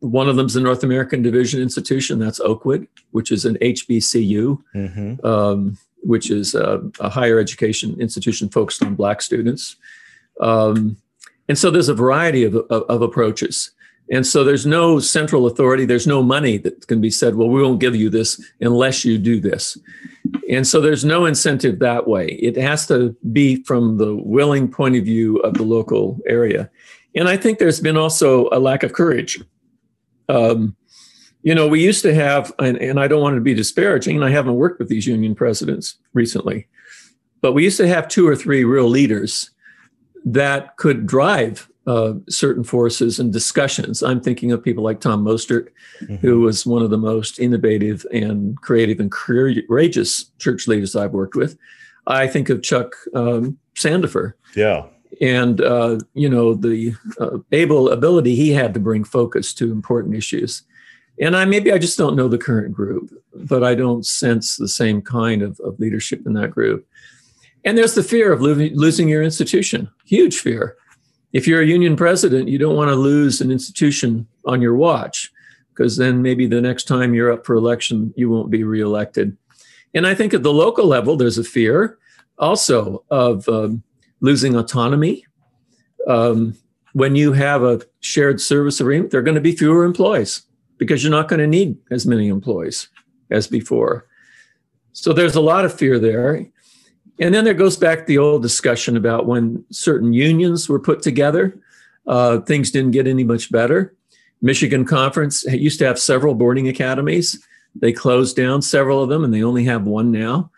one 0.00 0.28
of 0.28 0.36
them 0.36 0.46
is 0.46 0.54
the 0.54 0.60
North 0.60 0.84
American 0.84 1.22
Division 1.22 1.60
Institution. 1.60 2.18
That's 2.18 2.40
Oakwood, 2.40 2.86
which 3.10 3.32
is 3.32 3.44
an 3.44 3.56
HBCU, 3.60 4.62
mm-hmm. 4.74 5.26
um, 5.26 5.78
which 6.02 6.30
is 6.30 6.54
a, 6.54 6.82
a 7.00 7.08
higher 7.08 7.38
education 7.38 7.98
institution 8.00 8.48
focused 8.48 8.82
on 8.82 8.94
Black 8.94 9.22
students. 9.22 9.76
Um, 10.40 10.96
and 11.48 11.58
so 11.58 11.70
there's 11.70 11.88
a 11.88 11.94
variety 11.94 12.44
of, 12.44 12.54
of, 12.54 12.82
of, 12.82 13.02
approaches. 13.02 13.70
And 14.10 14.26
so 14.26 14.44
there's 14.44 14.66
no 14.66 14.98
central 15.00 15.46
authority, 15.46 15.84
there's 15.84 16.06
no 16.06 16.22
money 16.22 16.58
that 16.58 16.86
can 16.86 17.00
be 17.00 17.10
said, 17.10 17.34
well, 17.34 17.48
we 17.48 17.62
won't 17.62 17.80
give 17.80 17.96
you 17.96 18.08
this 18.10 18.40
unless 18.60 19.04
you 19.04 19.18
do 19.18 19.40
this. 19.40 19.76
And 20.48 20.66
so 20.66 20.80
there's 20.80 21.04
no 21.04 21.24
incentive 21.24 21.78
that 21.80 22.06
way. 22.06 22.26
It 22.26 22.56
has 22.56 22.86
to 22.88 23.16
be 23.32 23.62
from 23.64 23.98
the 23.98 24.14
willing 24.14 24.68
point 24.70 24.96
of 24.96 25.04
view 25.04 25.38
of 25.38 25.54
the 25.54 25.64
local 25.64 26.20
area. 26.26 26.70
And 27.14 27.28
I 27.28 27.36
think 27.36 27.58
there's 27.58 27.80
been 27.80 27.96
also 27.96 28.48
a 28.52 28.60
lack 28.60 28.82
of 28.82 28.92
courage. 28.92 29.42
Um, 30.28 30.76
you 31.42 31.54
know, 31.54 31.68
we 31.68 31.82
used 31.82 32.02
to 32.02 32.14
have, 32.14 32.52
and, 32.58 32.76
and 32.78 32.98
I 32.98 33.08
don't 33.08 33.22
want 33.22 33.36
to 33.36 33.40
be 33.40 33.54
disparaging, 33.54 34.16
and 34.16 34.24
I 34.24 34.30
haven't 34.30 34.56
worked 34.56 34.78
with 34.78 34.88
these 34.88 35.06
union 35.06 35.34
presidents 35.34 35.96
recently, 36.12 36.66
but 37.40 37.52
we 37.52 37.64
used 37.64 37.76
to 37.78 37.88
have 37.88 38.08
two 38.08 38.26
or 38.26 38.36
three 38.36 38.64
real 38.64 38.88
leaders 38.88 39.50
that 40.26 40.76
could 40.76 41.06
drive 41.06 41.70
uh, 41.86 42.14
certain 42.28 42.64
forces 42.64 43.20
and 43.20 43.32
discussions. 43.32 44.02
I'm 44.02 44.20
thinking 44.20 44.50
of 44.50 44.62
people 44.62 44.82
like 44.82 45.00
Tom 45.00 45.24
Mostert, 45.24 45.68
mm-hmm. 46.02 46.16
who 46.16 46.40
was 46.40 46.66
one 46.66 46.82
of 46.82 46.90
the 46.90 46.98
most 46.98 47.38
innovative 47.38 48.04
and 48.12 48.60
creative 48.60 48.98
and 48.98 49.10
courageous 49.10 50.24
church 50.38 50.66
leaders 50.66 50.96
I've 50.96 51.12
worked 51.12 51.36
with. 51.36 51.56
I 52.08 52.26
think 52.26 52.50
of 52.50 52.62
Chuck 52.62 52.96
um, 53.14 53.56
Sandefur. 53.76 54.32
Yeah. 54.56 54.86
And, 55.20 55.60
uh, 55.60 56.00
you 56.14 56.28
know, 56.28 56.54
the 56.54 56.94
uh, 57.20 57.38
able 57.52 57.90
ability 57.90 58.34
he 58.34 58.50
had 58.50 58.74
to 58.74 58.80
bring 58.80 59.04
focus 59.04 59.54
to 59.54 59.70
important 59.70 60.16
issues. 60.16 60.62
And 61.20 61.36
I 61.36 61.44
maybe 61.44 61.72
I 61.72 61.78
just 61.78 61.96
don't 61.96 62.16
know 62.16 62.28
the 62.28 62.36
current 62.36 62.74
group, 62.74 63.10
but 63.34 63.62
I 63.62 63.74
don't 63.74 64.04
sense 64.04 64.56
the 64.56 64.68
same 64.68 65.00
kind 65.00 65.40
of, 65.40 65.58
of 65.60 65.78
leadership 65.80 66.26
in 66.26 66.34
that 66.34 66.50
group. 66.50 66.86
And 67.66 67.76
there's 67.76 67.94
the 67.94 68.02
fear 68.04 68.32
of 68.32 68.40
losing 68.40 69.08
your 69.08 69.24
institution, 69.24 69.90
huge 70.04 70.38
fear. 70.38 70.76
If 71.32 71.48
you're 71.48 71.60
a 71.60 71.66
union 71.66 71.96
president, 71.96 72.48
you 72.48 72.58
don't 72.58 72.76
want 72.76 72.90
to 72.90 72.94
lose 72.94 73.40
an 73.40 73.50
institution 73.50 74.28
on 74.44 74.62
your 74.62 74.76
watch 74.76 75.32
because 75.70 75.96
then 75.96 76.22
maybe 76.22 76.46
the 76.46 76.60
next 76.60 76.84
time 76.84 77.12
you're 77.12 77.32
up 77.32 77.44
for 77.44 77.56
election, 77.56 78.14
you 78.16 78.30
won't 78.30 78.50
be 78.50 78.62
reelected. 78.62 79.36
And 79.94 80.06
I 80.06 80.14
think 80.14 80.32
at 80.32 80.44
the 80.44 80.52
local 80.52 80.86
level, 80.86 81.16
there's 81.16 81.38
a 81.38 81.44
fear 81.44 81.98
also 82.38 83.04
of 83.10 83.48
um, 83.48 83.82
losing 84.20 84.54
autonomy. 84.54 85.26
Um, 86.06 86.54
when 86.92 87.16
you 87.16 87.32
have 87.32 87.64
a 87.64 87.82
shared 87.98 88.40
service 88.40 88.80
agreement, 88.80 89.10
there 89.10 89.18
are 89.20 89.24
going 89.24 89.34
to 89.34 89.40
be 89.40 89.56
fewer 89.56 89.84
employees 89.84 90.42
because 90.78 91.02
you're 91.02 91.10
not 91.10 91.28
going 91.28 91.40
to 91.40 91.48
need 91.48 91.76
as 91.90 92.06
many 92.06 92.28
employees 92.28 92.88
as 93.32 93.48
before. 93.48 94.06
So 94.92 95.12
there's 95.12 95.34
a 95.34 95.40
lot 95.40 95.64
of 95.64 95.74
fear 95.74 95.98
there. 95.98 96.46
And 97.18 97.34
then 97.34 97.44
there 97.44 97.54
goes 97.54 97.76
back 97.76 98.06
the 98.06 98.18
old 98.18 98.42
discussion 98.42 98.96
about 98.96 99.26
when 99.26 99.64
certain 99.70 100.12
unions 100.12 100.68
were 100.68 100.78
put 100.78 101.02
together, 101.02 101.58
uh, 102.06 102.40
things 102.40 102.70
didn't 102.70 102.90
get 102.90 103.06
any 103.06 103.24
much 103.24 103.50
better. 103.50 103.94
Michigan 104.42 104.84
Conference 104.84 105.44
used 105.44 105.78
to 105.78 105.86
have 105.86 105.98
several 105.98 106.34
boarding 106.34 106.68
academies. 106.68 107.42
They 107.74 107.92
closed 107.92 108.36
down 108.36 108.62
several 108.62 109.02
of 109.02 109.08
them 109.08 109.24
and 109.24 109.32
they 109.32 109.42
only 109.42 109.64
have 109.64 109.86
one 109.86 110.12
now. 110.12 110.50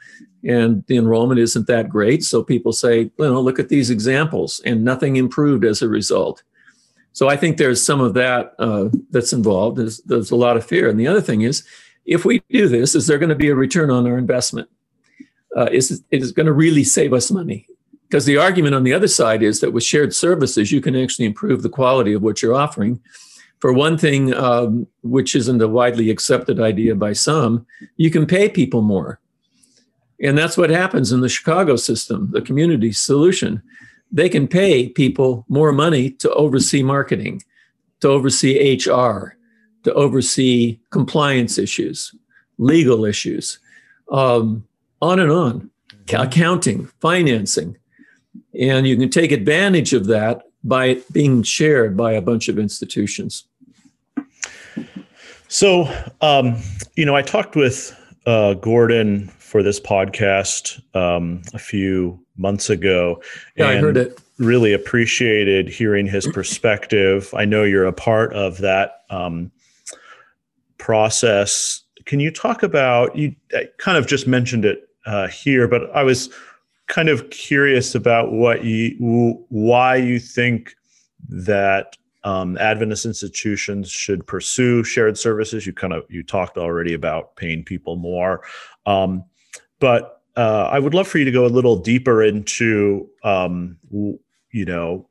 And 0.45 0.85
the 0.87 0.97
enrollment 0.97 1.41
isn't 1.41 1.67
that 1.67 1.89
great. 1.89 2.23
So 2.25 2.43
people 2.43 2.73
say, 2.73 3.01
you 3.01 3.13
know, 3.19 3.41
look 3.41 3.59
at 3.59 3.69
these 3.69 3.91
examples, 3.91 4.61
and 4.65 4.85
nothing 4.85 5.17
improved 5.17 5.65
as 5.65 5.83
a 5.83 5.89
result. 5.89 6.45
So 7.13 7.29
I 7.29 7.37
think 7.37 7.57
there's 7.57 7.85
some 7.85 8.01
of 8.01 8.15
that 8.15 8.55
uh, 8.61 8.89
that's 9.11 9.33
involved. 9.33 9.79
There's, 9.79 9.99
there's 10.03 10.31
a 10.31 10.37
lot 10.37 10.57
of 10.57 10.65
fear. 10.65 10.89
And 10.89 10.99
the 10.99 11.09
other 11.09 11.21
thing 11.21 11.43
is, 11.43 11.65
if 12.05 12.25
we 12.25 12.41
do 12.51 12.69
this, 12.69 12.95
is 12.95 13.09
there 13.09 13.19
going 13.19 13.31
to 13.31 13.35
be 13.35 13.49
a 13.49 13.55
return 13.57 13.91
on 13.91 14.07
our 14.07 14.17
investment? 14.17 14.69
Uh, 15.57 15.69
is 15.71 16.03
it 16.11 16.35
going 16.35 16.47
to 16.47 16.53
really 16.53 16.85
save 16.85 17.13
us 17.13 17.31
money? 17.31 17.67
Because 18.09 18.25
the 18.25 18.39
argument 18.39 18.75
on 18.75 18.85
the 18.85 18.95
other 18.95 19.09
side 19.09 19.43
is 19.43 19.61
that 19.61 19.73
with 19.73 19.85
shared 19.85 20.15
services, 20.15 20.73
you 20.73 20.81
can 20.81 20.97
actually 20.97 21.27
improve 21.27 21.63
the 21.63 21.69
quality 21.69 22.13
of 22.13 22.23
what 22.23 22.43
you're 22.43 22.55
offering 22.55 23.01
for 23.61 23.73
one 23.73 23.99
thing, 23.99 24.35
um, 24.35 24.87
which 25.03 25.35
isn't 25.35 25.61
a 25.61 25.69
widely 25.69 26.11
accepted 26.11 26.61
idea 26.61 26.95
by 26.95 27.13
some, 27.13 27.67
you 27.97 28.11
can 28.11 28.27
pay 28.27 28.49
people 28.49 28.83
more. 28.83 29.21
And 30.23 30.37
that's 30.37 30.57
what 30.57 30.71
happens 30.71 31.13
in 31.13 31.21
the 31.21 31.29
Chicago 31.29 31.77
system, 31.77 32.31
the 32.33 32.43
community 32.43 32.93
solution. 32.93 33.63
They 34.11 34.29
can 34.29 34.49
pay 34.49 34.89
people 34.89 35.45
more 35.49 35.73
money 35.73 36.11
to 36.11 36.33
oversee 36.35 36.83
marketing, 36.83 37.43
to 38.01 38.09
oversee 38.09 38.77
HR, 38.77 39.37
to 39.85 39.93
oversee 39.95 40.79
compliance 40.91 41.59
issues, 41.59 42.15
legal 42.59 43.05
issues, 43.05 43.59
um, 44.11 44.65
on 45.01 45.21
and 45.21 45.31
on, 45.31 45.71
accounting, 46.13 46.87
financing. 47.01 47.77
And 48.59 48.87
you 48.87 48.97
can 48.97 49.11
take 49.11 49.33
advantage 49.33 49.93
of 49.93 50.07
that 50.07 50.43
by 50.65 50.99
being 51.13 51.43
shared 51.43 51.97
by 51.97 52.13
a 52.13 52.23
bunch 52.23 52.49
of 52.49 52.59
institutions. 52.59 53.45
So, 55.49 55.89
um, 56.21 56.57
you 56.97 57.07
know, 57.07 57.17
I 57.17 57.23
talked 57.23 57.57
with 57.57 57.97
uh, 58.27 58.55
Gordon 58.55 59.29
for 59.29 59.63
this 59.63 59.81
podcast 59.81 60.81
um, 60.95 61.43
a 61.55 61.59
few 61.59 62.23
months 62.37 62.69
ago. 62.69 63.23
Yeah, 63.57 63.69
I 63.69 63.77
heard 63.77 63.97
it. 63.97 64.21
Really 64.39 64.73
appreciated 64.73 65.69
hearing 65.69 66.07
his 66.07 66.27
perspective. 66.27 67.33
I 67.35 67.45
know 67.45 67.65
you're 67.65 67.87
a 67.87 67.93
part 67.93 68.33
of 68.35 68.59
that 68.59 69.03
um, 69.11 69.51
process. 70.77 71.83
Can 72.05 72.21
you 72.21 72.31
talk 72.31 72.63
about? 72.63 73.17
You 73.17 73.35
kind 73.79 73.99
of 73.99 74.07
just 74.07 74.27
mentioned 74.27 74.65
it 74.65 74.88
uh, 75.09 75.27
here, 75.27 75.67
but 75.67 75.91
I 75.97 76.03
was 76.03 76.31
kind 76.87 77.09
of 77.09 77.31
curious 77.31 77.95
about 77.95 78.31
what 78.31 78.63
you, 78.65 79.45
why 79.49 79.97
you 79.97 80.21
think 80.21 80.75
that 81.29 81.97
um, 82.25 82.59
Adventist 82.59 83.07
institutions 83.07 83.91
should 83.91 84.27
pursue 84.27 84.85
shared 84.85 85.17
services. 85.17 85.67
You 85.67 85.73
kind 85.73 85.95
of 85.95 86.05
you 86.11 86.23
talked 86.23 86.59
already 86.59 86.93
about 86.93 87.37
paying 87.37 87.65
people 87.65 87.97
more, 87.97 88.43
um, 88.87 89.25
but 89.81 90.21
uh, 90.37 90.69
I 90.71 90.79
would 90.79 90.95
love 90.95 91.09
for 91.09 91.19
you 91.19 91.25
to 91.25 91.31
go 91.31 91.47
a 91.47 91.49
little 91.49 91.77
deeper 91.77 92.23
into 92.23 93.09
um, 93.25 93.79
you 93.91 94.65
know 94.65 95.09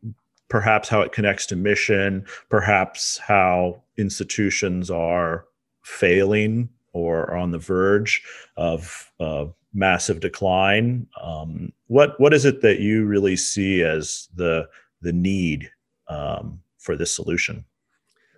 perhaps 0.50 0.90
how 0.90 1.02
it 1.02 1.12
connects 1.12 1.46
to 1.48 1.56
mission, 1.56 2.26
perhaps 2.50 3.18
how 3.18 3.82
institutions 3.98 4.92
are 4.92 5.46
failing 5.82 6.70
or 6.94 7.36
on 7.36 7.52
the 7.52 7.58
verge 7.58 8.22
of 8.58 9.12
uh, 9.20 9.46
massive 9.78 10.20
decline. 10.20 11.08
Um, 11.22 11.72
what 11.88 12.20
what 12.20 12.34
is 12.34 12.44
it 12.44 12.62
that 12.62 12.80
you 12.80 13.06
really 13.06 13.38
see 13.38 13.84
as 13.84 14.28
the 14.36 14.68
the 15.02 15.14
need 15.14 15.72
um, 16.10 16.60
for 16.80 16.96
this 16.96 17.14
solution? 17.14 17.64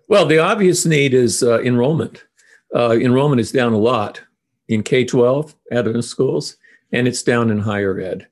Well, 0.08 0.26
the 0.26 0.40
obvious 0.40 0.86
need 0.86 1.14
is 1.14 1.42
uh, 1.42 1.62
enrollment. 1.62 2.26
Uh, 2.76 2.92
enrollment 2.92 3.40
is 3.40 3.52
down 3.52 3.74
a 3.74 3.78
lot 3.78 4.22
in 4.68 4.84
K 4.84 5.06
12 5.06 5.56
Adventist 5.72 6.10
schools, 6.10 6.58
and 6.92 7.08
it's 7.08 7.24
down 7.24 7.50
in 7.50 7.60
higher 7.60 8.00
ed. 8.00 8.28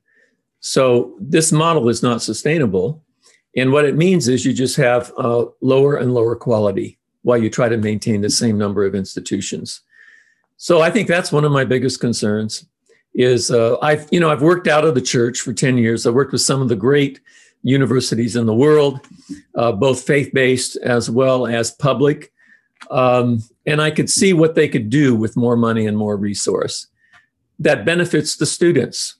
So 0.60 1.16
this 1.20 1.50
model 1.50 1.88
is 1.88 2.02
not 2.02 2.22
sustainable. 2.22 3.02
And 3.56 3.72
what 3.72 3.86
it 3.86 3.96
means 3.96 4.28
is 4.28 4.44
you 4.44 4.52
just 4.52 4.76
have 4.76 5.12
uh, 5.16 5.46
lower 5.60 5.96
and 5.96 6.14
lower 6.14 6.36
quality 6.36 6.98
while 7.22 7.38
you 7.38 7.50
try 7.50 7.68
to 7.68 7.76
maintain 7.76 8.20
the 8.20 8.30
same 8.30 8.58
number 8.58 8.84
of 8.84 8.94
institutions. 8.94 9.80
So 10.56 10.80
I 10.80 10.90
think 10.90 11.08
that's 11.08 11.32
one 11.32 11.44
of 11.44 11.52
my 11.52 11.64
biggest 11.64 12.00
concerns. 12.00 12.66
Is 13.14 13.50
uh, 13.50 13.78
I've 13.82 14.06
you 14.10 14.20
know 14.20 14.30
I've 14.30 14.42
worked 14.42 14.68
out 14.68 14.84
of 14.84 14.94
the 14.94 15.00
church 15.00 15.40
for 15.40 15.52
ten 15.52 15.78
years. 15.78 16.06
I 16.06 16.10
worked 16.10 16.32
with 16.32 16.42
some 16.42 16.62
of 16.62 16.68
the 16.68 16.76
great 16.76 17.20
universities 17.62 18.36
in 18.36 18.46
the 18.46 18.54
world, 18.54 19.00
uh, 19.56 19.72
both 19.72 20.02
faith 20.02 20.30
based 20.32 20.76
as 20.76 21.10
well 21.10 21.46
as 21.46 21.72
public. 21.72 22.32
Um, 22.90 23.42
and 23.66 23.82
I 23.82 23.90
could 23.90 24.08
see 24.08 24.32
what 24.32 24.54
they 24.54 24.68
could 24.68 24.88
do 24.88 25.14
with 25.14 25.36
more 25.36 25.56
money 25.56 25.86
and 25.86 25.96
more 25.96 26.16
resource 26.16 26.86
that 27.58 27.84
benefits 27.84 28.36
the 28.36 28.46
students. 28.46 29.16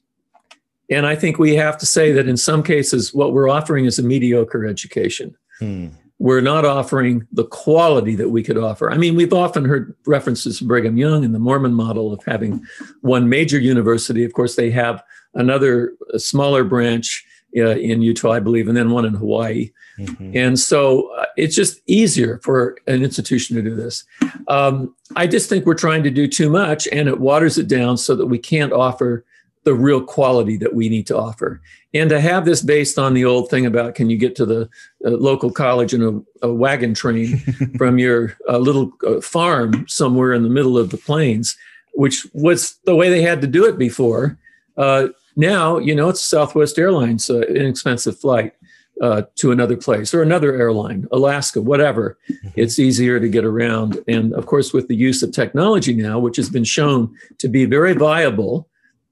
And 0.90 1.06
I 1.06 1.16
think 1.16 1.38
we 1.38 1.54
have 1.56 1.76
to 1.78 1.86
say 1.86 2.12
that 2.12 2.28
in 2.28 2.36
some 2.36 2.62
cases, 2.62 3.12
what 3.12 3.32
we're 3.32 3.48
offering 3.48 3.84
is 3.84 3.98
a 3.98 4.02
mediocre 4.02 4.66
education. 4.66 5.36
Hmm. 5.58 5.88
We're 6.18 6.40
not 6.40 6.64
offering 6.64 7.26
the 7.32 7.44
quality 7.44 8.16
that 8.16 8.30
we 8.30 8.42
could 8.42 8.58
offer. 8.58 8.90
I 8.90 8.96
mean, 8.96 9.14
we've 9.14 9.32
often 9.32 9.64
heard 9.64 9.94
references 10.06 10.58
to 10.58 10.64
Brigham 10.64 10.96
Young 10.96 11.24
and 11.24 11.34
the 11.34 11.38
Mormon 11.38 11.74
model 11.74 12.12
of 12.12 12.22
having 12.24 12.64
one 13.02 13.28
major 13.28 13.58
university. 13.58 14.24
Of 14.24 14.32
course, 14.32 14.56
they 14.56 14.70
have 14.70 15.02
another 15.34 15.92
smaller 16.16 16.64
branch 16.64 17.24
uh, 17.56 17.76
in 17.76 18.02
Utah, 18.02 18.32
I 18.32 18.40
believe, 18.40 18.68
and 18.68 18.76
then 18.76 18.90
one 18.90 19.04
in 19.04 19.14
Hawaii. 19.14 19.70
Mm-hmm. 19.98 20.36
And 20.36 20.58
so 20.58 21.12
uh, 21.16 21.26
it's 21.36 21.56
just 21.56 21.80
easier 21.86 22.40
for 22.42 22.76
an 22.86 23.02
institution 23.02 23.56
to 23.56 23.62
do 23.62 23.74
this. 23.74 24.04
Um, 24.48 24.94
I 25.16 25.26
just 25.26 25.48
think 25.48 25.66
we're 25.66 25.74
trying 25.74 26.02
to 26.02 26.10
do 26.10 26.28
too 26.28 26.50
much 26.50 26.86
and 26.92 27.08
it 27.08 27.20
waters 27.20 27.58
it 27.58 27.68
down 27.68 27.96
so 27.96 28.14
that 28.16 28.26
we 28.26 28.38
can't 28.38 28.72
offer 28.72 29.24
the 29.68 29.74
real 29.74 30.00
quality 30.00 30.56
that 30.56 30.74
we 30.74 30.88
need 30.88 31.06
to 31.06 31.14
offer. 31.14 31.60
And 31.92 32.08
to 32.08 32.22
have 32.22 32.46
this 32.46 32.62
based 32.62 32.98
on 32.98 33.12
the 33.12 33.26
old 33.26 33.50
thing 33.50 33.66
about 33.66 33.94
can 33.94 34.08
you 34.08 34.16
get 34.16 34.34
to 34.36 34.46
the 34.46 34.62
uh, 35.04 35.10
local 35.10 35.50
college 35.50 35.92
in 35.92 36.02
a, 36.02 36.46
a 36.46 36.50
wagon 36.50 36.94
train 36.94 37.36
from 37.76 37.98
your 37.98 38.34
uh, 38.48 38.56
little 38.56 38.90
uh, 39.06 39.20
farm 39.20 39.86
somewhere 39.86 40.32
in 40.32 40.42
the 40.42 40.48
middle 40.48 40.78
of 40.78 40.88
the 40.88 40.96
plains, 40.96 41.54
which 41.92 42.26
was 42.32 42.78
the 42.86 42.94
way 42.94 43.10
they 43.10 43.20
had 43.20 43.42
to 43.42 43.46
do 43.46 43.66
it 43.66 43.76
before. 43.76 44.38
Uh, 44.78 45.08
now, 45.36 45.76
you 45.76 45.94
know, 45.94 46.08
it's 46.08 46.22
Southwest 46.22 46.78
Airlines, 46.78 47.28
uh, 47.28 47.40
inexpensive 47.40 48.18
flight 48.18 48.54
uh, 49.02 49.24
to 49.34 49.52
another 49.52 49.76
place 49.76 50.14
or 50.14 50.22
another 50.22 50.56
airline, 50.56 51.06
Alaska, 51.12 51.60
whatever. 51.60 52.16
Mm-hmm. 52.30 52.48
It's 52.56 52.78
easier 52.78 53.20
to 53.20 53.28
get 53.28 53.44
around. 53.44 54.02
And 54.08 54.32
of 54.32 54.46
course, 54.46 54.72
with 54.72 54.88
the 54.88 54.96
use 54.96 55.22
of 55.22 55.32
technology 55.32 55.92
now, 55.92 56.18
which 56.18 56.38
has 56.38 56.48
been 56.48 56.64
shown 56.64 57.14
to 57.36 57.48
be 57.48 57.66
very 57.66 57.92
viable 57.92 58.66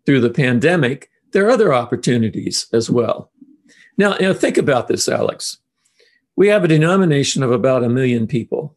through 0.06 0.20
the 0.20 0.30
pandemic, 0.30 1.10
there 1.32 1.46
are 1.46 1.50
other 1.50 1.74
opportunities 1.74 2.66
as 2.72 2.88
well. 2.88 3.30
Now, 3.98 4.14
you 4.14 4.22
know, 4.22 4.34
think 4.34 4.56
about 4.56 4.88
this, 4.88 5.08
Alex. 5.08 5.58
We 6.36 6.48
have 6.48 6.64
a 6.64 6.68
denomination 6.68 7.42
of 7.42 7.50
about 7.50 7.84
a 7.84 7.88
million 7.88 8.26
people. 8.26 8.76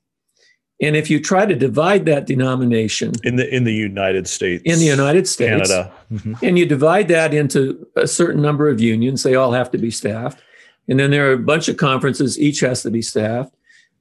And 0.82 0.95
if 0.95 1.09
you 1.09 1.19
try 1.19 1.45
to 1.45 1.55
divide 1.55 2.05
that 2.05 2.25
denomination 2.25 3.11
in 3.25 3.36
the 3.36 3.53
in 3.53 3.65
the 3.65 3.73
United 3.73 4.27
States, 4.27 4.63
in 4.65 4.80
the 4.80 4.86
United 4.86 5.27
States, 5.27 5.67
Canada, 5.67 5.91
mm-hmm. 6.09 6.34
and 6.41 6.57
you 6.57 6.65
divide 6.65 7.09
that 7.09 7.34
into 7.34 7.86
a 7.97 8.07
certain 8.07 8.41
number 8.41 8.69
of 8.69 8.80
unions, 8.80 9.23
they 9.23 9.36
all 9.36 9.51
have 9.51 9.69
to 9.71 9.77
be 9.77 9.91
staffed, 9.91 10.41
and 10.88 10.97
then 10.97 11.11
there 11.11 11.30
are 11.30 11.34
a 11.34 11.38
bunch 11.38 11.67
of 11.67 11.75
conferences, 11.75 12.39
each 12.39 12.61
has 12.61 12.82
to 12.84 12.91
be 12.91 13.01
staffed. 13.01 13.53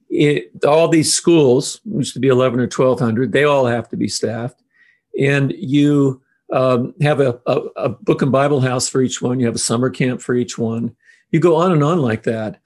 It, 0.09 0.51
all 0.65 0.87
these 0.87 1.13
schools 1.13 1.81
used 1.83 2.13
to 2.13 2.21
be 2.21 2.29
eleven 2.29 2.61
or 2.61 2.67
twelve 2.67 3.01
hundred, 3.01 3.33
they 3.33 3.43
all 3.43 3.65
have 3.65 3.89
to 3.89 3.97
be 3.97 4.07
staffed, 4.07 4.63
and 5.19 5.51
you 5.57 6.21
um, 6.51 6.93
have 7.01 7.19
a, 7.19 7.39
a, 7.45 7.55
a 7.75 7.89
book 7.89 8.21
and 8.21 8.31
Bible 8.31 8.61
house 8.61 8.87
for 8.87 9.01
each 9.01 9.21
one. 9.21 9.39
You 9.39 9.45
have 9.45 9.55
a 9.55 9.59
summer 9.59 9.89
camp 9.89 10.21
for 10.21 10.33
each 10.35 10.57
one. 10.57 10.95
You 11.31 11.39
go 11.39 11.55
on 11.55 11.71
and 11.71 11.83
on 11.83 11.99
like 11.99 12.23
that, 12.23 12.59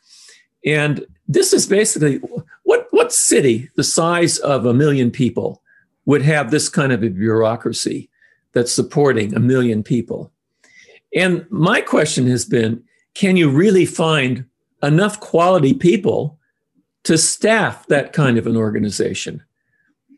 and 0.65 1.05
this 1.27 1.53
is 1.53 1.65
basically 1.65 2.21
what 2.63 2.87
what 2.91 3.11
city 3.11 3.69
the 3.75 3.83
size 3.83 4.37
of 4.39 4.65
a 4.65 4.73
million 4.73 5.11
people 5.11 5.61
would 6.05 6.21
have 6.21 6.51
this 6.51 6.69
kind 6.69 6.91
of 6.91 7.03
a 7.03 7.09
bureaucracy 7.09 8.09
that's 8.53 8.71
supporting 8.71 9.33
a 9.33 9.39
million 9.39 9.83
people? 9.83 10.31
And 11.15 11.45
my 11.49 11.81
question 11.81 12.27
has 12.27 12.45
been 12.45 12.83
can 13.13 13.37
you 13.37 13.49
really 13.49 13.85
find 13.85 14.45
enough 14.81 15.19
quality 15.19 15.73
people 15.73 16.39
to 17.03 17.17
staff 17.17 17.85
that 17.87 18.13
kind 18.13 18.37
of 18.37 18.47
an 18.47 18.57
organization? 18.57 19.43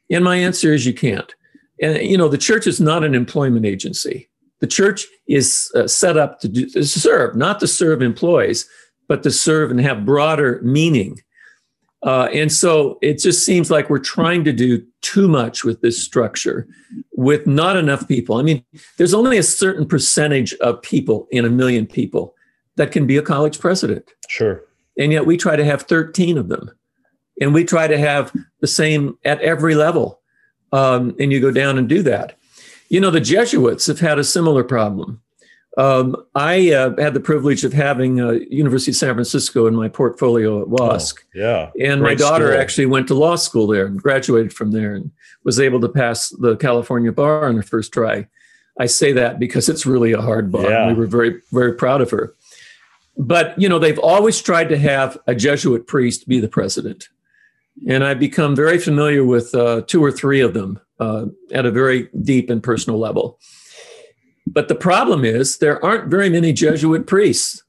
And 0.10 0.24
my 0.24 0.38
answer 0.38 0.74
is 0.74 0.86
you 0.86 0.94
can't. 0.94 1.34
And, 1.82 1.98
you 2.04 2.18
know, 2.18 2.28
the 2.28 2.38
church 2.38 2.68
is 2.68 2.80
not 2.80 3.04
an 3.04 3.16
employment 3.16 3.66
agency. 3.66 4.30
The 4.60 4.68
church 4.68 5.06
is 5.28 5.72
uh, 5.76 5.88
set 5.88 6.18
up 6.18 6.40
to, 6.40 6.48
do, 6.48 6.70
to 6.70 6.86
serve, 6.86 7.36
not 7.36 7.60
to 7.60 7.68
serve 7.68 8.02
employees, 8.02 8.68
but 9.08 9.24
to 9.24 9.32
serve 9.32 9.72
and 9.72 9.82
have 9.82 10.06
broader 10.06 10.62
meaning. 10.64 11.20
Uh, 12.04 12.30
and 12.34 12.52
so 12.52 13.00
it 13.02 13.20
just 13.20 13.46
seems 13.46 13.72
like 13.72 13.90
we're 13.90 13.98
trying 13.98 14.44
to 14.44 14.54
do 14.54 14.86
too 15.02 15.28
much 15.28 15.64
with 15.64 15.82
this 15.82 16.02
structure 16.02 16.68
with 17.14 17.48
not 17.48 17.76
enough 17.76 18.08
people. 18.08 18.38
I 18.38 18.44
mean, 18.44 18.64
there's 18.98 19.14
only 19.14 19.38
a 19.38 19.44
certain 19.44 19.88
percentage 19.88 20.54
of 20.56 20.82
people 20.84 21.28
in 21.32 21.46
a 21.46 21.50
million 21.50 21.88
people 21.88 22.36
that 22.76 22.92
can 22.92 23.08
be 23.08 23.18
a 23.18 23.22
college 23.24 23.60
president. 23.60 24.12
Sure. 24.30 24.64
And 24.98 25.12
yet 25.12 25.26
we 25.26 25.36
try 25.36 25.56
to 25.56 25.66
have 25.66 25.84
13 25.84 26.38
of 26.38 26.48
them. 26.48 26.70
And 27.42 27.54
we 27.54 27.66
try 27.66 27.88
to 27.88 27.98
have 27.98 28.32
the 28.62 28.68
same 28.68 29.18
at 29.26 29.42
every 29.42 29.76
level. 29.76 30.22
Um, 30.72 31.16
and 31.20 31.32
you 31.32 31.40
go 31.40 31.52
down 31.52 31.78
and 31.78 31.88
do 31.88 32.02
that. 32.04 32.38
You 32.90 33.00
know, 33.00 33.12
the 33.12 33.22
Jesuits 33.22 33.88
have 33.88 34.00
had 34.00 34.20
a 34.20 34.24
similar 34.24 34.64
problem. 34.64 35.22
Um, 35.78 36.16
I 36.36 36.72
uh, 36.72 36.96
had 36.98 37.14
the 37.14 37.20
privilege 37.20 37.66
of 37.66 37.74
having 37.74 38.22
uh, 38.22 38.32
University 38.50 38.92
of 38.92 38.96
San 38.96 39.14
Francisco 39.14 39.68
in 39.68 39.76
my 39.76 39.90
portfolio 39.90 40.62
at 40.62 40.70
WASC. 40.70 41.16
Oh, 41.18 41.28
yeah. 41.34 41.72
And 41.86 42.02
my 42.02 42.16
daughter 42.16 42.48
school. 42.48 42.62
actually 42.62 42.86
went 42.86 43.08
to 43.10 43.14
law 43.14 43.36
school 43.36 43.68
there 43.68 43.86
and 43.86 44.02
graduated 44.02 44.54
from 44.54 44.72
there 44.72 44.96
and 44.96 45.12
was 45.44 45.60
able 45.60 45.82
to 45.82 45.90
pass 45.90 46.30
the 46.30 46.56
California 46.56 47.12
bar 47.12 47.48
on 47.48 47.58
her 47.58 47.64
first 47.64 47.92
try. 47.92 48.28
I 48.80 48.86
say 48.86 49.12
that 49.14 49.38
because 49.38 49.68
it's 49.68 49.86
really 49.86 50.14
a 50.14 50.22
hard 50.22 50.52
bar. 50.52 50.70
Yeah. 50.70 50.88
We 50.88 50.94
were 50.94 51.08
very, 51.08 51.42
very 51.52 51.74
proud 51.74 52.02
of 52.02 52.12
her. 52.12 52.36
But, 53.18 53.60
you 53.60 53.70
know, 53.70 53.80
they've 53.80 54.00
always 54.00 54.42
tried 54.42 54.70
to 54.70 54.78
have 54.78 55.18
a 55.28 55.36
Jesuit 55.36 55.88
priest 55.88 56.28
be 56.28 56.40
the 56.40 56.50
president. 56.50 57.10
And 57.90 58.04
I've 58.04 58.20
become 58.20 58.56
very 58.56 58.78
familiar 58.78 59.24
with 59.24 59.54
uh, 59.54 59.82
two 59.88 60.04
or 60.04 60.12
three 60.12 60.42
of 60.42 60.54
them 60.54 60.80
uh, 61.00 61.26
at 61.52 61.66
a 61.66 61.72
very 61.72 62.10
deep 62.22 62.50
and 62.50 62.64
personal 62.64 63.00
level. 63.00 63.40
But 64.48 64.68
the 64.68 64.76
problem 64.76 65.26
is 65.26 65.58
there 65.58 65.84
aren't 65.84 66.10
very 66.10 66.30
many 66.30 66.54
Jesuit 66.54 67.08
priests. 67.08 67.64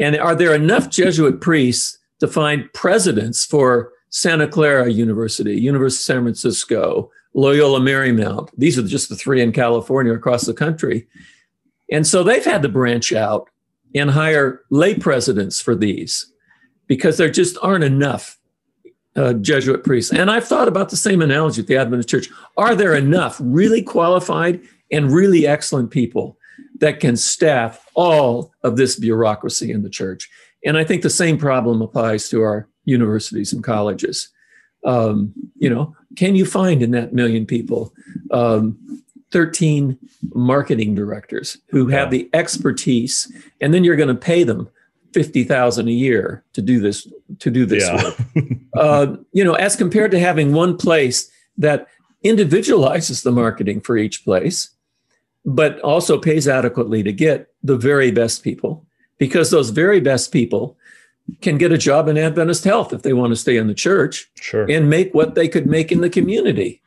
And 0.00 0.16
are 0.16 0.34
there 0.34 0.54
enough 0.54 0.90
Jesuit 0.90 1.40
priests 1.40 1.98
to 2.20 2.26
find 2.26 2.72
presidents 2.72 3.44
for 3.44 3.92
Santa 4.10 4.48
Clara 4.48 4.90
University, 4.90 5.60
University 5.60 6.00
of 6.00 6.04
San 6.04 6.22
Francisco, 6.22 7.10
Loyola 7.34 7.80
Marymount? 7.80 8.50
These 8.56 8.78
are 8.78 8.82
just 8.82 9.08
the 9.08 9.16
three 9.16 9.42
in 9.42 9.52
California 9.52 10.12
across 10.12 10.46
the 10.46 10.54
country. 10.54 11.06
And 11.90 12.06
so 12.06 12.22
they've 12.22 12.44
had 12.44 12.62
to 12.62 12.68
branch 12.68 13.12
out 13.12 13.48
and 13.94 14.10
hire 14.10 14.62
lay 14.70 14.94
presidents 14.94 15.60
for 15.60 15.74
these 15.74 16.32
because 16.86 17.16
there 17.16 17.30
just 17.30 17.56
aren't 17.62 17.84
enough 17.84 18.37
uh, 19.18 19.32
Jesuit 19.34 19.82
priests. 19.82 20.12
And 20.12 20.30
I've 20.30 20.46
thought 20.46 20.68
about 20.68 20.90
the 20.90 20.96
same 20.96 21.20
analogy 21.20 21.60
with 21.60 21.68
the 21.68 21.76
Adventist 21.76 22.08
Church. 22.08 22.28
Are 22.56 22.74
there 22.74 22.94
enough 22.94 23.36
really 23.40 23.82
qualified 23.82 24.60
and 24.92 25.10
really 25.10 25.46
excellent 25.46 25.90
people 25.90 26.38
that 26.78 27.00
can 27.00 27.16
staff 27.16 27.84
all 27.94 28.52
of 28.62 28.76
this 28.76 28.96
bureaucracy 28.96 29.72
in 29.72 29.82
the 29.82 29.90
church? 29.90 30.30
And 30.64 30.78
I 30.78 30.84
think 30.84 31.02
the 31.02 31.10
same 31.10 31.36
problem 31.36 31.82
applies 31.82 32.28
to 32.28 32.42
our 32.42 32.68
universities 32.84 33.52
and 33.52 33.64
colleges. 33.64 34.28
Um, 34.84 35.32
you 35.56 35.68
know, 35.68 35.96
can 36.16 36.36
you 36.36 36.46
find 36.46 36.82
in 36.82 36.92
that 36.92 37.12
million 37.12 37.44
people 37.44 37.92
um, 38.30 38.78
13 39.32 39.98
marketing 40.34 40.94
directors 40.94 41.58
who 41.68 41.88
have 41.88 42.10
the 42.10 42.30
expertise, 42.32 43.30
and 43.60 43.74
then 43.74 43.84
you're 43.84 43.96
going 43.96 44.08
to 44.08 44.14
pay 44.14 44.44
them 44.44 44.70
fifty 45.12 45.44
thousand 45.44 45.88
a 45.88 45.92
year 45.92 46.44
to 46.52 46.62
do 46.62 46.80
this 46.80 47.06
to 47.38 47.50
do 47.50 47.64
this 47.66 47.84
Yeah. 47.84 48.02
work. 48.02 48.16
uh, 48.74 49.16
you 49.32 49.44
know, 49.44 49.54
as 49.54 49.76
compared 49.76 50.10
to 50.12 50.18
having 50.18 50.52
one 50.52 50.76
place 50.76 51.30
that 51.56 51.86
individualizes 52.22 53.22
the 53.22 53.32
marketing 53.32 53.80
for 53.80 53.96
each 53.96 54.24
place, 54.24 54.70
but 55.44 55.80
also 55.80 56.18
pays 56.18 56.48
adequately 56.48 57.02
to 57.02 57.12
get 57.12 57.48
the 57.62 57.76
very 57.76 58.10
best 58.10 58.42
people, 58.42 58.84
because 59.18 59.50
those 59.50 59.70
very 59.70 60.00
best 60.00 60.32
people 60.32 60.76
can 61.40 61.58
get 61.58 61.72
a 61.72 61.78
job 61.78 62.08
in 62.08 62.16
Adventist 62.16 62.64
Health 62.64 62.92
if 62.92 63.02
they 63.02 63.12
want 63.12 63.32
to 63.32 63.36
stay 63.36 63.56
in 63.56 63.66
the 63.66 63.74
church 63.74 64.30
Sure. 64.40 64.64
and 64.70 64.88
make 64.88 65.12
what 65.14 65.34
they 65.34 65.46
could 65.48 65.66
make 65.66 65.92
in 65.92 66.00
the 66.00 66.10
community. 66.10 66.80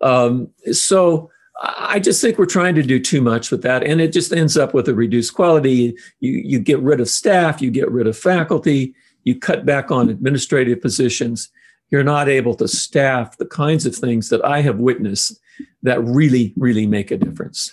Um, 0.00 0.48
so 0.72 1.30
I 1.60 1.98
just 1.98 2.20
think 2.20 2.38
we're 2.38 2.46
trying 2.46 2.76
to 2.76 2.82
do 2.82 3.00
too 3.00 3.20
much 3.20 3.50
with 3.50 3.62
that, 3.62 3.82
and 3.82 4.00
it 4.00 4.12
just 4.12 4.32
ends 4.32 4.56
up 4.56 4.74
with 4.74 4.88
a 4.88 4.94
reduced 4.94 5.34
quality. 5.34 5.96
You 6.20 6.32
you 6.32 6.58
get 6.60 6.78
rid 6.80 7.00
of 7.00 7.08
staff, 7.08 7.60
you 7.60 7.70
get 7.70 7.90
rid 7.90 8.06
of 8.06 8.16
faculty, 8.16 8.94
you 9.24 9.38
cut 9.38 9.66
back 9.66 9.90
on 9.90 10.08
administrative 10.08 10.80
positions. 10.80 11.50
You're 11.90 12.04
not 12.04 12.28
able 12.28 12.54
to 12.56 12.68
staff 12.68 13.38
the 13.38 13.46
kinds 13.46 13.86
of 13.86 13.94
things 13.94 14.28
that 14.28 14.44
I 14.44 14.60
have 14.60 14.78
witnessed 14.78 15.40
that 15.82 16.02
really, 16.04 16.52
really 16.56 16.86
make 16.86 17.10
a 17.10 17.16
difference. 17.16 17.72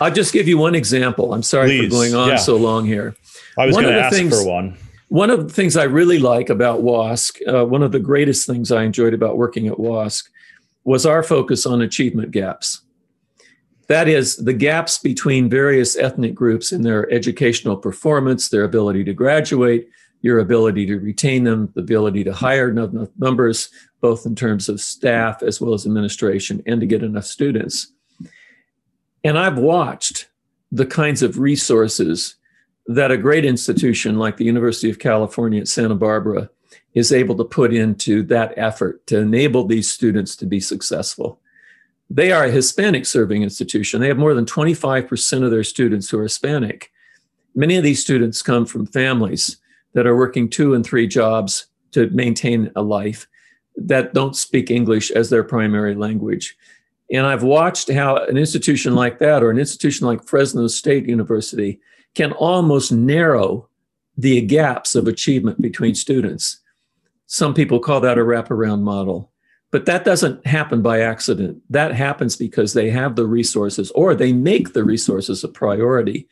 I'll 0.00 0.12
just 0.12 0.32
give 0.32 0.48
you 0.48 0.58
one 0.58 0.74
example. 0.74 1.32
I'm 1.32 1.42
sorry 1.42 1.68
Please, 1.68 1.84
for 1.84 1.90
going 1.90 2.14
on 2.14 2.28
yeah. 2.28 2.36
so 2.36 2.56
long 2.56 2.84
here. 2.86 3.14
I 3.56 3.66
was 3.66 3.76
going 3.76 3.88
to 3.88 4.00
ask 4.00 4.14
things- 4.14 4.42
for 4.42 4.48
one. 4.48 4.76
One 5.08 5.28
of 5.28 5.46
the 5.46 5.52
things 5.52 5.76
I 5.76 5.84
really 5.84 6.18
like 6.18 6.48
about 6.48 6.80
WASC, 6.80 7.46
uh, 7.46 7.66
one 7.66 7.82
of 7.82 7.92
the 7.92 8.00
greatest 8.00 8.46
things 8.46 8.72
I 8.72 8.82
enjoyed 8.82 9.12
about 9.12 9.36
working 9.36 9.68
at 9.68 9.74
WASC, 9.74 10.24
was 10.84 11.04
our 11.04 11.22
focus 11.22 11.66
on 11.66 11.82
achievement 11.82 12.30
gaps. 12.30 12.80
That 13.92 14.08
is, 14.08 14.36
the 14.38 14.54
gaps 14.54 14.96
between 14.96 15.50
various 15.50 15.98
ethnic 15.98 16.34
groups 16.34 16.72
in 16.72 16.80
their 16.80 17.12
educational 17.12 17.76
performance, 17.76 18.48
their 18.48 18.64
ability 18.64 19.04
to 19.04 19.12
graduate, 19.12 19.90
your 20.22 20.38
ability 20.38 20.86
to 20.86 20.96
retain 20.98 21.44
them, 21.44 21.70
the 21.74 21.82
ability 21.82 22.24
to 22.24 22.32
hire 22.32 22.70
enough 22.70 23.10
numbers, 23.18 23.68
both 24.00 24.24
in 24.24 24.34
terms 24.34 24.70
of 24.70 24.80
staff 24.80 25.42
as 25.42 25.60
well 25.60 25.74
as 25.74 25.84
administration, 25.84 26.62
and 26.64 26.80
to 26.80 26.86
get 26.86 27.02
enough 27.02 27.26
students. 27.26 27.92
And 29.24 29.38
I've 29.38 29.58
watched 29.58 30.30
the 30.70 30.86
kinds 30.86 31.22
of 31.22 31.38
resources 31.38 32.36
that 32.86 33.10
a 33.10 33.18
great 33.18 33.44
institution 33.44 34.16
like 34.16 34.38
the 34.38 34.46
University 34.46 34.88
of 34.88 35.00
California 35.00 35.60
at 35.60 35.68
Santa 35.68 35.96
Barbara 35.96 36.48
is 36.94 37.12
able 37.12 37.36
to 37.36 37.44
put 37.44 37.74
into 37.74 38.22
that 38.22 38.54
effort 38.56 39.06
to 39.08 39.18
enable 39.18 39.66
these 39.66 39.92
students 39.92 40.34
to 40.36 40.46
be 40.46 40.60
successful. 40.60 41.41
They 42.10 42.32
are 42.32 42.44
a 42.44 42.50
Hispanic 42.50 43.06
serving 43.06 43.42
institution. 43.42 44.00
They 44.00 44.08
have 44.08 44.18
more 44.18 44.34
than 44.34 44.44
25% 44.44 45.44
of 45.44 45.50
their 45.50 45.64
students 45.64 46.10
who 46.10 46.18
are 46.18 46.24
Hispanic. 46.24 46.90
Many 47.54 47.76
of 47.76 47.84
these 47.84 48.02
students 48.02 48.42
come 48.42 48.66
from 48.66 48.86
families 48.86 49.58
that 49.94 50.06
are 50.06 50.16
working 50.16 50.48
two 50.48 50.74
and 50.74 50.84
three 50.84 51.06
jobs 51.06 51.66
to 51.92 52.08
maintain 52.10 52.70
a 52.76 52.82
life 52.82 53.26
that 53.76 54.14
don't 54.14 54.36
speak 54.36 54.70
English 54.70 55.10
as 55.10 55.30
their 55.30 55.44
primary 55.44 55.94
language. 55.94 56.56
And 57.10 57.26
I've 57.26 57.42
watched 57.42 57.90
how 57.90 58.16
an 58.16 58.38
institution 58.38 58.94
like 58.94 59.18
that, 59.18 59.42
or 59.42 59.50
an 59.50 59.58
institution 59.58 60.06
like 60.06 60.24
Fresno 60.24 60.66
State 60.66 61.06
University, 61.08 61.80
can 62.14 62.32
almost 62.32 62.92
narrow 62.92 63.68
the 64.16 64.40
gaps 64.42 64.94
of 64.94 65.08
achievement 65.08 65.60
between 65.60 65.94
students. 65.94 66.60
Some 67.26 67.54
people 67.54 67.80
call 67.80 68.00
that 68.00 68.18
a 68.18 68.22
wraparound 68.22 68.82
model. 68.82 69.31
But 69.72 69.86
that 69.86 70.04
doesn't 70.04 70.46
happen 70.46 70.82
by 70.82 71.00
accident. 71.00 71.62
That 71.70 71.94
happens 71.94 72.36
because 72.36 72.74
they 72.74 72.90
have 72.90 73.16
the 73.16 73.26
resources 73.26 73.90
or 73.92 74.14
they 74.14 74.32
make 74.32 74.74
the 74.74 74.84
resources 74.84 75.42
a 75.42 75.48
priority 75.48 76.28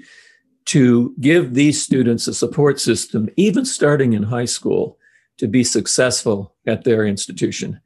to 0.66 1.14
give 1.18 1.55
these 1.55 1.82
students 1.82 2.28
a 2.28 2.34
support 2.34 2.78
system, 2.78 3.28
even 3.36 3.64
starting 3.64 4.12
in 4.12 4.24
high 4.24 4.45
school, 4.45 4.99
to 5.38 5.49
be 5.49 5.64
successful 5.64 6.55
at 6.66 6.84
their 6.84 7.07
institution. 7.07 7.80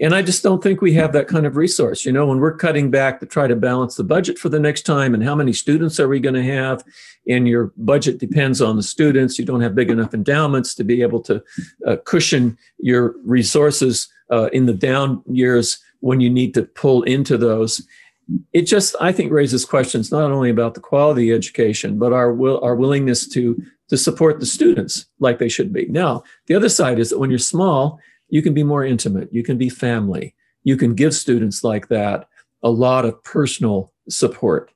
And 0.00 0.14
I 0.14 0.22
just 0.22 0.42
don't 0.42 0.62
think 0.62 0.80
we 0.80 0.94
have 0.94 1.12
that 1.12 1.28
kind 1.28 1.44
of 1.44 1.56
resource. 1.56 2.06
You 2.06 2.12
know, 2.12 2.26
when 2.26 2.38
we're 2.38 2.56
cutting 2.56 2.90
back 2.90 3.20
to 3.20 3.26
try 3.26 3.46
to 3.46 3.54
balance 3.54 3.96
the 3.96 4.02
budget 4.02 4.38
for 4.38 4.48
the 4.48 4.58
next 4.58 4.86
time 4.86 5.12
and 5.12 5.22
how 5.22 5.34
many 5.34 5.52
students 5.52 6.00
are 6.00 6.08
we 6.08 6.20
going 6.20 6.34
to 6.34 6.42
have, 6.42 6.82
and 7.30 7.48
your 7.48 7.72
budget 7.76 8.18
depends 8.18 8.60
on 8.60 8.76
the 8.76 8.82
students, 8.82 9.38
you 9.38 9.44
don't 9.44 9.60
have 9.60 9.74
big 9.74 9.90
enough 9.90 10.12
endowments 10.14 10.74
to 10.74 10.84
be 10.84 11.02
able 11.02 11.20
to 11.22 11.42
uh, 11.86 11.96
cushion 12.04 12.58
your 12.78 13.14
resources 13.24 14.08
uh, 14.30 14.48
in 14.52 14.66
the 14.66 14.74
down 14.74 15.22
years 15.30 15.78
when 16.00 16.20
you 16.20 16.30
need 16.30 16.54
to 16.54 16.62
pull 16.62 17.02
into 17.04 17.38
those. 17.38 17.86
It 18.52 18.62
just, 18.62 18.94
I 19.00 19.12
think, 19.12 19.32
raises 19.32 19.64
questions 19.64 20.10
not 20.10 20.30
only 20.30 20.50
about 20.50 20.74
the 20.74 20.80
quality 20.80 21.30
of 21.30 21.38
education, 21.38 21.98
but 21.98 22.12
our 22.12 22.32
will, 22.32 22.60
our 22.62 22.74
willingness 22.74 23.28
to 23.28 23.60
to 23.88 23.96
support 23.96 24.38
the 24.38 24.46
students 24.46 25.06
like 25.18 25.40
they 25.40 25.48
should 25.48 25.72
be. 25.72 25.86
Now, 25.86 26.22
the 26.46 26.54
other 26.54 26.68
side 26.68 27.00
is 27.00 27.10
that 27.10 27.18
when 27.18 27.28
you're 27.28 27.40
small, 27.40 27.98
you 28.28 28.40
can 28.40 28.54
be 28.54 28.62
more 28.62 28.84
intimate, 28.84 29.28
you 29.32 29.42
can 29.42 29.58
be 29.58 29.68
family, 29.68 30.32
you 30.62 30.76
can 30.76 30.94
give 30.94 31.12
students 31.12 31.64
like 31.64 31.88
that 31.88 32.28
a 32.62 32.70
lot 32.70 33.04
of 33.04 33.22
personal 33.24 33.92
support. 34.08 34.70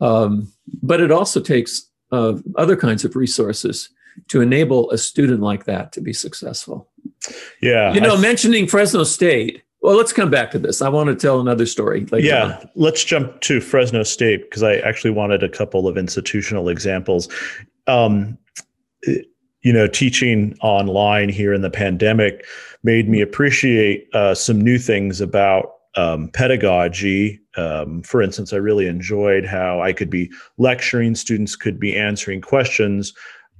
Um, 0.00 0.52
but 0.82 1.00
it 1.00 1.10
also 1.10 1.40
takes 1.40 1.90
uh, 2.12 2.34
other 2.56 2.76
kinds 2.76 3.04
of 3.04 3.16
resources 3.16 3.90
to 4.28 4.40
enable 4.40 4.90
a 4.90 4.98
student 4.98 5.40
like 5.40 5.64
that 5.64 5.92
to 5.92 6.00
be 6.00 6.12
successful. 6.12 6.88
Yeah. 7.60 7.92
You 7.92 8.00
know, 8.00 8.16
I- 8.16 8.20
mentioning 8.20 8.66
Fresno 8.66 9.04
State. 9.04 9.62
Well, 9.80 9.96
let's 9.96 10.14
come 10.14 10.30
back 10.30 10.50
to 10.52 10.58
this. 10.58 10.80
I 10.80 10.88
want 10.88 11.08
to 11.08 11.14
tell 11.14 11.40
another 11.40 11.66
story. 11.66 12.06
Yeah, 12.14 12.56
on. 12.58 12.70
let's 12.74 13.04
jump 13.04 13.42
to 13.42 13.60
Fresno 13.60 14.02
State 14.02 14.44
because 14.44 14.62
I 14.62 14.76
actually 14.76 15.10
wanted 15.10 15.42
a 15.42 15.48
couple 15.48 15.86
of 15.86 15.98
institutional 15.98 16.70
examples. 16.70 17.28
Um, 17.86 18.38
you 19.02 19.72
know, 19.74 19.86
teaching 19.86 20.56
online 20.62 21.28
here 21.28 21.52
in 21.52 21.60
the 21.60 21.68
pandemic 21.68 22.46
made 22.82 23.10
me 23.10 23.20
appreciate 23.20 24.08
uh, 24.14 24.34
some 24.34 24.58
new 24.58 24.78
things 24.78 25.20
about 25.20 25.72
um, 25.96 26.28
pedagogy. 26.28 27.40
Um, 27.56 28.02
for 28.02 28.22
instance, 28.22 28.52
I 28.52 28.56
really 28.56 28.86
enjoyed 28.86 29.44
how 29.44 29.80
I 29.80 29.92
could 29.92 30.10
be 30.10 30.30
lecturing, 30.58 31.14
students 31.14 31.56
could 31.56 31.78
be 31.78 31.96
answering 31.96 32.40
questions, 32.40 33.12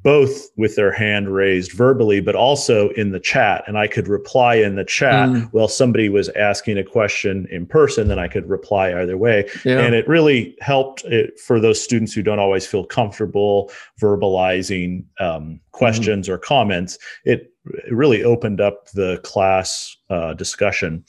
both 0.04 0.50
with 0.58 0.76
their 0.76 0.92
hand 0.92 1.34
raised 1.34 1.72
verbally, 1.72 2.20
but 2.20 2.34
also 2.34 2.90
in 2.90 3.10
the 3.10 3.18
chat. 3.18 3.64
And 3.66 3.78
I 3.78 3.88
could 3.88 4.06
reply 4.06 4.56
in 4.56 4.76
the 4.76 4.84
chat 4.84 5.30
mm. 5.30 5.48
while 5.52 5.66
somebody 5.66 6.10
was 6.10 6.28
asking 6.30 6.76
a 6.76 6.84
question 6.84 7.48
in 7.50 7.64
person, 7.64 8.08
then 8.08 8.18
I 8.18 8.28
could 8.28 8.46
reply 8.46 8.92
either 8.92 9.16
way. 9.16 9.48
Yeah. 9.64 9.80
And 9.80 9.94
it 9.94 10.06
really 10.06 10.56
helped 10.60 11.04
it 11.04 11.40
for 11.40 11.58
those 11.58 11.82
students 11.82 12.12
who 12.12 12.22
don't 12.22 12.38
always 12.38 12.66
feel 12.66 12.84
comfortable 12.84 13.72
verbalizing 13.98 15.04
um, 15.20 15.58
questions 15.72 16.28
mm. 16.28 16.32
or 16.32 16.38
comments. 16.38 16.98
It, 17.24 17.50
it 17.64 17.94
really 17.94 18.22
opened 18.22 18.60
up 18.60 18.90
the 18.90 19.20
class 19.24 19.96
uh, 20.10 20.34
discussion. 20.34 21.02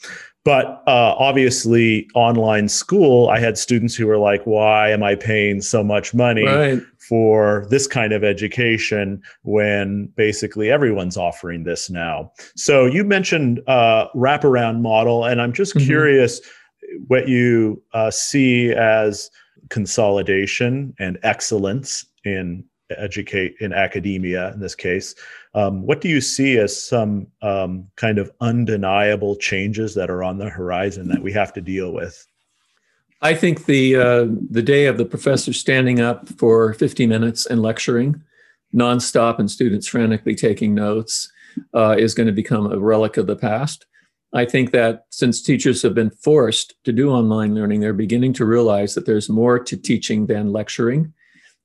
But 0.46 0.84
uh, 0.86 1.16
obviously, 1.18 2.08
online 2.14 2.68
school, 2.68 3.28
I 3.28 3.40
had 3.40 3.58
students 3.58 3.96
who 3.96 4.06
were 4.06 4.16
like, 4.16 4.44
why 4.44 4.90
am 4.90 5.02
I 5.02 5.16
paying 5.16 5.60
so 5.60 5.82
much 5.82 6.14
money 6.14 6.46
right. 6.46 6.80
for 7.00 7.66
this 7.68 7.88
kind 7.88 8.12
of 8.12 8.22
education 8.22 9.20
when 9.42 10.06
basically 10.14 10.70
everyone's 10.70 11.16
offering 11.16 11.64
this 11.64 11.90
now? 11.90 12.30
So 12.54 12.86
you 12.86 13.02
mentioned 13.02 13.60
uh, 13.66 14.06
wraparound 14.14 14.82
model, 14.82 15.24
and 15.24 15.42
I'm 15.42 15.52
just 15.52 15.74
mm-hmm. 15.74 15.84
curious 15.84 16.40
what 17.08 17.26
you 17.26 17.82
uh, 17.92 18.12
see 18.12 18.70
as 18.70 19.28
consolidation 19.68 20.94
and 21.00 21.18
excellence 21.24 22.06
in 22.24 22.62
educate 22.96 23.56
in 23.58 23.72
academia 23.72 24.52
in 24.52 24.60
this 24.60 24.76
case 24.76 25.16
um, 25.56 25.86
what 25.86 26.02
do 26.02 26.08
you 26.08 26.20
see 26.20 26.58
as 26.58 26.80
some 26.80 27.28
um, 27.40 27.88
kind 27.96 28.18
of 28.18 28.30
undeniable 28.42 29.36
changes 29.36 29.94
that 29.94 30.10
are 30.10 30.22
on 30.22 30.36
the 30.36 30.50
horizon 30.50 31.08
that 31.08 31.22
we 31.22 31.32
have 31.32 31.52
to 31.54 31.62
deal 31.62 31.92
with? 31.92 32.26
I 33.22 33.34
think 33.34 33.64
the 33.64 33.96
uh, 33.96 34.26
the 34.50 34.62
day 34.62 34.84
of 34.84 34.98
the 34.98 35.06
professor 35.06 35.54
standing 35.54 35.98
up 35.98 36.28
for 36.28 36.74
50 36.74 37.06
minutes 37.06 37.46
and 37.46 37.62
lecturing 37.62 38.22
nonstop 38.74 39.38
and 39.38 39.50
students 39.50 39.86
frantically 39.86 40.34
taking 40.34 40.74
notes 40.74 41.32
uh, 41.72 41.96
is 41.98 42.12
going 42.12 42.26
to 42.26 42.32
become 42.32 42.70
a 42.70 42.78
relic 42.78 43.16
of 43.16 43.26
the 43.26 43.36
past. 43.36 43.86
I 44.34 44.44
think 44.44 44.72
that 44.72 45.06
since 45.08 45.40
teachers 45.40 45.80
have 45.80 45.94
been 45.94 46.10
forced 46.10 46.74
to 46.84 46.92
do 46.92 47.08
online 47.08 47.54
learning, 47.54 47.80
they're 47.80 47.94
beginning 47.94 48.34
to 48.34 48.44
realize 48.44 48.94
that 48.94 49.06
there's 49.06 49.30
more 49.30 49.58
to 49.58 49.76
teaching 49.78 50.26
than 50.26 50.52
lecturing 50.52 51.14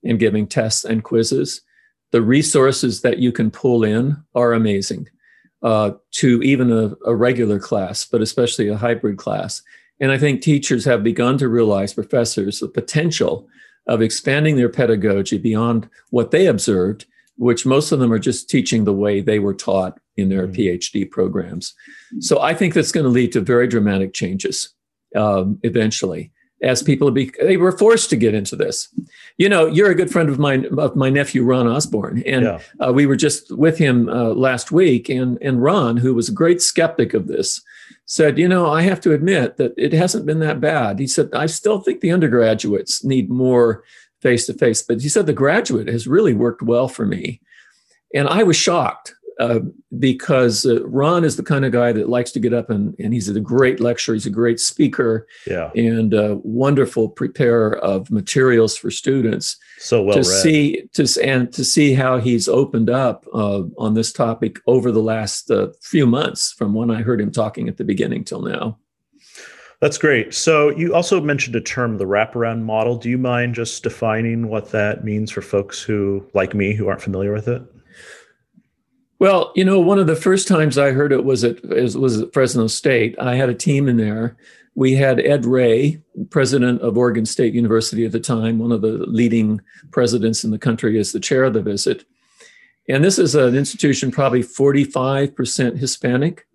and 0.06 0.18
giving 0.18 0.48
tests 0.48 0.86
and 0.86 1.04
quizzes 1.04 1.62
the 2.12 2.22
resources 2.22 3.02
that 3.02 3.20
you 3.20 3.32
can 3.32 3.50
pull 3.50 3.84
in 3.84 4.18
are 4.36 4.54
amazing 4.54 5.08
uh, 5.64 5.92
to 6.12 6.42
even 6.42 6.72
a, 6.72 6.96
a, 7.06 7.16
regular 7.16 7.60
class, 7.60 8.06
but 8.06 8.22
especially 8.22 8.68
a 8.68 8.78
hybrid 8.78 9.18
class. 9.18 9.62
And 10.00 10.12
I 10.12 10.18
think 10.18 10.42
teachers 10.42 10.86
have 10.86 11.04
begun 11.04 11.38
to 11.38 11.48
realize, 11.48 11.94
professors, 11.94 12.60
the 12.60 12.68
potential 12.68 13.48
of 13.88 14.02
expanding 14.02 14.56
their 14.56 14.70
pedagogy 14.70 15.38
beyond 15.38 15.88
what 16.10 16.32
they 16.32 16.48
observed, 16.48 17.06
which 17.38 17.66
most 17.66 17.92
of 17.92 18.00
them 18.00 18.12
are 18.12 18.20
just 18.20 18.50
teaching 18.50 18.84
the 18.84 18.94
way 18.94 19.22
they 19.22 19.40
were 19.40 19.54
taught 19.54 20.00
in 20.18 20.30
their 20.30 20.48
mm-hmm. 20.48 20.62
PhD 20.62 21.10
programs. 21.10 21.74
So 22.20 22.42
I 22.42 22.54
think 22.54 22.74
that's 22.74 22.92
going 22.92 23.04
to 23.04 23.10
lead 23.10 23.32
to 23.34 23.42
very 23.42 23.68
dramatic 23.68 24.14
changes 24.14 24.74
um, 25.16 25.60
eventually 25.64 26.32
as 26.62 26.84
people 26.84 27.10
be, 27.12 27.32
they 27.42 27.58
were 27.58 27.72
forced 27.72 28.10
to 28.12 28.16
get 28.16 28.34
into 28.34 28.56
this. 28.56 28.88
You 29.38 29.50
know, 29.50 29.66
you're 29.66 29.90
a 29.90 29.96
good 29.96 30.12
friend 30.12 30.30
of 30.30 30.40
mine 30.40 30.68
of 30.78 30.96
my 30.96 31.10
nephew 31.10 31.44
Ron 31.44 31.68
Osborn, 31.68 32.24
and 32.26 32.46
yeah. 32.46 32.60
uh, 32.80 32.94
we 32.94 33.06
were 33.06 33.16
just 33.16 33.56
with 33.56 33.78
him 33.78 34.08
uh, 34.10 34.30
last 34.30 34.72
week, 34.72 35.10
and 35.10 35.38
and 35.42 35.64
Ron, 35.64 35.98
who 35.98 36.14
was 36.14 36.30
a 36.30 36.34
great 36.34 36.62
skeptic 36.62 37.14
of 37.14 37.28
this, 37.28 37.62
said, 38.06 38.38
you 38.38 38.48
know, 38.48 38.68
I 38.72 38.84
have 38.84 39.02
to 39.02 39.14
admit 39.14 39.58
that 39.58 39.74
it 39.78 39.94
hasn't 39.94 40.26
been 40.26 40.40
that 40.40 40.62
bad. 40.62 41.00
He 41.00 41.08
said, 41.08 41.30
I 41.34 41.48
still 41.48 41.80
think 41.80 42.02
the 42.02 42.12
undergraduates 42.12 43.04
need 43.04 43.30
more 43.30 43.84
face 44.20 44.46
to 44.46 44.54
face, 44.54 44.84
but 44.84 45.02
he 45.02 45.10
said 45.10 45.26
the 45.26 45.34
graduate 45.34 45.88
has 45.88 46.08
really 46.08 46.34
worked 46.34 46.62
well 46.62 46.88
for 46.88 47.06
me, 47.06 47.42
and 48.14 48.28
I 48.28 48.44
was 48.44 48.56
shocked 48.56 49.16
uh, 49.42 49.60
because 49.98 50.68
uh, 50.68 50.86
Ron 50.88 51.26
is 51.26 51.36
the 51.36 51.44
kind 51.44 51.66
of 51.66 51.72
guy 51.72 51.92
that 51.92 52.08
likes 52.08 52.32
to 52.34 52.40
get 52.40 52.54
up 52.54 52.70
and, 52.70 52.96
and 53.00 53.12
he's 53.12 53.28
a 53.28 53.40
great 53.40 53.80
lecturer. 53.80 54.14
He's 54.14 54.28
a 54.28 54.30
great 54.30 54.60
speaker 54.60 55.28
yeah. 55.48 55.72
and 55.76 56.14
a 56.14 56.36
wonderful 56.44 57.10
preparer 57.10 57.78
of 57.78 58.12
materials 58.12 58.78
for 58.78 58.92
students. 58.92 59.58
So 59.80 60.04
well 60.04 60.14
to 60.14 60.20
read. 60.20 60.42
see 60.44 60.84
to 60.94 61.08
and 61.24 61.52
to 61.54 61.66
see 61.66 61.94
how 61.94 62.20
he's 62.20 62.48
opened 62.48 62.92
up 62.92 63.26
uh, 63.34 63.64
on 63.80 63.96
this 63.96 64.14
topic 64.14 64.60
over 64.68 64.92
the 64.92 65.02
last 65.02 65.50
uh, 65.50 65.70
few 65.82 66.06
months 66.06 66.52
from 66.52 66.76
when 66.76 66.92
I 66.92 67.02
heard 67.02 67.20
him 67.20 67.32
talking 67.32 67.68
at 67.68 67.78
the 67.78 67.84
beginning 67.84 68.24
till 68.24 68.44
now. 68.44 68.78
That's 69.80 69.98
great. 69.98 70.36
So 70.36 70.70
you 70.70 70.94
also 70.94 71.20
mentioned 71.20 71.56
a 71.56 71.62
term, 71.62 71.98
the 71.98 72.06
wraparound 72.06 72.62
model. 72.62 72.96
Do 72.96 73.10
you 73.10 73.18
mind 73.18 73.56
just 73.56 73.82
defining 73.82 74.48
what 74.48 74.70
that 74.70 75.04
means 75.04 75.32
for 75.32 75.42
folks 75.42 75.82
who, 75.82 76.24
like 76.36 76.54
me, 76.54 76.76
who 76.76 76.88
aren't 76.88 77.02
familiar 77.02 77.34
with 77.34 77.48
it? 77.48 77.64
Well, 79.22 79.52
you 79.56 79.64
know, 79.64 79.80
one 79.80 80.00
of 80.00 80.08
the 80.08 80.16
first 80.16 80.48
times 80.48 80.80
I 80.80 80.94
heard 80.94 81.12
it 81.12 81.24
was 81.24 81.44
at 81.44 81.64
was 81.64 82.22
at 82.22 82.34
Fresno 82.34 82.66
State. 82.66 83.16
I 83.20 83.36
had 83.36 83.50
a 83.50 83.54
team 83.54 83.88
in 83.88 83.98
there. 83.98 84.36
We 84.74 84.96
had 84.96 85.20
Ed 85.20 85.46
Ray, 85.46 86.02
president 86.32 86.82
of 86.82 86.98
Oregon 86.98 87.28
State 87.28 87.54
University 87.54 88.04
at 88.04 88.14
the 88.14 88.20
time, 88.20 88.58
one 88.58 88.72
of 88.72 88.82
the 88.82 89.06
leading 89.06 89.62
presidents 89.92 90.44
in 90.44 90.50
the 90.50 90.58
country, 90.58 90.98
as 90.98 91.12
the 91.12 91.20
chair 91.20 91.44
of 91.44 91.54
the 91.54 91.62
visit. 91.62 92.04
And 92.90 93.04
this 93.04 93.20
is 93.20 93.36
an 93.36 93.56
institution 93.56 94.10
probably 94.10 94.42
45% 94.42 95.78
Hispanic. 95.78 96.48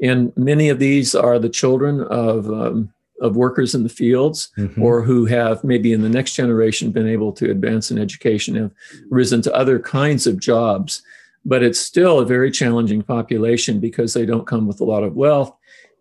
And 0.00 0.32
many 0.36 0.68
of 0.68 0.78
these 0.78 1.16
are 1.16 1.40
the 1.40 1.48
children 1.48 2.02
of, 2.02 2.48
um, 2.48 2.92
of 3.20 3.34
workers 3.34 3.74
in 3.74 3.82
the 3.82 3.88
fields 3.88 4.52
mm-hmm. 4.56 4.80
or 4.80 5.02
who 5.02 5.26
have 5.26 5.64
maybe 5.64 5.92
in 5.92 6.02
the 6.02 6.08
next 6.08 6.34
generation 6.34 6.92
been 6.92 7.08
able 7.08 7.32
to 7.32 7.50
advance 7.50 7.90
in 7.90 7.98
education, 7.98 8.54
have 8.54 8.72
risen 9.10 9.42
to 9.42 9.52
other 9.52 9.80
kinds 9.80 10.28
of 10.28 10.38
jobs 10.38 11.02
but 11.44 11.62
it's 11.62 11.80
still 11.80 12.20
a 12.20 12.26
very 12.26 12.50
challenging 12.50 13.02
population 13.02 13.80
because 13.80 14.14
they 14.14 14.26
don't 14.26 14.46
come 14.46 14.66
with 14.66 14.80
a 14.80 14.84
lot 14.84 15.02
of 15.02 15.14
wealth. 15.14 15.54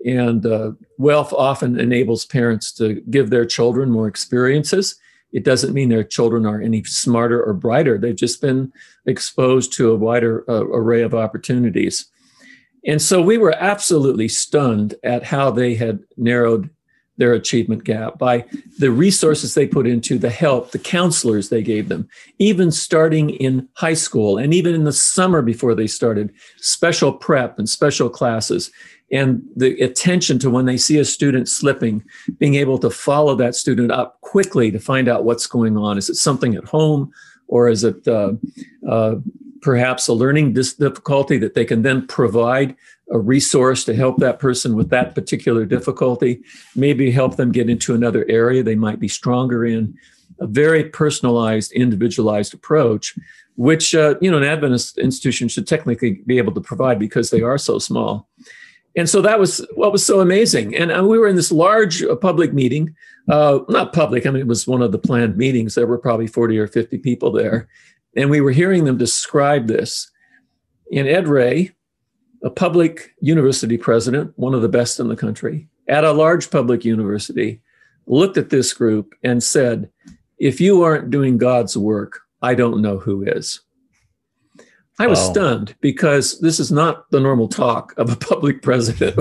And 0.06 0.46
uh, 0.46 0.72
wealth 0.98 1.34
often 1.34 1.80
enables 1.80 2.26
parents 2.26 2.72
to 2.74 3.02
give 3.10 3.30
their 3.30 3.46
children 3.46 3.92
more 3.92 4.08
experiences. 4.08 4.96
It 5.32 5.44
doesn't 5.44 5.74
mean 5.74 5.89
their 5.89 6.04
children 6.04 6.46
are 6.46 6.62
any 6.62 6.84
smarter 6.84 7.42
or 7.42 7.54
brighter. 7.54 7.98
They've 7.98 8.16
just 8.16 8.42
been 8.42 8.72
exposed 9.06 9.74
to 9.74 9.92
a 9.92 9.96
wider 9.96 10.44
uh, 10.50 10.66
array 10.66 11.02
of 11.04 11.16
opportunities. 11.16 12.06
And 12.86 13.02
so 13.02 13.22
we 13.22 13.38
were 13.38 13.56
absolutely 13.58 14.28
stunned 14.28 14.96
at 15.04 15.24
how 15.24 15.52
they 15.52 15.76
had 15.76 16.00
narrowed 16.18 16.70
their 17.22 17.34
achievement 17.34 17.84
gap 17.84 18.17
by 18.17 18.43
the 18.80 18.89
resources 18.89 19.53
they 19.53 19.67
put 19.67 19.86
into 19.86 20.17
the 20.17 20.32
help, 20.32 20.72
the 20.72 20.80
counselors 20.80 21.49
they 21.49 21.61
gave 21.61 21.88
them, 21.88 22.09
even 22.39 22.72
starting 22.72 23.30
in 23.30 23.69
high 23.74 23.93
school 23.93 24.39
and 24.39 24.55
even 24.55 24.74
in 24.74 24.86
the 24.86 24.91
summer 24.91 25.43
before 25.43 25.76
they 25.76 25.86
started, 25.86 26.34
special 26.57 27.13
prep 27.13 27.59
and 27.59 27.69
special 27.69 28.09
classes. 28.09 28.72
And 29.11 29.43
the 29.55 29.80
attention 29.82 30.39
to 30.39 30.49
when 30.49 30.65
they 30.65 30.78
see 30.78 30.97
a 30.97 31.05
student 31.05 31.47
slipping, 31.47 32.03
being 32.39 32.55
able 32.55 32.80
to 32.80 32.89
follow 32.89 33.36
that 33.36 33.53
student 33.53 33.91
up 33.91 34.19
quickly 34.22 34.72
to 34.72 34.80
find 34.80 35.07
out 35.07 35.24
what's 35.24 35.45
going 35.45 35.78
on. 35.78 35.99
Is 35.99 36.09
it 36.09 36.15
something 36.15 36.55
at 36.55 36.65
home 36.65 37.11
or 37.47 37.69
is 37.69 37.84
it 37.84 38.07
uh, 38.07 38.32
uh, 38.89 39.17
perhaps 39.61 40.07
a 40.07 40.13
learning 40.13 40.53
difficulty 40.53 41.38
that 41.38 41.53
they 41.53 41.65
can 41.65 41.84
then 41.84 42.07
provide 42.07 42.76
a 43.12 43.20
resource 43.20 43.84
to 43.86 43.95
help 43.95 44.18
that 44.18 44.39
person 44.39 44.76
with 44.76 44.89
that 44.89 45.14
particular 45.16 45.66
difficulty, 45.66 46.41
maybe 46.76 47.12
help 47.12 47.36
them 47.36 47.51
get 47.51 47.70
into 47.70 47.93
another 47.93 48.26
area 48.30 48.64
they 48.64 48.76
might 48.76 48.99
be 48.99 49.07
stronger 49.07 49.66
in. 49.66 49.95
A 50.39 50.47
very 50.47 50.86
personalized, 50.86 51.72
individualized 51.74 52.53
approach, 52.53 53.16
which 53.57 53.93
uh, 53.93 54.16
you 54.22 54.32
know 54.32 54.38
an 54.38 54.43
Adventist 54.43 54.97
institution 54.97 55.47
should 55.47 55.68
technically 55.68 56.22
be 56.26 56.39
able 56.39 56.53
to 56.53 56.62
provide 56.62 56.97
because 56.97 57.30
they 57.30 57.41
are 57.41 57.59
so 57.59 57.78
small. 57.78 58.28
And 58.95 59.07
so 59.07 59.22
that 59.22 59.39
was 59.39 59.66
what 59.76 59.91
was 59.91 60.05
so 60.05 60.20
amazing. 60.20 60.76
And 60.76 60.91
uh, 60.91 61.03
we 61.03 61.20
were 61.20 61.28
in 61.28 61.36
this 61.36 61.51
large 61.51 62.01
uh, 62.03 62.16
public 62.16 62.53
meeting, 62.53 62.95
uh, 63.30 63.59
not 63.70 63.93
public, 63.93 64.26
I 64.26 64.32
mean, 64.32 64.41
it 64.41 64.47
was 64.47 64.68
one 64.68 64.82
of 64.82 64.91
the 64.91 64.97
planned 64.97 65.38
meetings. 65.38 65.76
There 65.76 65.88
were 65.88 65.97
probably 65.97 66.28
40 66.28 66.57
or 66.57 66.68
50 66.68 66.97
people 66.97 67.32
there. 67.32 67.68
And 68.16 68.30
we 68.30 68.41
were 68.41 68.51
hearing 68.51 68.84
them 68.84 68.97
describe 68.97 69.68
this. 69.68 70.12
And 70.93 71.07
Ed 71.07 71.28
Ray, 71.28 71.72
a 72.44 72.50
public 72.50 73.14
university 73.20 73.78
president, 73.78 74.34
one 74.36 74.54
of 74.54 74.62
the 74.62 74.70
best 74.70 75.00
in 75.00 75.08
the 75.08 75.16
country, 75.16 75.68
at 75.88 76.04
a 76.04 76.12
large 76.12 76.50
public 76.50 76.84
university, 76.84 77.62
looked 78.08 78.38
at 78.38 78.50
this 78.50 78.74
group 78.74 79.14
and 79.24 79.44
said, 79.44 79.89
If 80.38 80.60
you 80.60 80.84
aren't 80.84 81.12
doing 81.12 81.38
God's 81.38 81.78
work, 81.78 82.22
I 82.42 82.56
don't 82.56 82.82
know 82.82 82.98
who 82.98 83.24
is. 83.24 83.62
I 85.00 85.08
was 85.08 85.20
wow. 85.20 85.32
stunned 85.32 85.76
because 85.82 86.39
this 86.42 86.60
is 86.60 86.72
not 86.72 87.10
the 87.12 87.20
normal 87.20 87.48
talk 87.48 87.94
of 87.98 88.12
a 88.12 88.16
public 88.16 88.62
president 88.62 89.18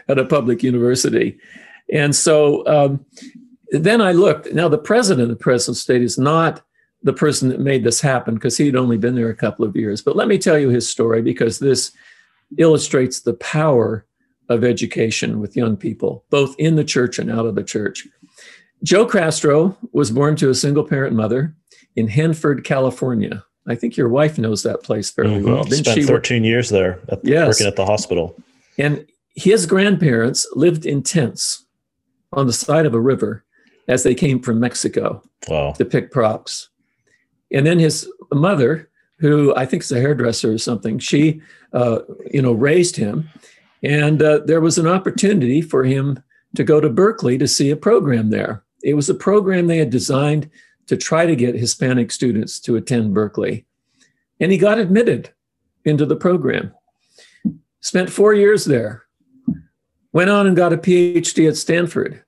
at 0.08 0.18
a 0.18 0.24
public 0.24 0.62
university. 0.62 1.38
And 1.92 2.14
so 2.14 2.66
um, 2.66 3.04
then 3.70 4.00
I 4.00 4.12
looked. 4.12 4.52
Now, 4.52 4.68
the 4.68 4.78
president 4.78 5.30
of 5.30 5.40
Fresno 5.40 5.74
State 5.74 6.02
is 6.02 6.18
not 6.18 6.62
the 7.02 7.12
person 7.12 7.48
that 7.48 7.60
made 7.60 7.84
this 7.84 8.00
happen 8.00 8.34
because 8.34 8.56
he'd 8.56 8.76
only 8.76 8.98
been 8.98 9.14
there 9.14 9.30
a 9.30 9.36
couple 9.36 9.64
of 9.64 9.76
years. 9.76 10.02
But 10.02 10.16
let 10.16 10.28
me 10.28 10.38
tell 10.38 10.58
you 10.58 10.68
his 10.68 10.88
story 10.88 11.22
because 11.22 11.58
this 11.58 11.92
illustrates 12.58 13.20
the 13.20 13.34
power 13.34 14.06
of 14.48 14.64
education 14.64 15.40
with 15.40 15.56
young 15.56 15.76
people, 15.76 16.24
both 16.30 16.54
in 16.58 16.76
the 16.76 16.84
church 16.84 17.18
and 17.18 17.30
out 17.30 17.46
of 17.46 17.54
the 17.54 17.62
church. 17.62 18.06
Joe 18.82 19.06
Castro 19.06 19.76
was 19.92 20.10
born 20.10 20.36
to 20.36 20.50
a 20.50 20.54
single 20.54 20.84
parent 20.84 21.14
mother 21.14 21.54
in 21.96 22.08
Hanford, 22.08 22.64
California. 22.64 23.44
I 23.68 23.74
think 23.74 23.96
your 23.96 24.08
wife 24.08 24.38
knows 24.38 24.62
that 24.62 24.82
place 24.82 25.10
fairly 25.10 25.40
Mhm. 25.40 25.44
well. 25.44 25.64
Didn't 25.64 25.84
Spent 25.84 25.94
she? 25.98 26.00
work- 26.04 26.24
13 26.24 26.44
years 26.44 26.70
there, 26.70 26.98
at, 27.08 27.20
Yes. 27.24 27.46
working 27.48 27.66
at 27.66 27.76
the 27.76 27.84
hospital. 27.86 28.34
And 28.78 29.06
his 29.36 29.66
grandparents 29.66 30.46
lived 30.54 30.86
in 30.86 31.02
tents 31.02 31.66
on 32.32 32.46
the 32.46 32.52
side 32.52 32.86
of 32.86 32.94
a 32.94 33.00
river 33.00 33.44
as 33.86 34.02
they 34.02 34.14
came 34.14 34.40
from 34.40 34.58
Mexico 34.58 35.22
Wow. 35.48 35.72
to 35.72 35.84
pick 35.84 36.10
props. 36.10 36.68
And 37.52 37.66
then 37.66 37.78
his 37.78 38.08
mother, 38.32 38.88
who 39.20 39.54
I 39.54 39.66
think 39.66 39.82
is 39.82 39.92
a 39.92 40.00
hairdresser 40.00 40.52
or 40.52 40.58
something, 40.58 40.98
she, 40.98 41.40
uh, 41.72 42.00
you 42.30 42.42
know, 42.42 42.52
raised 42.52 42.96
him. 42.96 43.28
And 43.82 44.22
uh, 44.22 44.40
there 44.44 44.60
was 44.60 44.78
an 44.78 44.86
opportunity 44.86 45.62
for 45.62 45.84
him 45.84 46.22
to 46.56 46.64
go 46.64 46.80
to 46.80 46.88
Berkeley 46.88 47.38
to 47.38 47.46
see 47.46 47.70
a 47.70 47.76
program 47.76 48.30
there. 48.30 48.64
It 48.82 48.94
was 48.94 49.08
a 49.08 49.14
program 49.14 49.66
they 49.66 49.78
had 49.78 49.90
designed 49.90 50.50
to 50.86 50.96
try 50.96 51.26
to 51.26 51.36
get 51.36 51.54
Hispanic 51.54 52.10
students 52.10 52.58
to 52.60 52.76
attend 52.76 53.14
Berkeley. 53.14 53.66
And 54.40 54.50
he 54.50 54.58
got 54.58 54.78
admitted 54.78 55.30
into 55.84 56.06
the 56.06 56.16
program. 56.16 56.72
Spent 57.80 58.10
four 58.10 58.34
years 58.34 58.64
there. 58.64 59.04
Went 60.12 60.30
on 60.30 60.46
and 60.46 60.56
got 60.56 60.72
a 60.72 60.76
PhD 60.76 61.48
at 61.48 61.56
Stanford. 61.56 62.22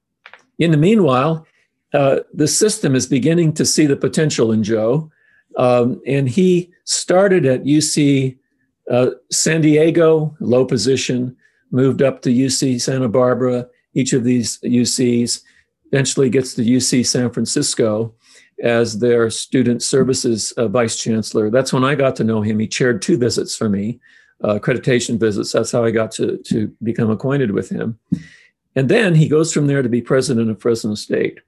In 0.58 0.70
the 0.70 0.76
meanwhile, 0.76 1.46
uh, 1.92 2.20
the 2.32 2.48
system 2.48 2.94
is 2.94 3.06
beginning 3.06 3.52
to 3.54 3.66
see 3.66 3.86
the 3.86 3.96
potential 3.96 4.52
in 4.52 4.62
Joe. 4.62 5.10
Um, 5.56 6.00
and 6.06 6.28
he 6.28 6.72
started 6.84 7.46
at 7.46 7.64
UC 7.64 8.38
uh, 8.90 9.10
San 9.30 9.60
Diego, 9.60 10.36
low 10.40 10.64
position, 10.64 11.36
moved 11.70 12.02
up 12.02 12.22
to 12.22 12.30
UC 12.30 12.80
Santa 12.80 13.08
Barbara, 13.08 13.66
each 13.94 14.12
of 14.12 14.24
these 14.24 14.58
UCs, 14.60 15.42
eventually 15.92 16.30
gets 16.30 16.54
to 16.54 16.62
UC 16.62 17.06
San 17.06 17.30
Francisco 17.30 18.14
as 18.62 18.98
their 18.98 19.28
student 19.30 19.82
services 19.82 20.52
uh, 20.52 20.68
vice 20.68 20.96
chancellor. 20.96 21.50
That's 21.50 21.72
when 21.72 21.84
I 21.84 21.94
got 21.94 22.16
to 22.16 22.24
know 22.24 22.42
him. 22.42 22.58
He 22.58 22.68
chaired 22.68 23.02
two 23.02 23.16
visits 23.16 23.56
for 23.56 23.68
me, 23.68 24.00
uh, 24.42 24.58
accreditation 24.58 25.18
visits. 25.18 25.52
That's 25.52 25.72
how 25.72 25.84
I 25.84 25.90
got 25.90 26.10
to, 26.12 26.38
to 26.38 26.74
become 26.82 27.10
acquainted 27.10 27.52
with 27.52 27.68
him. 27.68 27.98
And 28.74 28.88
then 28.88 29.14
he 29.14 29.28
goes 29.28 29.52
from 29.52 29.66
there 29.66 29.82
to 29.82 29.88
be 29.88 30.00
president 30.00 30.50
of 30.50 30.60
Fresno 30.60 30.94
State. 30.94 31.40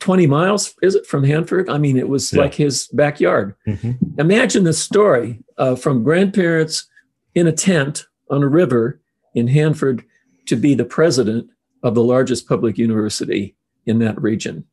20 0.00 0.26
miles, 0.26 0.74
is 0.82 0.94
it 0.94 1.06
from 1.06 1.24
Hanford? 1.24 1.68
I 1.68 1.78
mean, 1.78 1.96
it 1.96 2.08
was 2.08 2.32
Yeah. 2.32 2.42
like 2.42 2.54
his 2.54 2.86
backyard. 2.92 3.54
Mhm. 3.66 3.96
Imagine 4.18 4.64
the 4.64 4.72
story 4.72 5.42
uh, 5.56 5.74
from 5.74 6.04
grandparents 6.04 6.86
in 7.34 7.46
a 7.46 7.52
tent 7.52 8.06
on 8.30 8.42
a 8.42 8.48
river 8.48 9.00
in 9.34 9.48
Hanford 9.48 10.04
to 10.46 10.56
be 10.56 10.74
the 10.74 10.84
president 10.84 11.48
of 11.82 11.94
the 11.94 12.02
largest 12.02 12.48
public 12.48 12.78
university 12.78 13.56
in 13.86 13.98
that 13.98 14.20
region. 14.20 14.64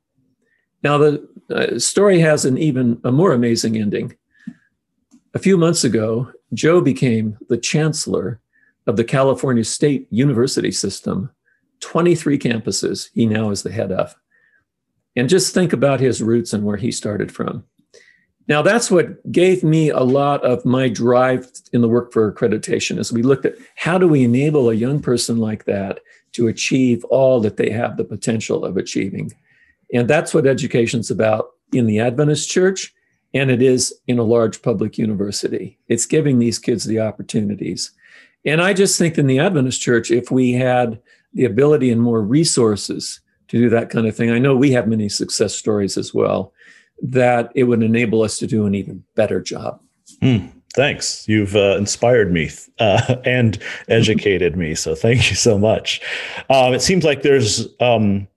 Now, 0.83 0.97
the 0.97 1.27
uh, 1.49 1.79
story 1.79 2.19
has 2.19 2.45
an 2.45 2.57
even 2.57 2.99
a 3.03 3.11
more 3.11 3.33
amazing 3.33 3.77
ending. 3.77 4.15
A 5.33 5.39
few 5.39 5.57
months 5.57 5.83
ago, 5.83 6.31
Joe 6.53 6.81
became 6.81 7.37
the 7.49 7.57
chancellor 7.57 8.39
of 8.87 8.95
the 8.95 9.03
California 9.03 9.63
State 9.63 10.07
University 10.11 10.71
system, 10.71 11.31
23 11.81 12.37
campuses 12.37 13.09
he 13.13 13.25
now 13.25 13.49
is 13.49 13.63
the 13.63 13.71
head 13.71 13.91
of. 13.91 14.15
And 15.15 15.29
just 15.29 15.53
think 15.53 15.73
about 15.73 15.99
his 15.99 16.21
roots 16.21 16.53
and 16.53 16.63
where 16.63 16.77
he 16.77 16.91
started 16.91 17.31
from. 17.31 17.63
Now, 18.47 18.61
that's 18.61 18.91
what 18.91 19.31
gave 19.31 19.63
me 19.63 19.89
a 19.89 20.01
lot 20.01 20.43
of 20.43 20.65
my 20.65 20.87
drive 20.87 21.51
in 21.73 21.81
the 21.81 21.87
work 21.87 22.13
for 22.13 22.31
accreditation 22.31 22.99
as 22.99 23.11
we 23.11 23.23
looked 23.23 23.45
at 23.45 23.55
how 23.75 23.97
do 23.97 24.07
we 24.07 24.23
enable 24.23 24.69
a 24.69 24.75
young 24.75 25.01
person 25.01 25.37
like 25.37 25.65
that 25.65 25.99
to 26.33 26.47
achieve 26.47 27.03
all 27.05 27.39
that 27.39 27.57
they 27.57 27.71
have 27.71 27.97
the 27.97 28.03
potential 28.03 28.63
of 28.63 28.77
achieving. 28.77 29.33
And 29.93 30.07
that's 30.07 30.33
what 30.33 30.45
education's 30.45 31.09
about 31.09 31.51
in 31.73 31.87
the 31.87 31.99
Adventist 31.99 32.49
church, 32.49 32.93
and 33.33 33.49
it 33.49 33.61
is 33.61 33.93
in 34.07 34.19
a 34.19 34.23
large 34.23 34.61
public 34.61 34.97
university. 34.97 35.79
It's 35.87 36.05
giving 36.05 36.37
these 36.37 36.59
kids 36.59 36.85
the 36.85 36.99
opportunities. 36.99 37.91
And 38.45 38.61
I 38.61 38.73
just 38.73 38.99
think 38.99 39.17
in 39.17 39.25
the 39.25 39.39
Adventist 39.39 39.81
church, 39.81 40.11
if 40.11 40.29
we 40.29 40.53
had 40.53 41.01
the 41.33 41.45
ability 41.45 41.91
and 41.91 42.01
more 42.01 42.21
resources 42.21 43.21
to 43.55 43.61
do 43.61 43.69
that 43.69 43.89
kind 43.89 44.05
of 44.05 44.15
thing, 44.15 44.31
I 44.31 44.39
know 44.39 44.55
we 44.55 44.71
have 44.71 44.87
many 44.87 45.07
success 45.07 45.55
stories 45.55 45.97
as 45.97 46.13
well, 46.13 46.53
that 47.01 47.51
it 47.55 47.63
would 47.63 47.83
enable 47.83 48.21
us 48.21 48.37
to 48.39 48.47
do 48.47 48.65
an 48.65 48.75
even 48.75 49.03
better 49.15 49.41
job. 49.41 49.79
Thanks. 50.75 51.25
You've 51.27 51.55
uh, 51.55 51.77
inspired 51.77 52.33
me 52.33 52.49
uh, 52.79 53.15
and 53.25 53.57
educated 53.87 54.57
me. 54.57 54.75
So 54.75 54.93
thank 54.93 55.29
you 55.29 55.35
so 55.35 55.57
much. 55.57 56.01
Um, 56.49 56.73
it 56.73 56.81
seems 56.81 57.05
like 57.05 57.21
there's 57.21 57.67
um, 57.79 58.27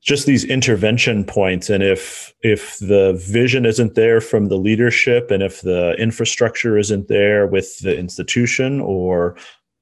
just 0.00 0.26
these 0.26 0.44
intervention 0.44 1.24
points, 1.24 1.68
and 1.68 1.82
if 1.82 2.32
if 2.42 2.78
the 2.78 3.20
vision 3.24 3.66
isn't 3.66 3.94
there 3.94 4.20
from 4.20 4.46
the 4.46 4.56
leadership, 4.56 5.30
and 5.32 5.42
if 5.42 5.60
the 5.62 5.94
infrastructure 5.98 6.78
isn't 6.78 7.08
there 7.08 7.48
with 7.48 7.78
the 7.80 7.96
institution 7.96 8.80
or 8.80 9.36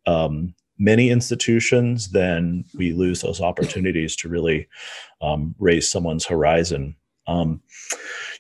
um, 0.07 0.55
many 0.81 1.11
institutions, 1.11 2.11
then 2.11 2.65
we 2.75 2.93
lose 2.93 3.21
those 3.21 3.41
opportunities 3.41 4.17
to 4.17 4.29
really 4.29 4.67
um, 5.21 5.55
raise 5.61 5.89
someone's 5.89 6.27
horizon. 6.27 6.97
Um, 7.27 7.61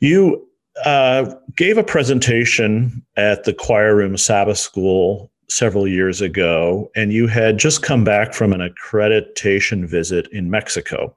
you 0.00 0.48
uh, 0.84 1.32
gave 1.56 1.76
a 1.78 1.84
presentation 1.84 3.04
at 3.16 3.44
the 3.44 3.52
Choir 3.52 3.94
Room 3.94 4.16
Sabbath 4.16 4.58
School 4.58 5.30
several 5.48 5.86
years 5.86 6.20
ago, 6.20 6.90
and 6.96 7.12
you 7.12 7.26
had 7.26 7.58
just 7.58 7.82
come 7.82 8.04
back 8.04 8.32
from 8.32 8.52
an 8.52 8.60
accreditation 8.60 9.86
visit 9.86 10.26
in 10.32 10.50
Mexico. 10.50 11.14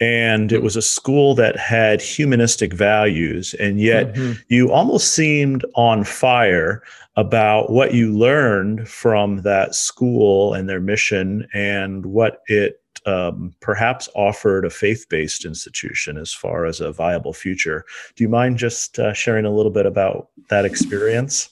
And 0.00 0.52
it 0.52 0.62
was 0.62 0.76
a 0.76 0.82
school 0.82 1.34
that 1.34 1.56
had 1.56 2.00
humanistic 2.00 2.72
values, 2.72 3.54
and 3.54 3.80
yet 3.80 4.14
Mhm. 4.14 4.38
you 4.48 4.70
almost 4.70 5.12
seemed 5.14 5.64
on 5.74 6.04
fire 6.04 6.82
about 7.16 7.70
what 7.70 7.94
you 7.94 8.16
learned 8.16 8.88
from 8.88 9.42
that 9.42 9.74
school 9.74 10.52
and 10.52 10.68
their 10.68 10.80
mission 10.80 11.46
and 11.54 12.04
what 12.04 12.42
it 12.46 12.82
um, 13.06 13.54
perhaps 13.60 14.08
offered 14.14 14.64
a 14.64 14.70
faith 14.70 15.06
based 15.08 15.44
institution 15.44 16.18
as 16.18 16.32
far 16.32 16.66
as 16.66 16.80
a 16.80 16.92
viable 16.92 17.32
future. 17.32 17.84
Do 18.16 18.24
you 18.24 18.28
mind 18.28 18.58
just 18.58 18.98
uh, 18.98 19.12
sharing 19.12 19.44
a 19.44 19.54
little 19.54 19.70
bit 19.70 19.86
about 19.86 20.28
that 20.50 20.64
experience? 20.64 21.48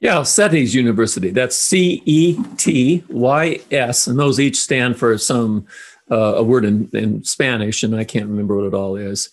Yeah, 0.00 0.18
CETYS 0.18 0.74
University. 0.74 1.30
That's 1.30 1.56
C 1.56 2.02
E 2.04 2.36
T 2.56 3.04
Y 3.08 3.60
S, 3.70 4.06
and 4.06 4.18
those 4.18 4.40
each 4.40 4.60
stand 4.60 4.98
for 4.98 5.16
some 5.16 5.66
uh, 6.10 6.34
a 6.36 6.42
word 6.42 6.64
in, 6.64 6.90
in 6.92 7.22
Spanish, 7.24 7.82
and 7.82 7.94
I 7.94 8.04
can't 8.04 8.28
remember 8.28 8.56
what 8.56 8.66
it 8.66 8.74
all 8.74 8.96
is. 8.96 9.30